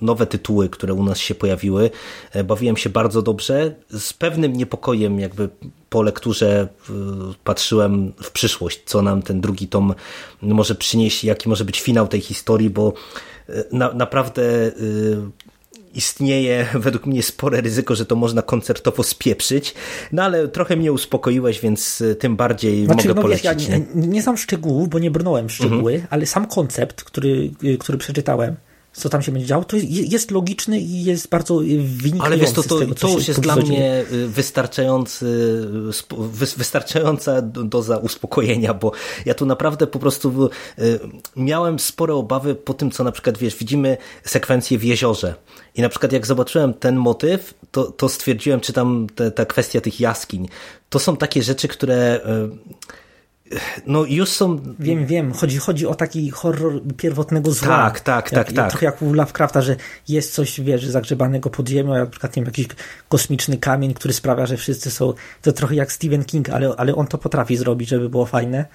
nowe 0.00 0.26
tytuły, 0.26 0.68
które 0.68 0.94
u 0.94 1.02
nas 1.04 1.18
się 1.18 1.34
pojawiły. 1.34 1.90
E, 2.32 2.44
Bawiłem 2.44 2.76
się 2.76 2.90
bardzo 2.90 3.22
dobrze. 3.22 3.74
Z 3.90 4.12
pewnym 4.12 4.52
niepokojem 4.52 5.20
jakby 5.20 5.48
po 5.90 6.02
lekturze 6.02 6.68
y, 6.90 6.92
patrzyłem 7.44 8.12
w 8.22 8.30
przyszłość, 8.30 8.82
co 8.86 9.02
nam 9.02 9.22
ten 9.22 9.40
drugi 9.40 9.68
tom 9.68 9.94
może 10.42 10.74
przynieść, 10.74 11.24
jaki 11.24 11.48
może 11.48 11.64
być 11.64 11.80
finał 11.80 12.08
tej 12.08 12.20
historii, 12.20 12.70
bo 12.70 12.92
y, 13.48 13.64
na, 13.72 13.92
naprawdę 13.92 14.42
y, 14.66 15.47
istnieje 15.98 16.66
według 16.74 17.06
mnie 17.06 17.22
spore 17.22 17.60
ryzyko, 17.60 17.94
że 17.94 18.06
to 18.06 18.16
można 18.16 18.42
koncertowo 18.42 19.02
spieprzyć, 19.02 19.74
no 20.12 20.22
ale 20.22 20.48
trochę 20.48 20.76
mnie 20.76 20.92
uspokoiłeś, 20.92 21.60
więc 21.60 22.00
y, 22.00 22.14
tym 22.14 22.36
bardziej 22.36 22.84
Znaczy, 22.84 23.08
mogę 23.08 23.20
no 23.22 23.28
wiesz, 23.28 23.42
polecić. 23.42 23.68
ja 23.68 23.76
nie? 23.78 23.84
nie, 23.94 24.22
znam 24.22 24.36
szczegółów, 24.36 24.88
bo 24.88 24.98
nie 24.98 25.10
brnąłem 25.10 25.48
w 25.48 25.52
szczegóły, 25.52 26.06
ale 26.10 26.26
sam 26.26 26.46
koncept, 26.46 27.04
który, 27.04 27.50
y, 27.64 27.78
który 27.78 27.98
przeczytałem, 27.98 28.56
co 28.98 29.08
tam 29.08 29.22
się 29.22 29.32
będzie 29.32 29.46
działo, 29.46 29.64
to 29.64 29.76
jest, 29.90 30.30
logiczny 30.30 30.80
i 30.80 31.04
jest 31.04 31.28
bardzo 31.28 31.62
y, 31.62 31.66
wynikający 31.78 32.26
Ale 32.26 32.36
wiesz, 32.36 32.52
to, 32.52 32.62
to, 32.62 32.78
tego, 32.78 32.94
to 32.94 33.08
już 33.08 33.28
jest 33.28 33.40
dla 33.40 33.56
mnie 33.56 34.04
y, 34.12 34.28
wystarczający, 34.28 35.26
y, 36.22 36.56
wystarczająca 36.56 37.42
do- 37.42 37.64
doza 37.64 37.96
uspokojenia, 37.96 38.74
bo 38.74 38.92
ja 39.26 39.34
tu 39.34 39.46
naprawdę 39.46 39.86
po 39.86 39.98
prostu 39.98 40.50
miałem 41.36 41.78
spore 41.78 42.14
obawy 42.14 42.54
po 42.54 42.74
tym, 42.74 42.90
co 42.90 43.04
na 43.04 43.12
przykład, 43.12 43.38
wiesz, 43.38 43.56
widzimy 43.56 43.96
sekwencję 44.24 44.78
w 44.78 44.84
jeziorze. 44.84 45.34
I 45.74 45.82
na 45.82 45.88
przykład 45.88 46.12
jak 46.12 46.26
zobaczyłem 46.26 46.74
ten 46.74 46.96
motyw, 46.96 47.54
to, 47.70 47.84
to 47.84 48.08
stwierdziłem, 48.08 48.60
czy 48.60 48.72
tam 48.72 49.06
te, 49.14 49.30
ta 49.30 49.44
kwestia 49.44 49.80
tych 49.80 50.00
jaskiń, 50.00 50.48
to 50.90 50.98
są 50.98 51.16
takie 51.16 51.42
rzeczy, 51.42 51.68
które 51.68 52.20
no 53.86 54.04
już 54.04 54.28
są 54.28 54.60
Wiem, 54.78 55.06
wiem, 55.06 55.32
chodzi, 55.32 55.58
chodzi 55.58 55.86
o 55.86 55.94
taki 55.94 56.30
horror 56.30 56.80
pierwotnego 56.96 57.52
zła. 57.52 57.68
Tak, 57.68 58.00
tak, 58.00 58.32
jak, 58.32 58.46
tak, 58.46 58.56
tak. 58.56 58.70
Trochę 58.70 58.86
jak 58.86 59.02
u 59.02 59.12
Lovecrafta, 59.12 59.62
że 59.62 59.76
jest 60.08 60.34
coś, 60.34 60.60
wiesz, 60.60 60.86
zagrzebanego 60.86 61.50
pod 61.50 61.68
ziemią, 61.68 61.94
jak 61.94 62.04
na 62.04 62.10
przykład 62.10 62.36
nie 62.36 62.42
wiem, 62.42 62.46
jakiś 62.46 62.66
kosmiczny 63.08 63.58
kamień, 63.58 63.94
który 63.94 64.14
sprawia, 64.14 64.46
że 64.46 64.56
wszyscy 64.56 64.90
są, 64.90 65.12
to 65.42 65.52
trochę 65.52 65.74
jak 65.74 65.92
Stephen 65.92 66.24
King, 66.24 66.50
ale, 66.50 66.74
ale 66.76 66.94
on 66.94 67.06
to 67.06 67.18
potrafi 67.18 67.56
zrobić, 67.56 67.88
żeby 67.88 68.08
było 68.08 68.26
fajne, 68.26 68.66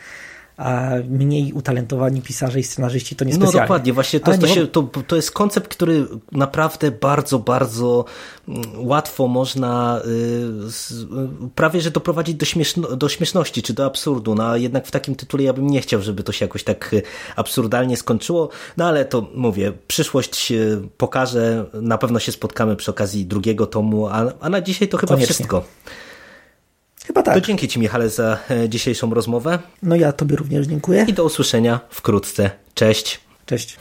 a 0.58 0.90
mniej 1.10 1.54
utalentowani 1.54 2.22
pisarze 2.22 2.60
i 2.60 2.64
scenarzyści 2.64 3.16
to 3.16 3.26
nie 3.26 3.32
No 3.32 3.36
specjalnie. 3.38 3.60
dokładnie, 3.62 3.94
właśnie 3.94 4.20
to, 4.20 4.38
to, 4.38 4.48
się, 4.48 4.68
to, 4.68 4.90
to 5.08 5.16
jest 5.16 5.32
koncept, 5.32 5.68
który 5.68 6.08
naprawdę 6.32 6.92
bardzo, 6.92 7.40
bardzo 7.40 8.06
mm, 8.48 8.62
łatwo 8.78 9.28
można 9.28 10.02
y, 10.06 10.10
y, 11.46 11.50
prawie 11.56 11.82
że 11.82 11.92
doprowadzić 11.92 12.36
do, 12.36 12.46
śmieszno, 12.46 12.96
do 12.96 13.10
śmieszności 13.10 13.62
czy 13.64 13.74
do 13.74 13.86
absurdu, 13.86 14.36
no 14.36 14.48
a 14.50 14.58
jednak 14.58 14.88
w 14.88 14.92
takim 14.92 15.16
tytule 15.16 15.44
ja 15.44 15.54
bym 15.54 15.68
nie 15.68 15.82
chciał, 15.82 16.02
żeby 16.02 16.24
to 16.24 16.32
się 16.32 16.46
jakoś 16.46 16.64
tak 16.64 16.94
y, 16.94 17.02
absurdalnie 17.36 17.98
skończyło, 17.98 18.50
no 18.78 18.86
ale 18.86 19.06
to 19.06 19.28
mówię, 19.36 19.72
przyszłość 19.88 20.54
pokaże, 20.98 21.66
na 21.74 21.98
pewno 21.98 22.20
się 22.20 22.32
spotkamy 22.32 22.76
przy 22.76 22.92
okazji 22.92 23.26
drugiego 23.26 23.68
tomu, 23.68 24.08
a, 24.08 24.26
a 24.40 24.50
na 24.50 24.62
dzisiaj 24.62 24.88
to 24.88 24.98
chyba 24.98 25.14
Koniecznie. 25.14 25.34
wszystko. 25.34 25.64
Chyba 27.08 27.24
To 27.24 27.32
tak. 27.32 27.46
dzięki 27.46 27.68
Ci 27.68 27.80
Michale 27.80 28.10
za 28.10 28.38
e, 28.50 28.70
dzisiejszą 28.70 29.14
rozmowę 29.14 29.60
No 29.84 29.96
ja 29.96 30.12
tobie 30.12 30.36
również 30.36 30.68
dziękuję. 30.68 31.06
i 31.08 31.14
do 31.14 31.24
usłyszenia 31.24 31.80
wkrótce. 31.90 32.50
Cześć! 32.74 33.20
Cześć. 33.46 33.78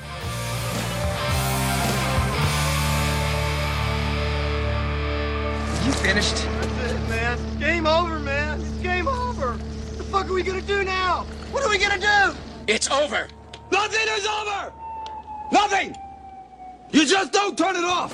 You 5.87 5.93
finished? 5.93 6.37
That's 6.37 6.93
it, 6.93 7.09
man. 7.09 7.39
Game 7.61 7.87
over, 7.87 8.19
man. 8.21 8.61
It's 8.61 8.83
game 8.83 9.09
over. 9.09 9.49
What 9.57 9.99
the 9.99 10.05
fuck 10.05 10.27
are 10.29 10.33
we 10.35 10.43
gonna 10.43 10.61
do 10.75 10.85
now? 10.85 11.25
What 11.53 11.65
are 11.65 11.71
we 11.71 11.79
gonna 11.79 11.99
do? 11.99 12.21
It's 12.69 12.89
over. 12.91 13.27
Nothing 13.73 14.07
is 14.19 14.27
over! 14.39 14.73
Nothing! 15.51 15.97
You 16.93 17.07
just 17.07 17.33
don't 17.33 17.57
turn 17.59 17.75
it 17.75 17.85
off! 17.85 18.13